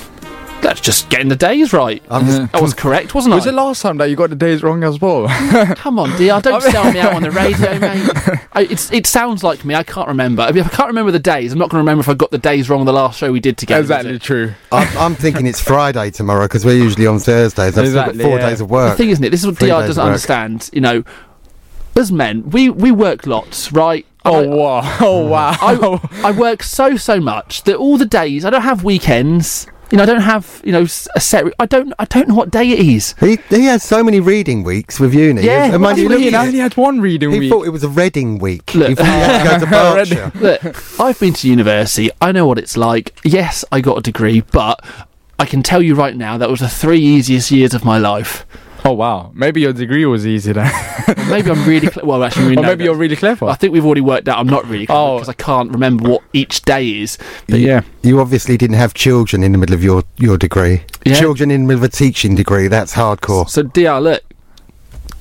[0.64, 2.04] Let's just getting the days right.
[2.10, 3.36] I was correct, wasn't I?
[3.38, 3.50] was I?
[3.50, 5.28] it last time that you got the days wrong as well?
[5.76, 6.40] Come on, dear.
[6.40, 8.40] Don't sell me out on the radio, mate.
[8.54, 9.76] I, it's, it sounds like me.
[9.76, 10.44] I can't remember.
[10.44, 11.52] I, mean, if I can't remember the days.
[11.54, 13.32] I'm not going to remember if I got the days wrong on the last show
[13.32, 13.82] we did together.
[13.82, 14.54] Exactly true.
[14.72, 17.78] I'm, I'm thinking it's Friday tomorrow because we're usually on Thursdays.
[17.78, 18.50] I've Exactly, still got four yeah.
[18.50, 18.92] days of work.
[18.92, 19.30] The thing isn't it?
[19.32, 20.08] This is what Three DR days doesn't work.
[20.08, 20.70] understand.
[20.74, 21.04] You know,
[21.96, 24.06] as men, we we work lots, right?
[24.24, 24.98] Oh wow!
[25.02, 25.56] Oh wow!
[25.60, 29.68] I, I work so so much that all the days I don't have weekends.
[29.92, 31.46] You know, I don't have you know s- a set.
[31.60, 33.14] I don't I don't know what day it is.
[33.20, 35.42] He he has so many reading weeks with uni.
[35.44, 36.34] Yeah, and what mind do you, you look mean?
[36.36, 37.44] at I only had one reading He week.
[37.44, 38.74] He thought it was a Reading week.
[38.74, 38.98] Look.
[38.98, 42.10] He had to go to Look, I've been to university.
[42.22, 43.14] I know what it's like.
[43.24, 44.84] Yes, I got a degree, but
[45.38, 48.46] I can tell you right now that was the three easiest years of my life.
[48.84, 49.32] Oh wow!
[49.36, 50.72] Maybe your degree was easy then.
[51.30, 52.24] Maybe I'm really cle well.
[52.24, 52.84] Actually, we or know maybe that.
[52.86, 53.46] you're really clever.
[53.46, 55.16] I think we've already worked out I'm not really clever Oh.
[55.18, 57.18] because I can't remember what each day is.
[57.48, 60.84] But yeah, You obviously didn't have children in the middle of your, your degree.
[61.06, 61.14] Yeah.
[61.20, 63.48] Children in the middle of a teaching degree, that's hardcore.
[63.50, 64.24] So, DR, look,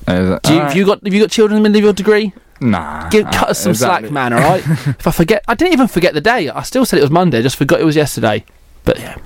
[0.07, 0.67] Uh, do you, alright.
[0.69, 2.33] have you got have you got children in the middle of your degree?
[2.61, 3.09] Nah.
[3.09, 4.09] Give, cut us some exactly.
[4.09, 4.33] slack, man.
[4.33, 4.63] All right.
[4.87, 6.49] if I forget, I didn't even forget the day.
[6.49, 7.37] I still said it was Monday.
[7.39, 8.43] I just forgot it was yesterday.
[8.85, 9.17] But yeah,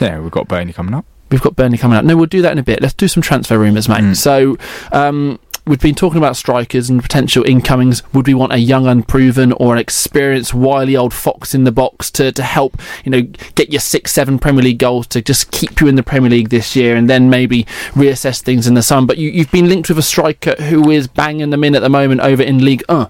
[0.00, 1.04] Yeah, we've got Burnley coming up.
[1.32, 2.04] We've got Burnley coming up.
[2.04, 2.80] No, we'll do that in a bit.
[2.80, 4.02] Let's do some transfer rumours, mate.
[4.02, 4.16] Mm.
[4.16, 4.56] So.
[4.92, 8.02] Um, We've been talking about strikers and potential incomings.
[8.12, 12.10] Would we want a young, unproven, or an experienced, wily old fox in the box
[12.12, 13.22] to, to help, you know,
[13.54, 16.48] get your six, seven Premier League goals to just keep you in the Premier League
[16.48, 19.06] this year, and then maybe reassess things in the summer?
[19.06, 21.88] But you, you've been linked with a striker who is banging them in at the
[21.88, 23.08] moment over in League 1.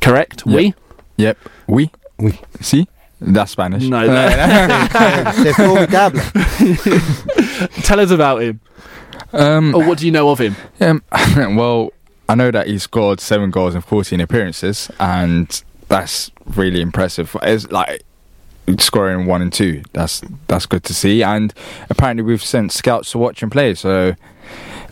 [0.00, 0.46] Correct?
[0.46, 0.72] We.
[1.18, 1.36] Yep.
[1.66, 1.90] We.
[2.18, 2.40] We.
[2.62, 2.88] See?
[3.20, 3.82] That's Spanish.
[3.82, 4.28] No, no,
[5.34, 6.20] C'est formidable.
[7.82, 8.60] Tell us about him.
[9.32, 10.56] Um, or what do you know of him?
[10.80, 11.02] Um,
[11.56, 11.92] well,
[12.28, 17.36] I know that he scored seven goals in 14 appearances, and that's really impressive.
[17.42, 18.02] It's like
[18.78, 19.82] scoring one and two.
[19.92, 21.22] That's that's good to see.
[21.22, 21.52] And
[21.90, 23.74] apparently, we've sent scouts to watch him play.
[23.74, 24.14] So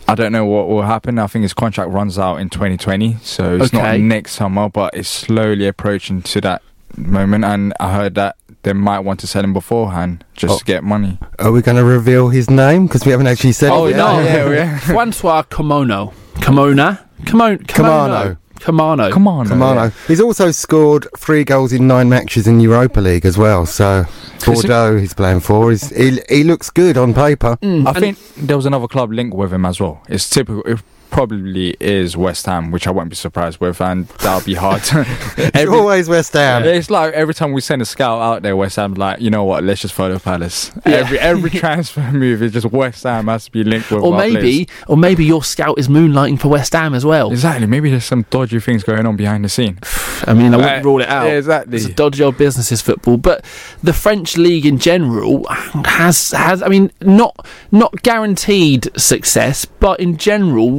[0.07, 1.19] I don't know what will happen.
[1.19, 3.77] I think his contract runs out in 2020, so it's Okay.
[3.97, 6.61] not next summer, but it's slowly approaching to that
[6.97, 7.45] moment.
[7.45, 10.57] And I heard that they might want to sell him beforehand just Oh.
[10.59, 11.17] to get money.
[11.39, 12.87] Are we going to reveal his name?
[12.87, 13.97] Because we haven't actually said Oh it yet.
[13.97, 14.79] no, yeah, yeah.
[14.79, 19.09] Francois Kimono, Kimona, Kimono, Kimono, Kimono.
[19.11, 19.93] Come on, Kamano.
[20.07, 23.65] He's also scored three goals in nine matches in Europa League as well.
[23.65, 24.03] So
[24.45, 25.71] Bordeaux he's playing for.
[25.71, 27.57] He's, he, he looks good on paper.
[27.61, 27.87] Mm.
[27.87, 30.01] I think there was another club linked with him as well.
[30.09, 30.61] It's typical.
[30.63, 30.79] It
[31.09, 34.81] probably is West Ham, which I won't be surprised with, and that'll be hard.
[35.37, 36.63] It's always West Ham.
[36.65, 39.43] It's like every time we send a scout out there, West Ham's like, you know
[39.43, 39.63] what?
[39.63, 40.71] Let's just follow Palace.
[40.85, 44.01] Every every transfer move is just West Ham has to be linked with.
[44.03, 44.83] Or maybe, players.
[44.87, 47.31] or maybe your scout is moonlighting for West Ham as well.
[47.31, 47.67] exactly.
[47.67, 49.79] Maybe there's some dodgy things going on behind the scene.
[50.25, 50.85] I mean, I wouldn't Right.
[50.85, 51.25] rule it out.
[51.27, 51.77] Yeah, exactly.
[51.77, 53.43] It's a dodgy old business is football, but
[53.81, 55.45] the French league in general
[55.85, 56.61] has has.
[56.61, 60.69] I mean, not not guaranteed success, but in general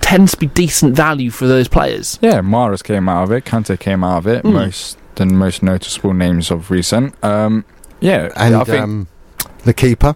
[0.00, 2.18] tends to be decent value for those players.
[2.22, 3.44] Yeah, Maras came out of it.
[3.44, 4.42] Kante came out of it.
[4.44, 4.52] Mm.
[4.52, 7.14] Most the most noticeable names of recent.
[7.24, 7.64] Um,
[8.00, 9.08] yeah, And I think um,
[9.64, 10.14] the keeper,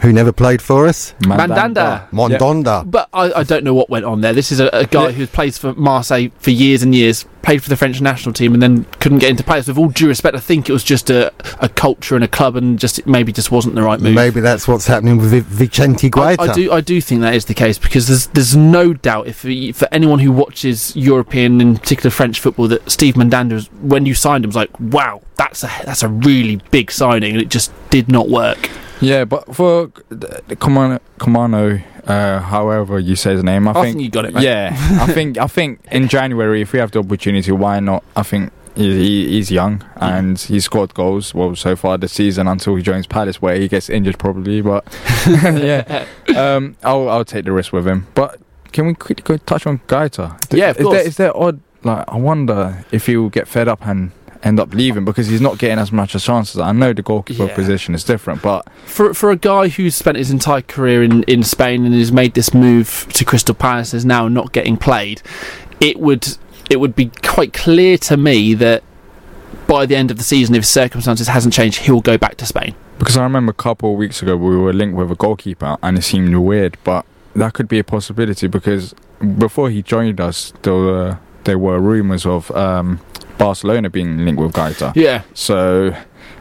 [0.00, 2.08] who never played for us, Mandanda.
[2.10, 2.88] Mondonda.
[2.88, 4.32] But I, I don't know what went on there.
[4.32, 7.68] This is a, a guy who plays for Marseille for years and years, played for
[7.68, 9.68] the French national team, and then couldn't get into players.
[9.68, 12.56] With all due respect, I think it was just a, a culture and a club,
[12.56, 14.14] and just it maybe just wasn't the right move.
[14.14, 16.48] Maybe that's what's happening with Vi- Vicente I, Guaita.
[16.48, 19.38] I do, I do think that is the case because there's, there's no doubt if
[19.76, 24.14] for anyone who watches European, in particular French football, that Steve Mandanda, was, when you
[24.14, 27.72] signed him, was like, wow, that's a that's a really big signing, and it just
[27.90, 28.70] did not work.
[29.00, 34.02] Yeah, but for Kamano, Kamano uh, however you say his name, I, I think, think
[34.02, 34.44] you got it, mate.
[34.44, 34.70] Yeah,
[35.00, 38.02] I think I think in January, if we have the opportunity, why not?
[38.16, 41.34] I think he, he, he's young and he scored goals.
[41.34, 44.62] Well, so far this season until he joins Palace, where he gets injured probably.
[44.62, 44.84] But
[45.28, 48.06] yeah, um, I'll I'll take the risk with him.
[48.14, 48.40] But
[48.72, 50.54] can we quickly go touch on Guaita?
[50.56, 50.96] Yeah, of is course.
[50.96, 51.60] There, is there odd?
[51.84, 54.10] Like, I wonder if he will get fed up and
[54.42, 56.58] end up leaving because he's not getting as much as chances.
[56.60, 57.54] I know the goalkeeper Yeah.
[57.54, 61.42] position is different, but for for a guy who's spent his entire career in, in
[61.42, 65.22] Spain and has made this move to Crystal Palace is now not getting played,
[65.80, 66.36] it would
[66.70, 68.82] it would be quite clear to me that
[69.66, 72.74] by the end of the season, if circumstances hasn't changed, he'll go back to Spain.
[72.98, 75.98] Because I remember a couple of weeks ago we were linked with a goalkeeper and
[75.98, 77.04] it seemed weird, but
[77.34, 78.94] that could be a possibility because
[79.38, 81.18] before he joined us, there were,
[81.48, 83.00] there were rumours of um,
[83.38, 84.92] Barcelona being linked with Guaita.
[84.94, 85.22] Yeah.
[85.34, 85.96] So,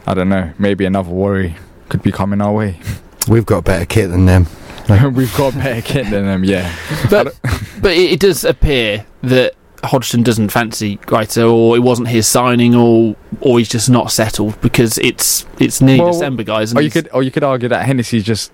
[0.06, 1.56] I don't know, maybe another worry
[1.90, 2.80] could be coming our way.
[3.28, 4.48] We've got a better kit than them.
[5.14, 6.74] We've got a better kit than them, yeah.
[7.10, 7.38] But
[7.82, 9.54] but it, it does appear that
[9.84, 14.60] Hodgson doesn't fancy Guaita, or it wasn't his signing, or or he's just not settled
[14.62, 16.72] because it's it's near Well, December, guys.
[16.72, 18.52] And Or you could, or you could argue that Hennessy just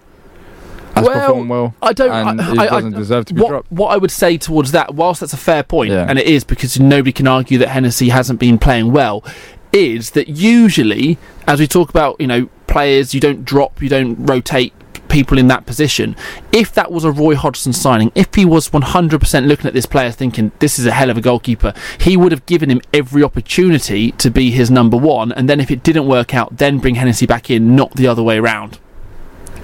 [0.95, 1.73] has Well, performed well.
[1.81, 2.11] I don't.
[2.11, 3.71] and I, he I- doesn't I- deserve to be what, dropped.
[3.71, 6.05] What I would say towards that, whilst that's a fair point, Yeah.
[6.07, 9.23] and it is because nobody can argue that Hennessy hasn't been playing well,
[9.71, 11.17] is that usually,
[11.47, 14.71] as we talk about, you know, players, you don't drop, you don't rotate
[15.09, 16.15] people in that position.
[16.51, 20.09] If that was a Roy Hodgson signing, if he was 100% looking at this player
[20.11, 24.11] thinking this is a hell of a goalkeeper, he would have given him every opportunity
[24.13, 27.25] to be his number one, and then if it didn't work out, then bring Hennessy
[27.27, 28.79] back in, not the other way around.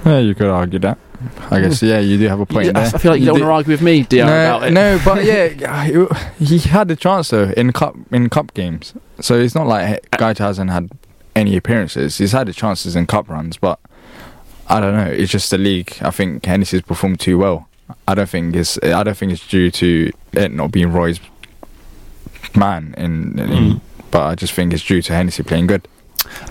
[0.06, 0.98] Yeah, you could argue that.
[1.50, 3.42] I guess, yeah, you do have a point Yeah, I feel like you, don't do-
[3.44, 4.70] want to argue with me, Dion, no, about it.
[4.72, 5.84] No, but yeah,
[6.38, 8.94] he, he had the chance though in cup in cup games.
[9.20, 10.90] So it's not like Guaita hasn't had
[11.36, 12.16] any appearances.
[12.18, 13.78] He's had the chances in cup runs, but
[14.68, 15.10] I don't know.
[15.10, 15.96] It's just the league.
[16.00, 17.68] I think Hennessy's performed too well.
[18.08, 18.78] I don't think it's.
[18.82, 21.20] I don't think it's due to it not being Roy's
[22.56, 22.94] man.
[22.96, 23.80] In, in Mm.
[24.10, 25.86] but I just think it's due to Hennessy playing good.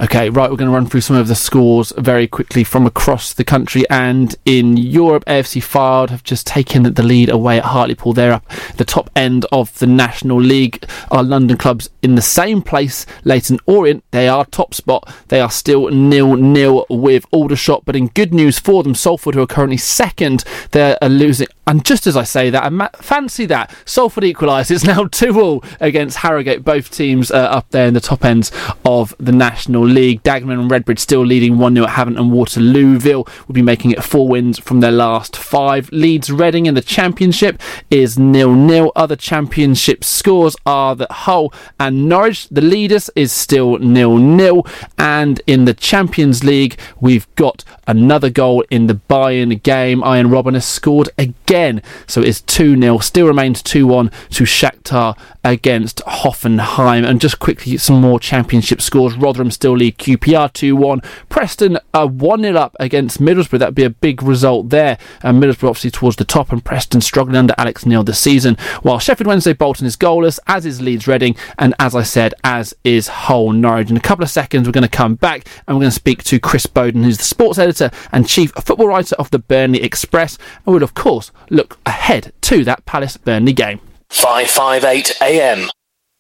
[0.02, 3.34] Okay, right, we're going to run through some of the scores very quickly from across
[3.34, 5.26] the country and in Europe.
[5.26, 8.14] AFC Fylde have just taken the lead away at Hartlepool.
[8.14, 10.86] They're up the top end of the National League.
[11.12, 15.14] Our London clubs in the same place, Leyton Orient, they are top spot.
[15.28, 19.48] They are still nil-nil with Aldershot, but in good news for them, Salford, who are
[19.48, 21.48] currently second, they're uh, losing.
[21.68, 24.72] And just as I say that, ma- fancy that, Salford equalised.
[24.72, 28.52] It's now 2-all against Harrogate, both teams uh, up there in the top ends
[28.86, 30.23] of the National League.
[30.23, 34.02] Dagenham and Redbridge still leading 1 0 at Havant and Waterlooville will be making it
[34.02, 35.91] four wins from their last five.
[35.91, 37.61] Leeds Reading in the Championship
[37.91, 38.94] is nil nil.
[38.95, 44.65] Other Championship scores are that Hull and Norwich, the leaders, is still nil nil.
[44.98, 50.02] And in the Champions League, we've got another goal in the Bayern game.
[50.03, 52.99] Arjen Robben has scored again, so it's 2 0.
[52.99, 57.06] Still remains 2 1 to Shakhtar against Hoffenheim.
[57.06, 59.15] And just quickly, some more Championship scores.
[59.15, 61.01] Rotherham still lead QPR 2 1.
[61.30, 63.59] Preston are 1 0 up against Middlesbrough.
[63.59, 64.97] That'd be a big result there.
[65.21, 68.55] And Middlesbrough obviously towards the top, and Preston struggling under Alex Neil this season.
[68.81, 72.73] While Sheffield Wednesday Bolton is goalless, as is Leeds Reading, and as I said, as
[72.84, 73.89] is Hull Norwich.
[73.89, 76.23] In a couple of seconds, we're going to come back and we're going to speak
[76.26, 80.38] to Chris Boden, who's the sports editor and chief football writer of the Burnley Express,
[80.65, 83.80] and we'll, of course, look ahead to that Palace Burnley game.
[84.09, 85.69] 558 AM.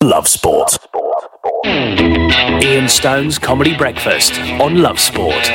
[0.01, 0.77] Love Sport.
[1.65, 5.49] Ian Stone's Comedy Breakfast on Love Sport.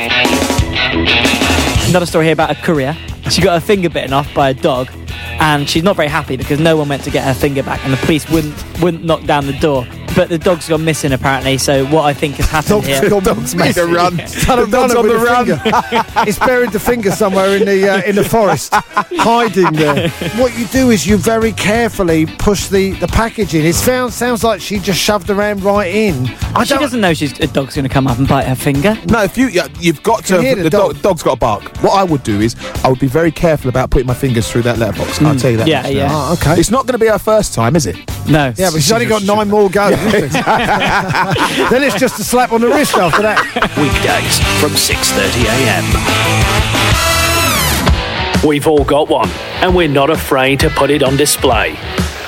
[1.87, 2.95] Another story here about a courier.
[3.31, 4.89] She got her finger bitten off by a dog,
[5.39, 7.91] and she's not very happy because no one went to get her finger back, and
[7.91, 9.87] the police wouldn't wouldn't knock down the door.
[10.15, 11.57] But the dog's gone missing apparently.
[11.57, 13.09] So what I think has happened Dog's here?
[13.09, 14.17] gone Dog's made a run.
[14.27, 15.45] Son of The dog's on the run.
[15.45, 16.23] finger.
[16.25, 20.09] He's buried the finger somewhere in the uh, in the forest, hiding there.
[20.37, 23.65] What you do is you very carefully push the, the package in.
[23.65, 26.27] It sounds sounds like she just shoved her hand right in.
[26.55, 28.97] I she doesn't know she's a dog's going to come up and bite her finger.
[29.09, 30.41] No, if you yeah, you've got Can to.
[30.43, 30.93] hear the The, dog.
[30.93, 31.01] dog.
[31.01, 31.77] dog's got to bark.
[31.83, 34.63] What I would do is I would be very careful about putting my fingers through
[34.63, 35.21] that letterbox.
[35.21, 35.41] I'll Mm.
[35.41, 35.67] tell you that.
[35.67, 36.07] Yeah, yeah.
[36.11, 36.59] Oh, okay.
[36.59, 37.95] It's not going to be our first time, is it?
[38.29, 38.53] No.
[38.55, 39.94] Yeah, but she's only got nine more goes.
[41.69, 43.39] then it's just a slap on the wrist after that.
[43.77, 45.85] Weekdays from 6:30 a.m.
[48.47, 49.29] We've all got one,
[49.61, 51.75] and we're not afraid to put it on display.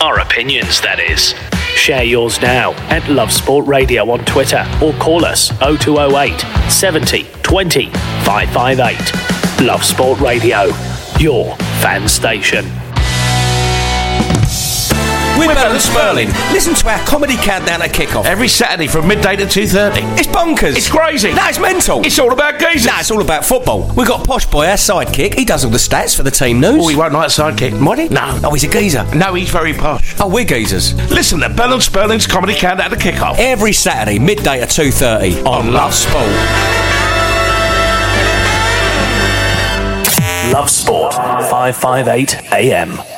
[0.01, 1.35] Our opinions, that is.
[1.75, 6.39] Share yours now at Love Sport Radio on Twitter or call us 0208
[6.71, 9.65] 70 20 558.
[9.65, 10.71] Love Sport Radio,
[11.19, 12.65] your fan station.
[15.37, 16.27] We're better than Sperling.
[16.51, 20.01] Listen to our comedy countdown at kickoff every Saturday from midday to two thirty.
[20.19, 20.75] It's bonkers.
[20.75, 21.31] It's crazy.
[21.33, 22.03] No, it's mental.
[22.05, 22.87] It's all about geezers.
[22.87, 23.91] No, it's all about football.
[23.95, 25.35] We've got Posh Boy, our sidekick.
[25.35, 26.83] He does all the stats for the team news.
[26.83, 28.09] Oh, he won't like sidekick, might he?
[28.09, 28.39] No.
[28.43, 29.03] Oh, he's a geezer.
[29.15, 30.15] No, he's very posh.
[30.19, 30.95] Oh, we're geezers.
[31.11, 34.91] Listen to Bell and Sperling's comedy countdown at the kickoff every Saturday midday at two
[34.91, 36.25] thirty on Love Sport.
[40.51, 43.16] Love Sport, 558 AM.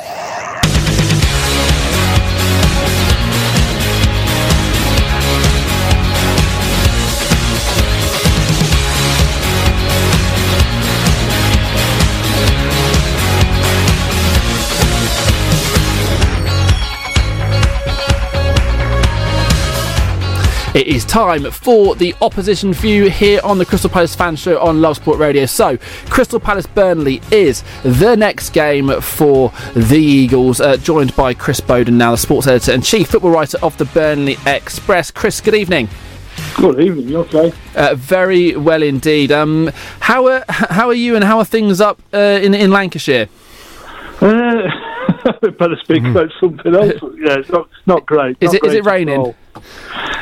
[20.80, 24.80] It is time for the opposition view here on the Crystal Palace fan show on
[24.80, 25.46] Love Sport Radio.
[25.46, 31.60] So, Crystal Palace Burnley is the next game for the Eagles, uh, joined by Chris
[31.60, 35.12] Boden, now the sports editor and chief football writer of the Burnley Express.
[35.12, 35.90] Chris, good evening.
[36.56, 37.10] Good evening.
[37.10, 37.52] You okay?
[37.76, 39.34] Uh, very well indeed.
[39.34, 43.28] Um, how are how are you and how are things up uh, in in Lancashire?
[44.22, 44.89] Uh,
[45.42, 46.94] we better speak about something else.
[47.20, 48.38] Yeah, it's not not great.
[48.40, 49.36] Is not it- is great it raining?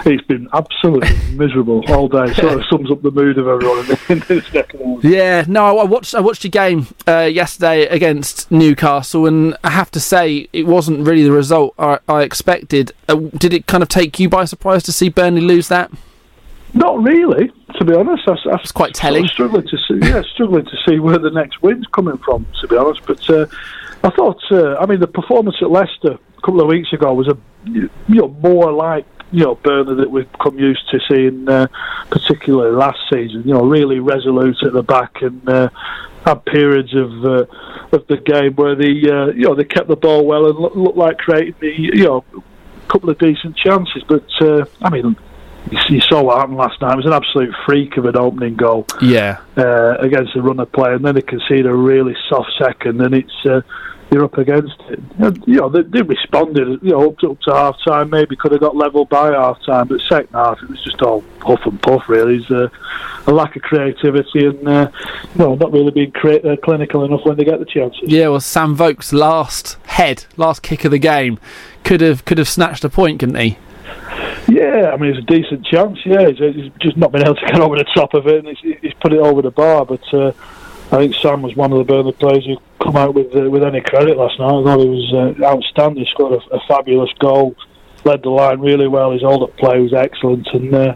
[0.06, 2.34] It's been absolutely miserable all day.
[2.34, 5.04] Sort of sums up the mood of everyone in this neck of.
[5.04, 9.92] Yeah, no, I watched I watched your game uh, yesterday against Newcastle, and I have
[9.92, 12.94] to say it wasn't really the result I, I expected.
[13.08, 15.92] Uh, did it kind of take you by surprise to see Burnley lose that?
[16.74, 18.28] Not really, to be honest.
[18.28, 19.28] I, I, it's quite telling.
[19.28, 22.46] struggling to see, yeah, struggling to see where the next win's coming from.
[22.62, 23.46] To be honest, but uh,
[24.08, 27.28] I thought, uh, I mean, the performance at Leicester a couple of weeks ago was
[27.28, 31.68] a, you know, more like you know Burnley that we've come used to seeing, uh,
[32.10, 33.44] particularly last season.
[33.46, 35.48] You know, really resolute at the back and.
[35.48, 35.70] Uh,
[36.26, 37.46] had periods of uh,
[37.94, 40.76] of the game where they uh, you know they kept the ball well and look,
[40.76, 44.04] looked like creating the you know a couple of decent chances.
[44.06, 45.16] But uh, I mean,
[45.72, 46.94] you, saw what happened last night.
[46.94, 49.38] It was an absolute freak of an opening goal Yeah.
[49.56, 53.46] uh, against the runner play, and then they concede a really soft second, and it's
[53.46, 53.62] uh,
[54.12, 55.00] you're up against it.
[55.20, 56.82] And, you know, they, they responded.
[56.82, 59.64] You know, up to, up to half time, maybe could have got level by half
[59.66, 62.08] time, but second half it was just all huff and puff.
[62.08, 62.70] Really, it's uh,
[63.28, 64.90] a lack of creativity and uh,
[65.34, 68.02] you know, not really being crea- uh, clinical enough when they get the chances.
[68.04, 71.40] Yeah, well, Sam Vokes' last head, last kick of the game,
[71.84, 73.58] could have could have snatched a point, couldn't he?
[74.50, 76.00] Yeah, I mean, it's a decent chance.
[76.06, 78.58] Yeah, he's, he's just not been able to get over the top of it, and
[78.58, 79.86] he's, he's put it over the bar.
[79.86, 80.32] But uh,
[80.90, 83.62] I think Sam was one of the Burnley players who come out with uh, with
[83.62, 84.48] any credit last night.
[84.48, 86.06] I thought he was uh, outstanding.
[86.06, 87.56] He scored a, a fabulous goal,
[88.08, 89.12] led the line really well.
[89.12, 90.96] His hold-up play was excellent, and uh,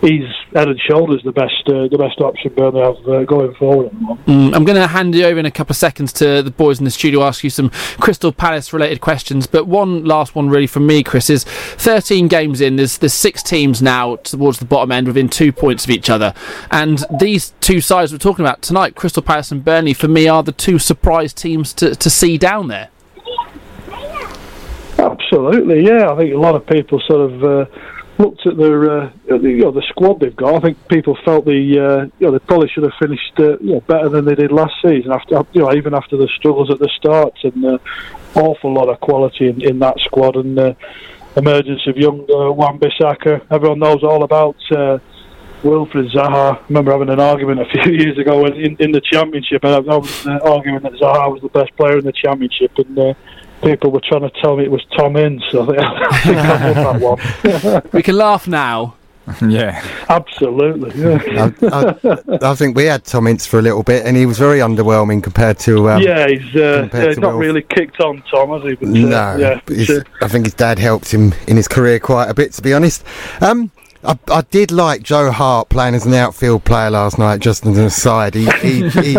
[0.00, 0.24] he's
[0.54, 3.90] head and shoulders the best uh, the best option Burnley have uh, going forward.
[4.26, 6.78] Mm, I'm going to hand you over in a couple of seconds to the boys
[6.78, 7.70] in the studio, ask you some
[8.00, 9.46] Crystal Palace related questions.
[9.46, 12.76] But one last one, really, from me, Chris, is 13 games in.
[12.76, 16.34] There's there's six teams now towards the bottom end within two points of each other,
[16.70, 20.42] and these two sides we're talking about tonight, Crystal Palace and Burnley, for me are
[20.42, 22.90] the two surprise teams to to see down there.
[24.98, 26.10] Absolutely, yeah.
[26.10, 27.66] I think a lot of people sort of uh,
[28.18, 30.56] looked at their, uh, at the, you know, the squad they've got.
[30.56, 33.74] I think people felt the, uh, you know, they probably should have finished, uh, you
[33.74, 35.12] know, better than they did last season.
[35.12, 37.78] After, you know, even after the struggles at the start, and uh,
[38.34, 40.74] awful lot of quality in, in that squad, and uh,
[41.36, 43.46] emergence of young uh, Wan Bissaka.
[43.50, 44.56] Everyone knows all about.
[44.70, 44.98] Uh,
[45.62, 46.56] Wilfried Zaha.
[46.56, 49.80] I remember having an argument a few years ago in, in, the championship, and I
[49.80, 53.14] was uh, arguing that Zaha was the best player in the championship, and uh,
[53.62, 55.42] people were trying to tell me it was Tom Ince.
[55.50, 55.78] So I think
[56.38, 57.82] I, I won that one.
[57.92, 58.94] we can laugh now.
[59.46, 60.90] yeah, absolutely.
[60.98, 61.96] Yeah, I,
[62.42, 64.60] I, I think we had Tom Ince for a little bit, and he was very
[64.60, 65.90] underwhelming compared to.
[65.90, 67.40] Um, yeah, he's uh, yeah, he's to not Wilf.
[67.42, 68.74] really kicked on, Tom, has he?
[68.76, 71.68] But, uh, No, yeah, but his- uh, I think his dad helped him in his
[71.68, 73.04] career quite a bit, to be honest.
[73.42, 73.70] Um,
[74.04, 77.76] I, I did like Joe Hart playing as an outfield player last night, just as
[77.76, 78.34] an aside.
[78.34, 79.16] He, he, he,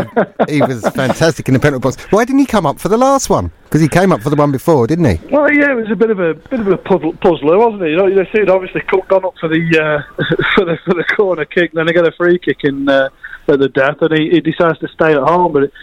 [0.47, 2.01] he was fantastic in the penalty box.
[2.11, 3.51] Why didn't he come up for the last one?
[3.63, 5.27] Because he came up for the one before, didn't he?
[5.27, 7.89] Well, yeah, it was a bit of a bit of a puzzle, puzzler, wasn't it?
[7.91, 10.23] You know, they obviously gone up for the uh,
[10.55, 13.09] for the for the corner kick, then they get a free kick in uh,
[13.47, 15.51] at the death, and he, he decides to stay at home.
[15.51, 15.75] But it's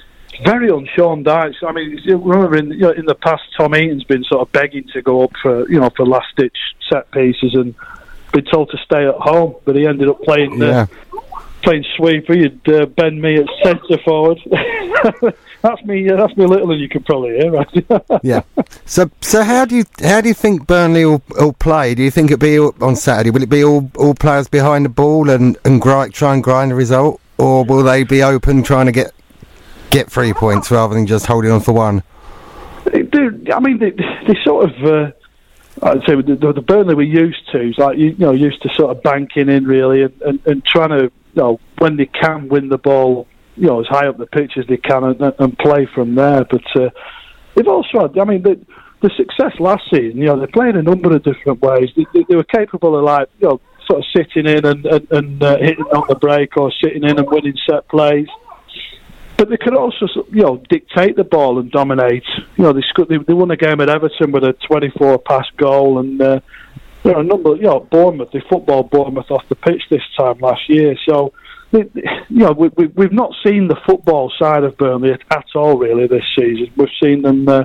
[0.43, 1.63] very on Sean Dyche's.
[1.67, 4.89] I mean, remember in you know, in the past, Tom Heaton's been sort of begging
[4.95, 6.57] to go up for you know for last ditch
[6.91, 7.75] set pieces and
[8.33, 10.87] been told to stay at home, but he ended up playing uh, Yeah.
[11.63, 12.35] playing sweeper.
[12.35, 14.39] He'd uh, bend me at centre forward.
[15.63, 16.09] that's me.
[16.09, 17.87] Uh, that's me little, and you can probably hear, right?
[18.23, 18.43] Yeah.
[18.85, 21.95] So, so how do you how do you think Burnley will, will play?
[21.95, 23.31] Do you think it'll be all, on Saturday?
[23.31, 26.73] Will it be all, all players behind the ball and and grind, try and grind
[26.73, 29.13] a result, or will they be open trying to get
[29.91, 32.03] get three points rather than just holding on for one?
[32.85, 33.01] They.
[33.53, 34.85] I mean, they, they sort of.
[34.85, 35.11] Uh,
[35.83, 38.97] I'd say the, the, Burnley we're used to is like you, know used to sort
[38.97, 42.69] of banking in really and, and, and trying to you know when they can win
[42.69, 43.27] the ball
[43.57, 46.45] you know as high up the pitch as they can and, and play from there.
[46.45, 46.91] But uh,
[47.55, 48.19] they've also had.
[48.19, 48.61] I mean, the,
[49.03, 50.19] the success last season.
[50.19, 51.91] You know, they play in a number of different ways.
[51.97, 55.11] They, they, they were capable of like you know sort of sitting in and and,
[55.11, 58.29] and uh, hitting on the break or sitting in and winning set plays.
[59.37, 62.25] But they could also, you know, dictate the ball and dominate.
[62.57, 65.99] You know, they they, they won a game at Everton with a 24 pass goal,
[65.99, 66.41] and uh,
[67.05, 67.57] you know, a number.
[67.57, 70.97] You know, Bournemouth, they football Bournemouth off the pitch this time last year.
[71.07, 71.35] So,
[71.71, 71.81] they,
[72.29, 75.77] you know, we, we, we've not seen the football side of Burnley at, at all
[75.77, 76.73] really this season.
[76.77, 77.65] We've seen them uh,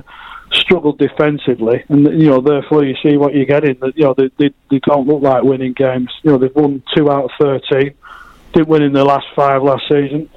[0.52, 3.78] struggle defensively, and you know, therefore you see what you're getting.
[3.80, 6.10] That you know, they, they they don't look like winning games.
[6.22, 7.94] You know, they've won two out of 13.
[8.52, 10.28] Didn't win in the last five last season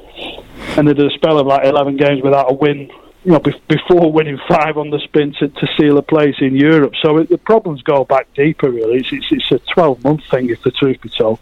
[0.78, 2.90] and they did a spell of like 11 games without a win,
[3.26, 6.56] you know, be- before winning five on the spin to, to seal a place in
[6.56, 6.94] Europe.
[7.02, 9.00] So it, the problems go back deeper, really.
[9.00, 11.40] It's, it's, it's a 12 month thing, if the truth be told.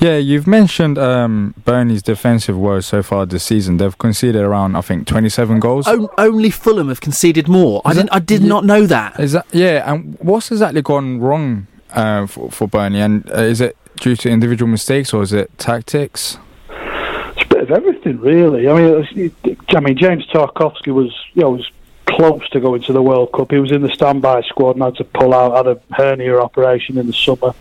[0.00, 3.76] Yeah, you've mentioned um, Burnley's defensive woes so far this season.
[3.78, 5.86] They've conceded around, I think, 27 goals.
[5.88, 7.82] O- only Fulham have conceded more.
[7.84, 8.06] I didn't.
[8.10, 9.18] that- I did not know that.
[9.18, 9.92] Is that yeah?
[9.92, 13.00] And what's exactly gone wrong uh, for, for Burnley?
[13.00, 16.38] And uh, is it due to individual mistakes or is it tactics?
[16.68, 18.68] It's a bit of everything, really.
[18.68, 19.34] I mean,
[19.68, 21.70] I mean, James Tarkowski was, you know, was
[22.06, 23.50] close to going to the World Cup.
[23.50, 26.98] He was in the standby squad and had to pull out, had a hernia operation
[26.98, 27.54] in the summer.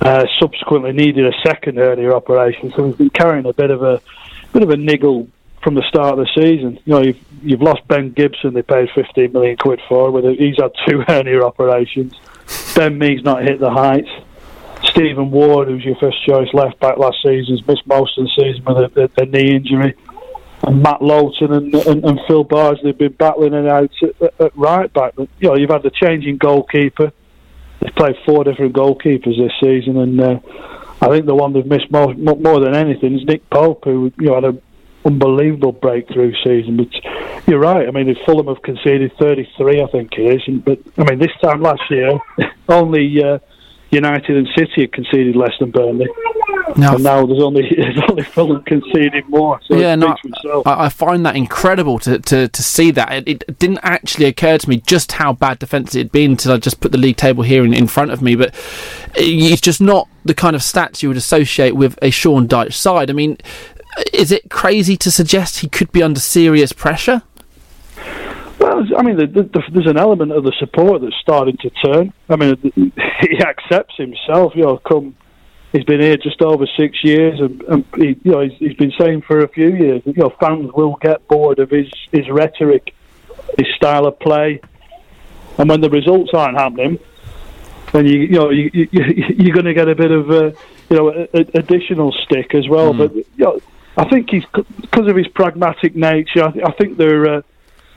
[0.00, 4.02] Uh, subsequently needed a second hernia operation, so he's been carrying a bit of a
[4.52, 5.28] bit of a niggle
[5.62, 6.78] from the start of the season.
[6.84, 8.54] You know, you've you've lost Ben Gibson.
[8.54, 10.10] They paid 15 million quid for.
[10.10, 10.38] With it.
[10.38, 12.14] he's had two hernia operations.
[12.74, 14.10] Ben Mee's not hit the heights.
[14.94, 18.30] Stephen Ward, who's your first choice left back last season, has missed most of the
[18.38, 19.94] season with a, a, a knee injury.
[20.62, 24.56] And Matt Lowton and, and, and Phil Barnes, they've been battling it out at, at,
[24.56, 25.14] right back.
[25.16, 27.12] But, you know, you've had the changing goalkeeper.
[27.80, 30.38] They've played four different goalkeepers this season, and uh,
[31.02, 34.26] I think the one they've missed more, more than anything is Nick Pope, who you
[34.26, 34.62] know had an
[35.04, 36.76] unbelievable breakthrough season.
[36.76, 37.86] But You're right.
[37.86, 40.42] I mean, Fulham have conceded 33, I think it is.
[40.46, 42.18] And, but I mean, this time last year,
[42.68, 43.38] only uh,
[43.90, 46.08] United and City had conceded less than Burnley,
[46.76, 49.60] Now- and now there's only there's only Fulham conceding more.
[49.66, 50.66] So yeah, no, speaks for itself.
[50.66, 53.28] I, I find that incredible to, to, to see that.
[53.28, 56.52] It, it didn't actually occur to me just how bad defence it had been until
[56.52, 58.34] I just put the league table here in, in front of me.
[58.34, 58.54] But
[59.14, 63.10] it's just not the kind of stats you would associate with a Sean Dyche side.
[63.10, 63.38] I mean,
[64.12, 67.22] is it crazy to suggest he could be under serious pressure?
[68.58, 71.70] Well, I mean, the, the, the, there's an element of the support that's starting to
[71.70, 72.12] turn.
[72.28, 74.52] I mean, he accepts himself.
[74.54, 75.16] You know, come
[75.74, 78.92] he's been here just over six years, and, and he, you know, he's, he's been
[78.98, 82.28] saying for a few years, that, you know, fans will get bored of his his
[82.30, 82.94] rhetoric,
[83.58, 84.60] his style of play,
[85.58, 86.98] and when the results aren't happening,
[87.92, 90.44] then you you know you, you, you're going to get a bit of uh,
[90.88, 92.94] you know a, a, additional stick as well.
[92.94, 93.60] But you know,
[93.96, 94.44] I think he's
[94.80, 96.44] because of his pragmatic nature.
[96.44, 97.36] I, I think they're.
[97.36, 97.42] Uh,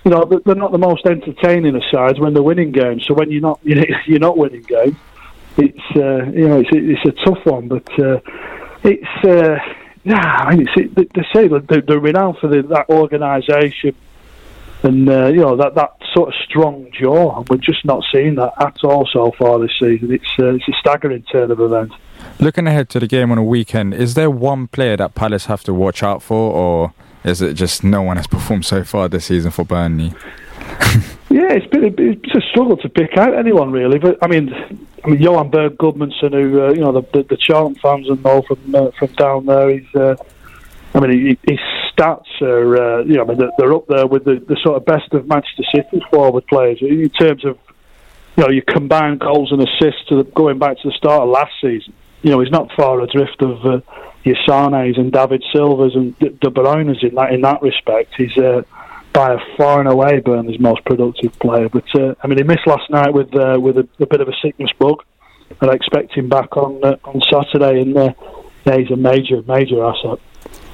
[0.08, 3.06] you know, they're not the most entertaining of sides when they're winning games.
[3.06, 4.96] So when you're not, you're not winning games,
[5.58, 7.68] it's uh, you know, it's it's a tough one.
[7.68, 8.22] But uh,
[8.86, 9.58] it's uh,
[10.06, 13.96] yeah, I mean, it's, it, they say that they're, renowned for the, that organisation
[14.84, 18.36] and uh, you know that that sort of strong jaw, and we're just not seeing
[18.36, 20.14] that at all so far this season.
[20.14, 21.96] It's uh, it's a staggering turn of events.
[22.40, 25.66] Looking ahead to the game on a weekend, is there one player that Palace have
[25.66, 26.94] to watch out for, or
[27.28, 30.14] is it just no one has performed so far this season for Burnley?
[31.30, 34.00] Yeah, it's been it's a struggle to pick out anyone really.
[34.00, 34.54] But I mean,
[35.04, 38.26] I mean Johann Berg Gudmundsson, who uh, you know the, the the Charlton fans and
[38.26, 39.96] all from uh, from down there, he's.
[39.96, 40.16] Uh,
[40.96, 41.60] I mean, his
[41.94, 44.86] stats are, uh, you know, I mean, they're, up there with the, the sort of
[44.86, 47.60] best of Manchester City's forward players in terms of,
[48.36, 51.30] you know, you combine goals and assists to the, going back to the start of
[51.30, 51.94] last season.
[52.24, 53.82] You know, he's not far adrift of uh,
[54.28, 58.14] your Sane's and David Silva's and De, De Bruyne's in that in that respect.
[58.18, 58.64] He's uh,
[59.14, 61.70] by a far and away Burnley's most productive player.
[61.70, 64.28] But uh, I mean, he missed last night with uh, with a, a bit of
[64.28, 65.04] a sickness bug,
[65.62, 67.82] and I expect him back on uh, on Saturday.
[67.82, 68.14] And uh,
[68.66, 70.20] yeah, he's a major major asset.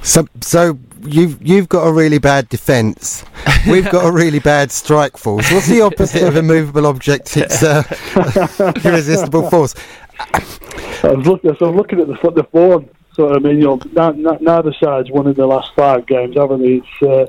[0.02, 3.24] So, so you've you've got a really bad defence.
[3.66, 5.50] We've got a really bad strike force.
[5.50, 7.36] What's the opposite of a movable object?
[7.38, 7.82] It's uh,
[8.84, 9.74] irresistible force.
[10.18, 12.90] I was looking, so I'm looking at the the form.
[13.14, 16.36] So I mean, you know, now, now, neither side's won in the last five games,
[16.36, 16.82] haven't they?
[16.82, 17.26] It's uh,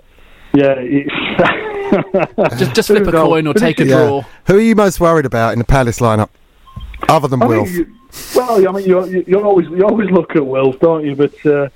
[0.53, 4.23] yeah, it's just just flip a coin or take a draw.
[4.47, 6.29] Who are you most worried about in the Palace lineup,
[7.07, 7.65] other than I Will?
[7.65, 7.95] mean, you,
[8.35, 11.15] well, I mean, you you you always you always look at Wilf, don't you?
[11.15, 11.69] But uh,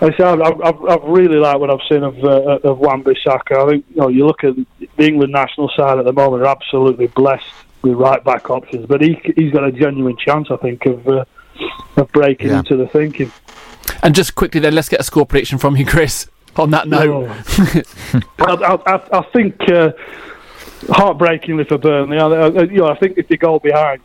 [0.00, 3.66] I say I've, I've, I've really liked what I've seen of uh, of Wan Bissaka.
[3.66, 6.52] I think you know you look at the England national side at the moment; they're
[6.52, 7.50] absolutely blessed
[7.82, 8.86] with right back options.
[8.86, 11.24] But he he's got a genuine chance, I think, of uh,
[11.96, 13.32] of breaking into the thinking.
[14.02, 16.28] And just quickly then, let's get a score prediction from you, Chris.
[16.56, 17.28] On that note,
[18.38, 19.92] I, I, I, I think uh,
[20.88, 22.18] heartbreakingly for Burnley.
[22.18, 24.00] I, I, you know, I think if they go behind,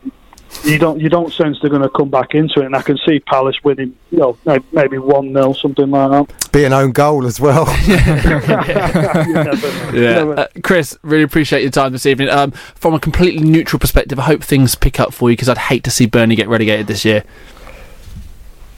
[0.64, 2.66] you don't you don't sense they're going to come back into it.
[2.66, 4.38] And I can see Palace winning, you know,
[4.72, 6.52] maybe one 0 something like that.
[6.52, 7.66] Be an own goal as well.
[7.86, 10.24] yeah.
[10.34, 12.28] Uh, Chris, really appreciate your time this evening.
[12.28, 15.58] Um, from a completely neutral perspective, I hope things pick up for you because I'd
[15.58, 17.22] hate to see Burnley get relegated this year.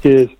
[0.03, 0.31] Cheers.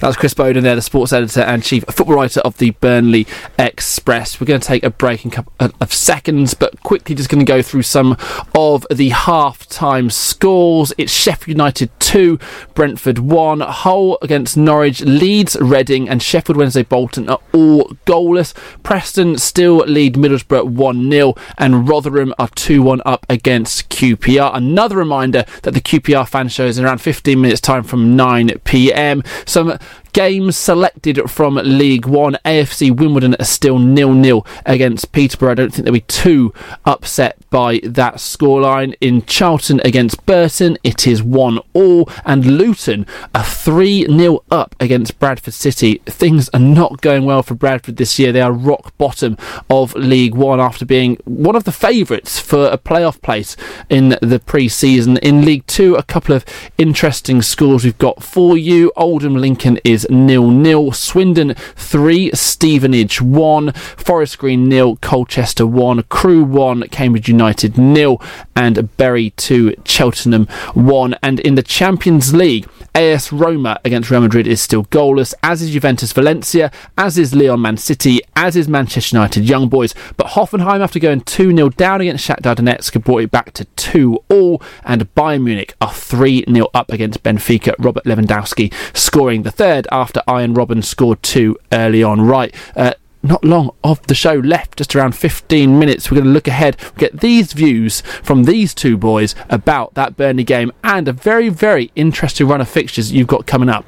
[0.00, 3.26] That was Chris Boden there, the sports editor and chief football writer of the Burnley
[3.58, 4.40] Express.
[4.40, 7.28] We're going to take a break in a couple uh, of seconds, but quickly just
[7.28, 8.16] going to go through some
[8.54, 10.92] of the half-time scores.
[10.98, 12.38] It's Sheffield United 2,
[12.74, 18.54] Brentford 1, Hull against Norwich, Leeds, Reading and Sheffield Wednesday Bolton are all goalless.
[18.82, 24.54] Preston still lead Middlesbrough 1-0 and Rotherham are 2-1 up against QPR.
[24.54, 29.26] Another reminder that the QPR fan show is in around 15 minutes time from 9pm.
[29.48, 29.78] Some some
[30.16, 32.38] games selected from League One.
[32.42, 35.50] AFC Wimbledon are still nil-nil against Peterborough.
[35.50, 36.54] I don't think they'll be too
[36.86, 38.94] upset by that scoreline.
[39.02, 45.18] In Charlton against Burton, it is one all, and Luton are three 0 up against
[45.18, 46.00] Bradford City.
[46.06, 48.32] Things are not going well for Bradford this year.
[48.32, 49.36] They are rock bottom
[49.68, 53.54] of League One after being one of the favourites for a playoff place
[53.90, 55.18] in the pre-season.
[55.18, 56.46] In League Two, a couple of
[56.78, 58.90] interesting scores we've got for you.
[58.96, 60.92] Oldham Lincoln is nil nil.
[60.92, 68.20] Swindon three, Stevenage one, Forest Green nil, Colchester one, Crewe one, Cambridge United nil,
[68.54, 71.14] and Bury two, Cheltenham one.
[71.22, 72.66] And in the Champions League,
[72.96, 77.60] AS Roma against Real Madrid is still goalless, as is Juventus Valencia, as is Lyon
[77.60, 79.94] Man City, as is Manchester United Young Boys.
[80.16, 84.24] But Hoffenheim, after going 2 0 down against Shakhtar Donetsk, brought it back to 2
[84.30, 87.74] all, and Bayern Munich are 3 0 up against Benfica.
[87.78, 92.20] Robert Lewandowski scoring the third after Arjen Robben scored two early on.
[92.20, 92.54] Right.
[92.76, 92.92] Uh,
[93.22, 96.10] not long of the show left, just around 15 minutes.
[96.10, 100.44] We're going to look ahead, get these views from these two boys about that Burnley
[100.44, 103.84] game and a very, very interesting run of fixtures you've got coming up.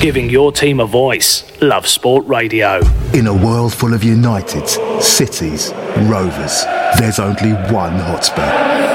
[0.00, 1.44] Giving your team a voice.
[1.62, 2.80] Love Sport Radio.
[3.14, 6.64] In a world full of Uniteds, Cities, Rovers,
[6.98, 8.87] there's only one Hotspur.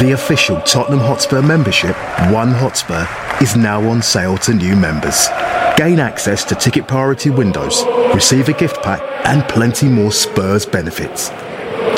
[0.00, 1.94] The official Tottenham Hotspur membership,
[2.32, 3.06] One Hotspur,
[3.42, 5.28] is now on sale to new members.
[5.76, 11.28] Gain access to ticket priority windows, receive a gift pack, and plenty more Spurs benefits.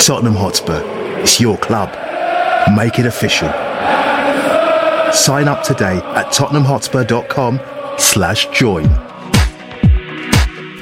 [0.04, 0.82] Tottenham Hotspur,
[1.20, 1.88] it's your club.
[2.76, 3.48] Make it official.
[5.12, 7.60] Sign up today at tottenhamhotspur.com
[7.98, 8.84] slash join.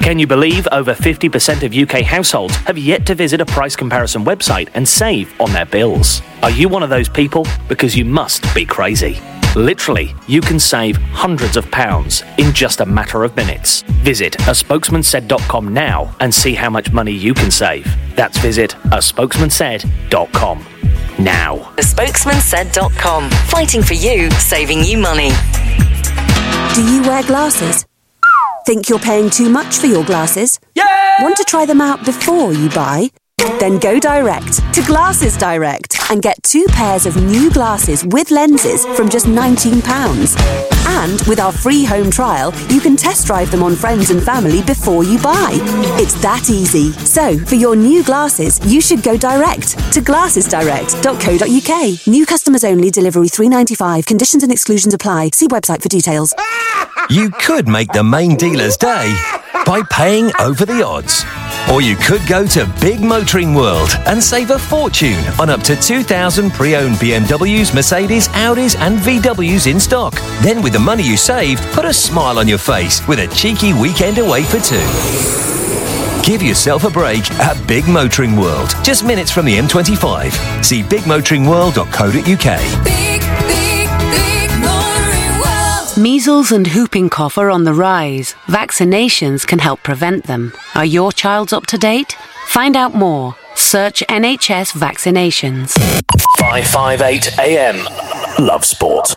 [0.03, 4.25] Can you believe over 50% of UK households have yet to visit a price comparison
[4.25, 6.21] website and save on their bills?
[6.43, 7.47] Are you one of those people?
[7.69, 9.21] Because you must be crazy.
[9.55, 13.83] Literally, you can save hundreds of pounds in just a matter of minutes.
[14.03, 17.87] Visit a spokesmansaid.com now and see how much money you can save.
[18.17, 20.67] That's visit a spokesmansaid.com
[21.21, 21.57] now.
[21.77, 23.31] Thespokesmansaid.com.
[23.31, 25.31] Fighting for you, saving you money.
[26.75, 27.87] Do you wear glasses?
[28.65, 30.61] Think you're paying too much for your glasses?
[30.75, 31.23] Yeah!
[31.23, 33.11] Want to try them out before you buy?
[33.59, 38.85] Then go direct to Glasses Direct and get two pairs of new glasses with lenses
[38.97, 40.39] from just £19.
[40.89, 44.63] And with our free home trial, you can test drive them on friends and family
[44.63, 45.51] before you buy.
[45.99, 46.93] It's that easy.
[46.93, 52.07] So, for your new glasses, you should go direct to glassesdirect.co.uk.
[52.07, 54.07] New customers only, delivery 3.95.
[54.07, 55.31] Conditions and exclusions apply.
[55.35, 56.35] See website for details.
[57.11, 59.15] You could make the main dealer's day
[59.67, 61.25] by paying over the odds.
[61.71, 65.77] Or you could go to Big Motoring World and save a fortune on up to
[65.77, 70.15] 2,000 pre owned BMWs, Mercedes, Audis, and VWs in stock.
[70.43, 73.75] Then, with the money you saved, put a smile on your face with a cheeky
[73.75, 74.85] weekend away for two.
[76.25, 80.65] Give yourself a break at Big Motoring World, just minutes from the M25.
[80.65, 83.12] See bigmotoringworld.co.uk.
[86.03, 88.35] Measles and whooping cough are on the rise.
[88.47, 90.53] Vaccinations can help prevent them.
[90.75, 92.17] Are your child's up to date?
[92.49, 93.37] Find out more.
[93.55, 95.71] Search NHS vaccinations.
[96.41, 98.45] 558 AM.
[98.45, 99.15] Love Sport.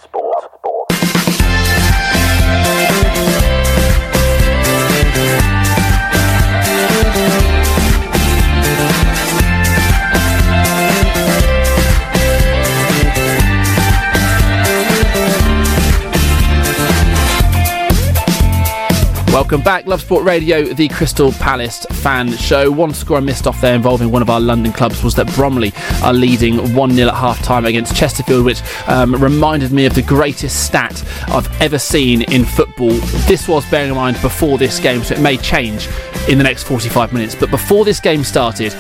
[19.36, 22.72] Welcome back, Love Sport Radio, the Crystal Palace fan show.
[22.72, 25.74] One score I missed off there involving one of our London clubs was that Bromley
[26.02, 30.04] are leading 1 0 at half time against Chesterfield, which um, reminded me of the
[30.04, 32.94] greatest stat I've ever seen in football.
[33.28, 35.90] This was, bearing in mind, before this game, so it may change
[36.30, 37.36] in the next 45 minutes.
[37.36, 38.72] But before this game started,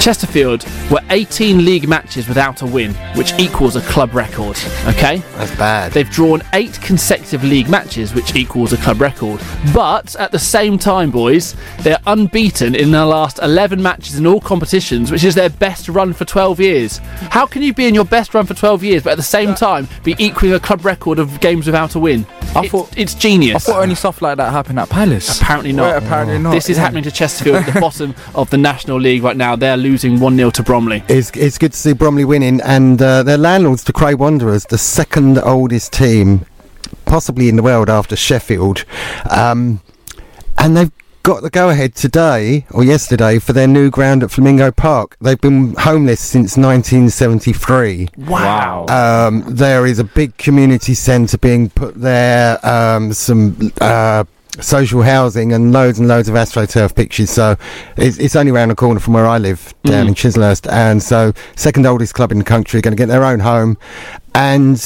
[0.00, 4.58] Chesterfield were 18 league matches without a win, which equals a club record.
[4.86, 5.18] Okay?
[5.36, 5.92] That's bad.
[5.92, 9.40] They've drawn eight consecutive league matches, which equals a club record.
[9.76, 14.40] But at the same time, boys, they're unbeaten in their last 11 matches in all
[14.40, 16.96] competitions, which is their best run for 12 years.
[17.28, 19.54] How can you be in your best run for 12 years, but at the same
[19.54, 22.24] time be equaling a club record of games without a win?
[22.54, 23.68] I thought it's genius.
[23.68, 25.42] I thought only stuff like that happened at Palace.
[25.42, 25.82] Apparently not.
[25.82, 26.52] Well, apparently not.
[26.52, 26.84] This is yeah.
[26.84, 29.56] happening to Chesterfield at the bottom of the National League right now.
[29.56, 31.04] They're losing 1 0 to Bromley.
[31.06, 34.78] It's, it's good to see Bromley winning, and uh, their landlords, the Cray Wanderers, the
[34.78, 36.46] second oldest team,
[37.06, 38.84] possibly in the world after Sheffield,
[39.30, 39.80] um,
[40.58, 40.90] and they've
[41.22, 45.16] got the go ahead today or yesterday for their new ground at Flamingo Park.
[45.20, 48.08] They've been homeless since 1973.
[48.16, 48.86] Wow.
[48.88, 53.72] Um, there is a big community centre being put there, um, some.
[53.80, 54.24] Uh,
[54.58, 57.28] Social housing and loads and loads of astroturf pitches.
[57.28, 57.58] So
[57.98, 60.08] it's, it's only around the corner from where I live down Mm.
[60.08, 60.66] in Chislehurst.
[60.72, 63.76] And so, second oldest club in the country, going to get their own home.
[64.34, 64.78] And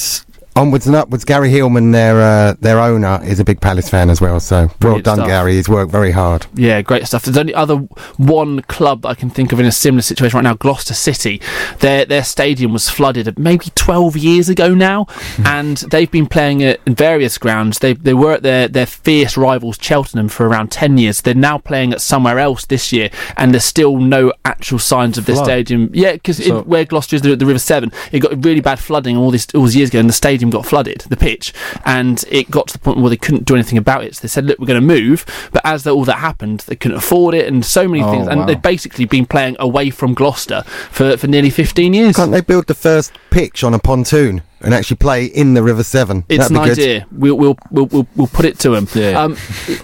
[0.55, 4.19] onwards and upwards, Gary Hillman, their uh, their owner, is a big Palace fan as
[4.21, 4.39] well.
[4.39, 5.27] So well Brilliant done, stuff.
[5.27, 5.53] Gary.
[5.55, 6.45] He's worked very hard.
[6.55, 7.23] Yeah, great stuff.
[7.23, 7.77] There's only other
[8.17, 11.41] one club that I can think of in a similar situation right now, Gloucester City.
[11.79, 15.07] Their their stadium was flooded maybe 12 years ago now,
[15.45, 17.79] and they've been playing at various grounds.
[17.79, 21.21] They they were at their their fierce rivals Cheltenham for around 10 years.
[21.21, 25.25] They're now playing at somewhere else this year, and there's still no actual signs of
[25.25, 25.45] this Flood.
[25.45, 25.89] stadium.
[25.93, 29.15] Yeah, because So- where Gloucester is, the, the River Severn, it got really bad flooding
[29.17, 31.53] all this all these years ago, and the stadium got flooded, the pitch,
[31.85, 34.15] and it got to the point where they couldn't do anything about it.
[34.15, 36.75] So they said, "Look, we're going to move," but as the, all that happened, they
[36.75, 38.27] couldn't afford it, and so many Oh, things.
[38.27, 38.45] And wow.
[38.47, 42.15] they've basically been playing away from Gloucester for, for nearly 15 years.
[42.15, 44.41] Can't they build the first pitch on a pontoon?
[44.63, 46.23] and actually play in the River Severn.
[46.29, 46.77] It's That'd an be good.
[46.79, 47.07] idea.
[47.11, 48.87] We'll, we'll, we'll, we'll, we'll put it to him.
[49.17, 49.35] Um,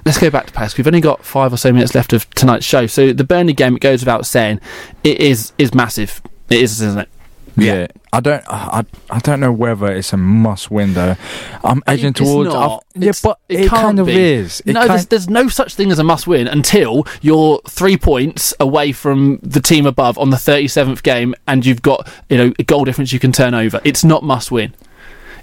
[0.06, 0.78] let's go back to Palace.
[0.78, 2.86] We've only got five or so minutes left of tonight's show.
[2.86, 4.62] So the Burnley game, it goes without saying,
[5.04, 6.22] it is is massive.
[6.52, 7.10] It is, isn't it?
[7.58, 7.88] Yeah.
[8.14, 8.44] I don't.
[8.48, 11.16] I, I don't know whether it's a must-win though.
[11.64, 12.54] I'm edging It's towards.
[12.54, 12.84] not.
[12.96, 14.16] Yeah, It's- but it, can't kind of be.
[14.16, 14.62] is.
[14.66, 18.54] It no, there's, there's no such thing as a must win until you're three points
[18.60, 22.64] away from the team above on the 37th game and you've got you know a
[22.64, 23.82] goal difference you can turn over.
[23.84, 24.74] It's not must win.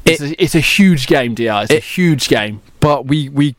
[0.07, 1.63] It's, a, it's a huge game, DR.
[1.65, 2.61] It's a huge game.
[2.81, 3.57] But we we.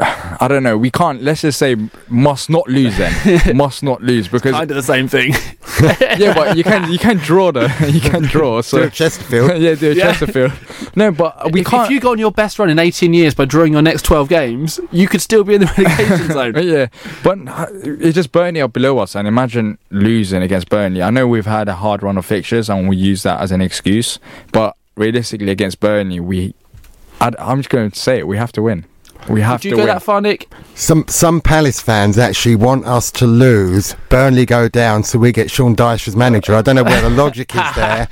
[0.00, 0.76] I don't know.
[0.76, 1.22] We can't.
[1.22, 1.76] Let's just say
[2.08, 3.56] must not lose then.
[3.56, 5.32] must not lose because kind of the same thing.
[6.18, 7.68] yeah, but you can you can draw though.
[7.86, 8.62] You can draw.
[8.62, 9.60] So Do a Chesterfield.
[9.62, 10.04] yeah, do a Yeah.
[10.12, 10.52] Chesterfield.
[10.96, 11.84] No, but we if, can't.
[11.84, 14.28] if you go on your best run in 18 years by drawing your next 12
[14.28, 16.54] games, you could still be in the relegation zone.
[16.66, 16.86] yeah,
[17.22, 21.02] but uh, it's just Burnley are below us, and imagine losing against Burnley.
[21.02, 23.60] I know we've had a hard run of fixtures, and we use that as an
[23.60, 24.18] excuse.
[24.52, 26.54] But realistically, against Burnley, we,
[27.20, 28.86] I, I'm just going to say it: we have to win.
[29.28, 29.86] We have Would you to go win.
[29.88, 30.52] that far, Nick?
[30.74, 35.50] Some some Palace fans actually want us to lose, Burnley go down, so we get
[35.50, 36.54] Sean Dyche as manager.
[36.54, 38.08] I don't know where the logic is there.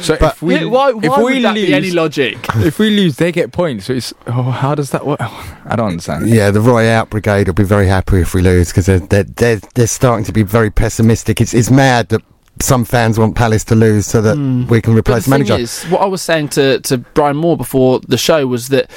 [0.00, 2.38] So But- if we, Yeah, why- if why we that lose, be any logic?
[2.56, 3.86] if we lose, they get points.
[3.86, 5.20] So it's oh, how does that work?
[5.20, 6.28] I don't understand.
[6.28, 9.24] Yeah, the Roy Out Brigade will be very happy if we lose because they're, they're,
[9.24, 11.40] they're, they're starting to be very pessimistic.
[11.40, 12.22] It's, it's mad that
[12.60, 14.66] some fans want Palace to lose so that hmm.
[14.68, 15.62] we can But replace the the thing manager.
[15.62, 18.90] is, what I was saying to, to Brian Moore before the show was that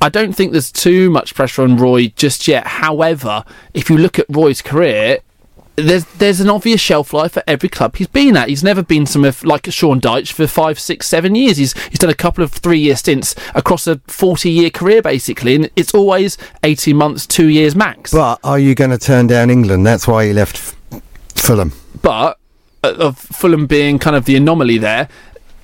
[0.00, 2.66] I don't think there's too much pressure on Roy just yet.
[2.66, 3.44] However,
[3.74, 5.18] if you look at Roy's career,
[5.76, 8.48] there's there's an obvious shelf life at every club he's been at.
[8.48, 11.56] He's never been somewhere f- like Sean Dyche for five, six, seven years.
[11.56, 15.54] He's he's done a couple of three year stints across a forty year career basically,
[15.54, 18.12] and it's always eighteen months, two years max.
[18.12, 19.86] But are you going to turn down England?
[19.86, 20.56] That's why he left
[20.92, 21.02] F-
[21.36, 21.72] Fulham.
[22.02, 22.38] but
[22.84, 25.08] uh, of Fulham being kind of the anomaly there.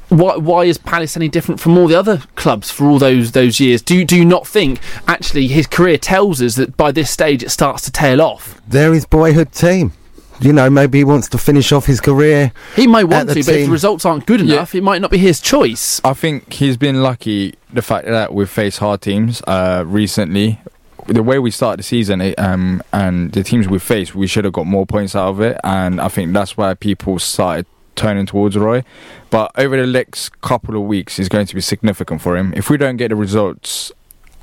[0.09, 3.59] Why, why is Palace any different from all the other clubs for all those those
[3.59, 3.83] years?
[3.83, 7.43] Do you, do you not think actually his career tells us that by this stage
[7.43, 8.61] it starts to tail off?
[8.69, 9.93] They're his boyhood team.
[10.41, 12.53] You know, maybe he wants to finish off his career.
[12.75, 15.01] He might At want the to, but if the results aren't good enough, it might
[15.01, 16.01] not be his choice.
[16.05, 20.61] I think he's been lucky the fact that we've faced hard teams uh, recently.
[21.07, 24.45] The way we started the season it, um, and the teams we faced, we should
[24.45, 28.27] have got more points out of it, and I think that's why people started turning
[28.27, 28.85] towards Roy.
[29.31, 32.53] But over the next couple of weeks, is going to be significant for him.
[32.57, 33.93] If we don't get the results,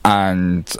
[0.03, 0.71] and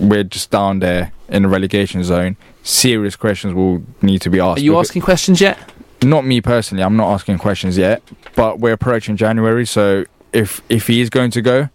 [0.00, 4.60] we're just down there in the relegation zone, serious questions will need to be asked.
[4.60, 5.58] Are you asking questions yet?
[6.04, 6.82] not me personally.
[6.82, 8.02] I'm not asking questions yet,
[8.34, 11.68] but we're approaching January, so if if he is going to go,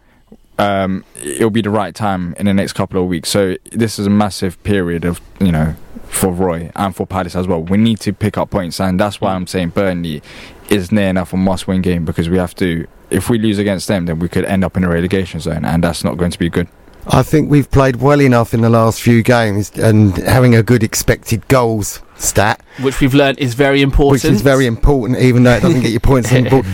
[0.58, 3.30] um, it'll be the right time in the next couple of weeks.
[3.30, 5.76] So this is a massive period of you know
[6.18, 7.62] for Roy and for Palace as well.
[7.62, 10.22] We need to pick up points, and that's why I'm saying Burnley
[10.70, 12.88] is near enough a must-win game because we have to.
[13.10, 15.84] If we lose against them, then we could end up in a relegation zone, and
[15.84, 16.68] that's not going to be good.
[17.10, 20.84] I think we've played well enough in the last few games and having a good
[20.84, 24.24] expected goals stat, Which we've learned is very important.
[24.24, 26.66] which is very important, even though it doesn't get you points on the board.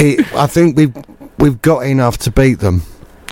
[0.00, 0.96] It, I think we've
[1.38, 2.80] we've got enough to beat them.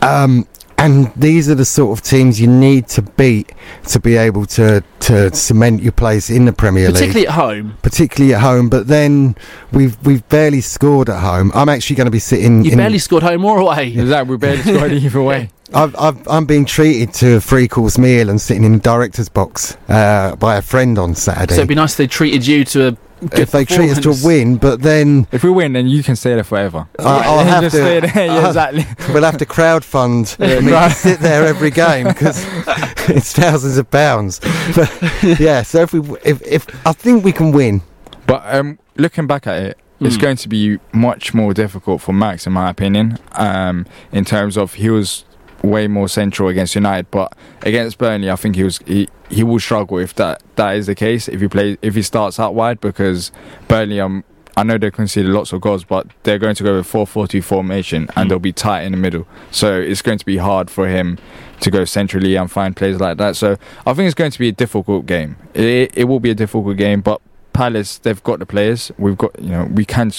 [0.03, 0.47] Um,
[0.83, 3.53] and these are the sort of teams you need to beat
[3.89, 6.95] to be able to, to cement your place in the Premier League.
[6.95, 7.79] Particularly at home.
[7.83, 8.69] particularly at home.
[8.69, 9.37] But then
[9.71, 11.53] we've we've barely scored at home.
[11.55, 12.65] I'm actually going to be sitting.
[12.65, 13.93] You in, barely scored home or away.
[13.93, 15.51] Exactly, we barely scored either way.
[15.75, 19.29] I've, I've, I'm being treated to a three course meal and sitting in the director's
[19.29, 21.55] box uh, by a friend on Saturday.
[21.55, 22.99] So it'd be nice if they treated you to a good
[23.33, 26.17] if they treat us to a win, but then If we win, then you can
[26.17, 26.87] stay there forever.
[26.99, 27.83] I- I'll have Just to.
[27.83, 28.27] stay there.
[28.27, 28.87] Yeah, exactly.
[29.15, 32.45] We'll have to crowdfund Yeah, me to sit there every game because
[33.09, 34.41] it's thousands of pounds.
[34.75, 34.91] But
[35.41, 37.83] yeah, so if we, if, if I think we can win,
[38.27, 40.21] But um, looking back at it, it's Mm.
[40.21, 43.19] going to be much more difficult for Max, in my opinion.
[43.33, 45.25] Um, in terms of he was
[45.63, 49.61] way more central against United, but against Burnley, I think he was he, he will
[49.61, 51.29] struggle if that that is the case.
[51.29, 53.33] If he plays if he starts out wide, because
[53.69, 54.25] Burnley, um,
[54.57, 58.09] I know they conceded lots of goals, but they're going to go with 4-4-2 formation,
[58.17, 59.27] and they'll be tight in the middle.
[59.51, 61.19] So it's going to be hard for him
[61.61, 63.37] to go centrally and find players like that.
[63.37, 63.57] So
[63.87, 65.37] I think it's going to be a difficult game.
[65.55, 67.23] It, it will be a difficult game, but
[67.53, 68.93] Palace, they've got the players.
[68.99, 70.13] We've got, you know, we can.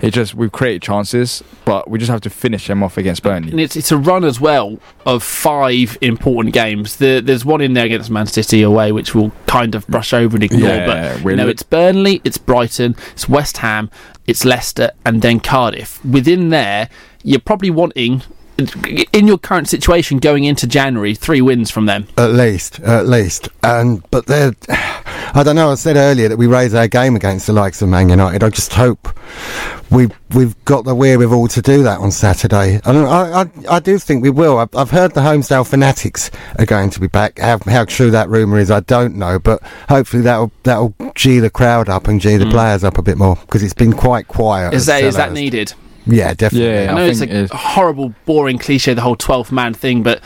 [0.00, 3.50] It just we've created chances, but we just have to finish them off against Burnley.
[3.50, 6.96] And it's it's a run as well of five important games.
[6.96, 10.36] The, there's one in there against Man City away, which we'll kind of brush over
[10.36, 10.68] and ignore.
[10.68, 13.90] Yeah, but we're you know, it's Burnley, it's Brighton, it's West Ham,
[14.26, 16.04] it's Leicester, and then Cardiff.
[16.04, 16.88] Within there,
[17.22, 18.22] you're probably wanting,
[19.12, 22.06] in your current situation going into January, three wins from them.
[22.16, 23.48] at least, at least.
[23.62, 25.70] And but they're, I don't know.
[25.70, 28.44] I said earlier that we raise our game against the likes of Man United.
[28.44, 29.08] I just hope
[29.90, 32.80] we've we've got the wherewithal to do that on Saturday.
[32.84, 34.58] And I I, I do think we will.
[34.58, 37.38] I've, I've heard the Holmesdale Fanatics are going to be back.
[37.40, 39.38] How, how true that rumour is, I don't know.
[39.38, 42.50] But hopefully that'll that'll gee the crowd up and gee the Mm.
[42.52, 44.74] players up a bit more because it's been quite quiet.
[44.74, 45.74] Is that is that needed?
[46.06, 46.68] Yeah, definitely.
[46.68, 47.20] Yeah, I know it's
[47.52, 50.20] a horrible, boring cliche, the whole 12th man thing, but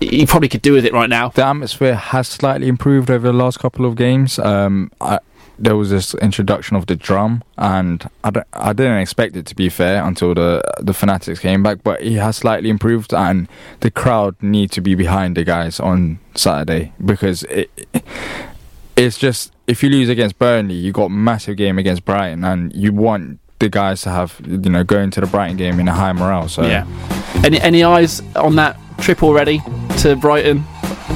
[0.00, 1.28] you probably could do with it right now.
[1.28, 4.38] The atmosphere has slightly improved over the last couple of games.
[4.38, 5.18] Um, I,
[5.58, 9.54] there was this introduction of the drum, and I, don't- I didn't expect it to
[9.54, 11.82] be fair until the the fanatics came back.
[11.84, 13.46] But it has slightly improved, and
[13.80, 17.68] the crowd need to be behind the guys on Saturday because it,
[18.96, 22.94] it's just if you lose against Burnley, you got massive game against Brighton, and you
[22.94, 26.12] want the guys to have you know going to the Brighton game in a high
[26.12, 26.48] morale.
[26.48, 26.84] So Yeah.
[27.44, 29.62] Any any eyes on that trip already
[29.98, 30.64] to Brighton?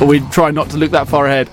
[0.00, 1.50] Or we try not to look that far ahead?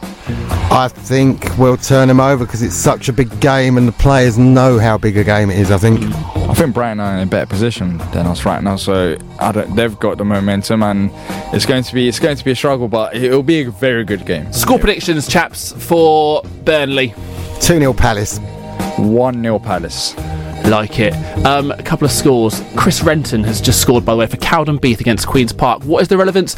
[0.72, 4.38] I think we'll turn them over because it's such a big game and the players
[4.38, 5.72] know how big a game it is.
[5.72, 6.00] I think.
[6.52, 9.74] I think Brighton are in a better position than us right now, so I don't,
[9.74, 11.10] they've got the momentum, and
[11.54, 14.04] it's going to be it's going to be a struggle, but it'll be a very
[14.04, 14.52] good game.
[14.52, 17.14] Score predictions, chaps, for Burnley.
[17.62, 18.40] 2 0 Palace.
[18.98, 20.14] 1 0 Palace.
[20.72, 21.14] Like it.
[21.46, 22.64] Um, a couple of scores.
[22.78, 25.84] Chris Renton has just scored, by the way, for Cowdenbeath against Queen's Park.
[25.84, 26.56] What is the relevance?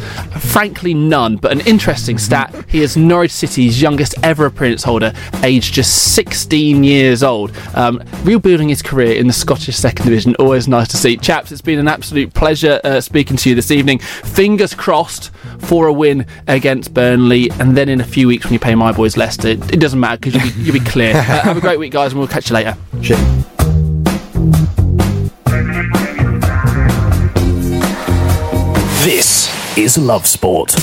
[0.52, 1.38] Frankly, none.
[1.38, 6.84] But an interesting stat he is Norwich City's youngest ever appearance holder, aged just 16
[6.84, 7.58] years old.
[7.74, 10.36] Um, rebuilding his career in the Scottish Second Division.
[10.36, 11.18] Always nice to see.
[11.18, 13.98] Chaps, it's been an absolute pleasure uh, speaking to you this evening.
[13.98, 17.50] Fingers crossed for a win against Burnley.
[17.60, 20.20] And then in a few weeks, when you play my boys Leicester, it doesn't matter
[20.20, 21.14] because you'll, be- you'll be clear.
[21.24, 22.78] Uh, have a great week, guys, and we'll catch you later.
[29.04, 29.48] This
[29.78, 30.76] is Love Sport.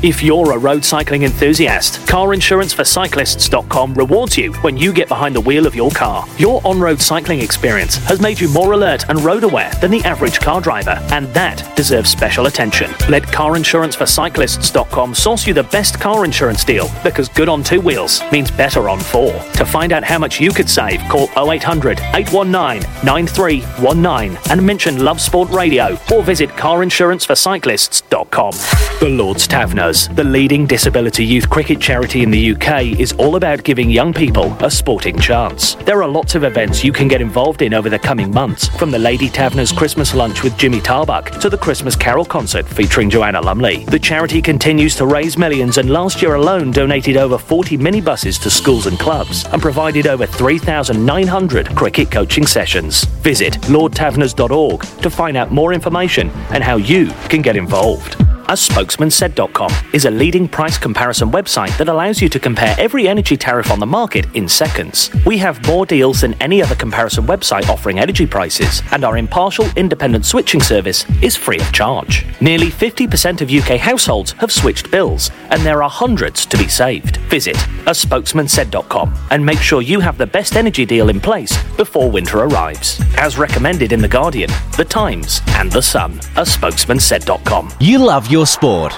[0.00, 5.66] If you're a road cycling enthusiast, carinsuranceforcyclists.com rewards you when you get behind the wheel
[5.66, 6.24] of your car.
[6.38, 10.04] Your on road cycling experience has made you more alert and road aware than the
[10.04, 12.92] average car driver, and that deserves special attention.
[13.08, 18.52] Let carinsuranceforcyclists.com source you the best car insurance deal because good on two wheels means
[18.52, 19.32] better on four.
[19.32, 25.20] To find out how much you could save, call 0800 819 9319 and mention Love
[25.20, 28.52] Sport Radio or visit carinsuranceforcyclists.com.
[29.00, 29.48] The Lord's
[29.88, 34.12] Taverners, the leading disability youth cricket charity in the UK, is all about giving young
[34.12, 35.74] people a sporting chance.
[35.76, 38.90] There are lots of events you can get involved in over the coming months, from
[38.90, 43.40] the Lady Taverners Christmas lunch with Jimmy Tarbuck to the Christmas Carol concert featuring Joanna
[43.40, 43.84] Lumley.
[43.84, 48.50] The charity continues to raise millions and last year alone donated over 40 minibuses to
[48.50, 53.04] schools and clubs and provided over 3,900 cricket coaching sessions.
[53.22, 58.16] Visit lordtaverners.org to find out more information and how you can get involved.
[58.50, 63.36] As spokesmansaid.com is a leading price comparison website that allows you to compare every energy
[63.36, 65.10] tariff on the market in seconds.
[65.26, 69.66] We have more deals than any other comparison website offering energy prices, and our impartial
[69.76, 72.24] independent switching service is free of charge.
[72.40, 77.18] Nearly 50% of UK households have switched bills, and there are hundreds to be saved.
[77.28, 82.38] Visit aspokesmansaid.com and make sure you have the best energy deal in place before winter
[82.38, 82.98] arrives.
[83.18, 86.12] As recommended in The Guardian, The Times, and The Sun.
[86.36, 87.72] aspokesmansaid.com.
[87.80, 88.92] You love your sport,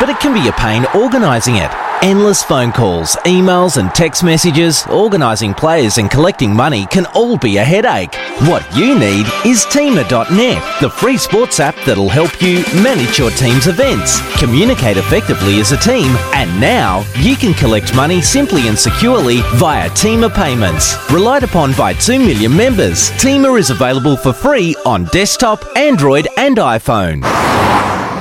[0.00, 1.70] but it can be a pain organising it.
[2.02, 7.58] Endless phone calls, emails, and text messages, organising players and collecting money can all be
[7.58, 8.14] a headache.
[8.48, 13.66] What you need is Teamer.net, the free sports app that'll help you manage your team's
[13.66, 19.42] events, communicate effectively as a team, and now you can collect money simply and securely
[19.56, 20.96] via Teamer payments.
[21.12, 26.56] Relied upon by 2 million members, Teamer is available for free on desktop, Android, and
[26.56, 27.59] iPhone.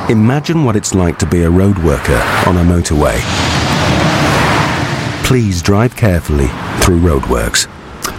[0.10, 3.20] Imagine what it's like to be a road worker on a motorway.
[5.24, 6.48] Please drive carefully
[6.82, 7.68] through roadworks.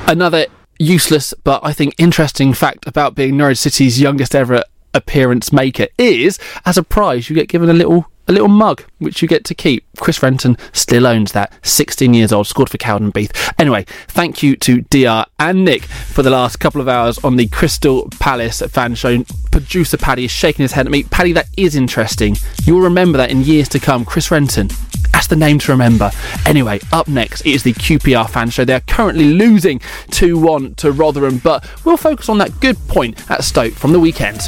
[0.06, 0.46] Another
[0.78, 4.62] useless but I think interesting fact about being Norwich City's youngest ever
[4.94, 9.22] appearance maker is, as a prize, you get given a little a little mug which
[9.22, 9.84] you get to keep.
[9.98, 11.52] Chris Renton still owns that.
[11.66, 13.52] 16 years old, scored for Cowdenbeath.
[13.58, 17.48] Anyway, thank you to DR and Nick for the last couple of hours on the
[17.48, 19.24] Crystal Palace fan show.
[19.50, 21.02] Producer Paddy is shaking his head at me.
[21.04, 22.36] Paddy, that is interesting.
[22.64, 24.04] You'll remember that in years to come.
[24.04, 24.68] Chris Renton.
[25.12, 26.10] That's the name to remember.
[26.46, 28.64] Anyway, up next is the QPR fan show.
[28.64, 29.80] They're currently losing
[30.12, 34.00] 2 1 to Rotherham, but we'll focus on that good point at Stoke from the
[34.00, 34.40] weekend.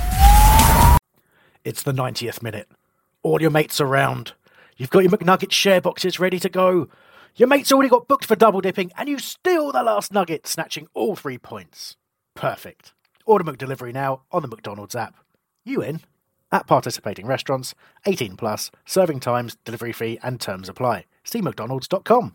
[1.64, 2.68] It's the 90th minute.
[3.22, 4.32] All your mates around.
[4.76, 6.88] You've got your McNugget share boxes ready to go.
[7.36, 10.88] Your mate's already got booked for double dipping, and you steal the last nugget, snatching
[10.92, 11.96] all three points.
[12.34, 12.92] Perfect.
[13.24, 15.14] Order McDelivery now on the McDonald's app.
[15.64, 16.00] You in?
[16.50, 17.74] At participating restaurants,
[18.06, 21.04] 18 plus, serving times, delivery fee, and terms apply.
[21.24, 22.34] see mcdonalds.com.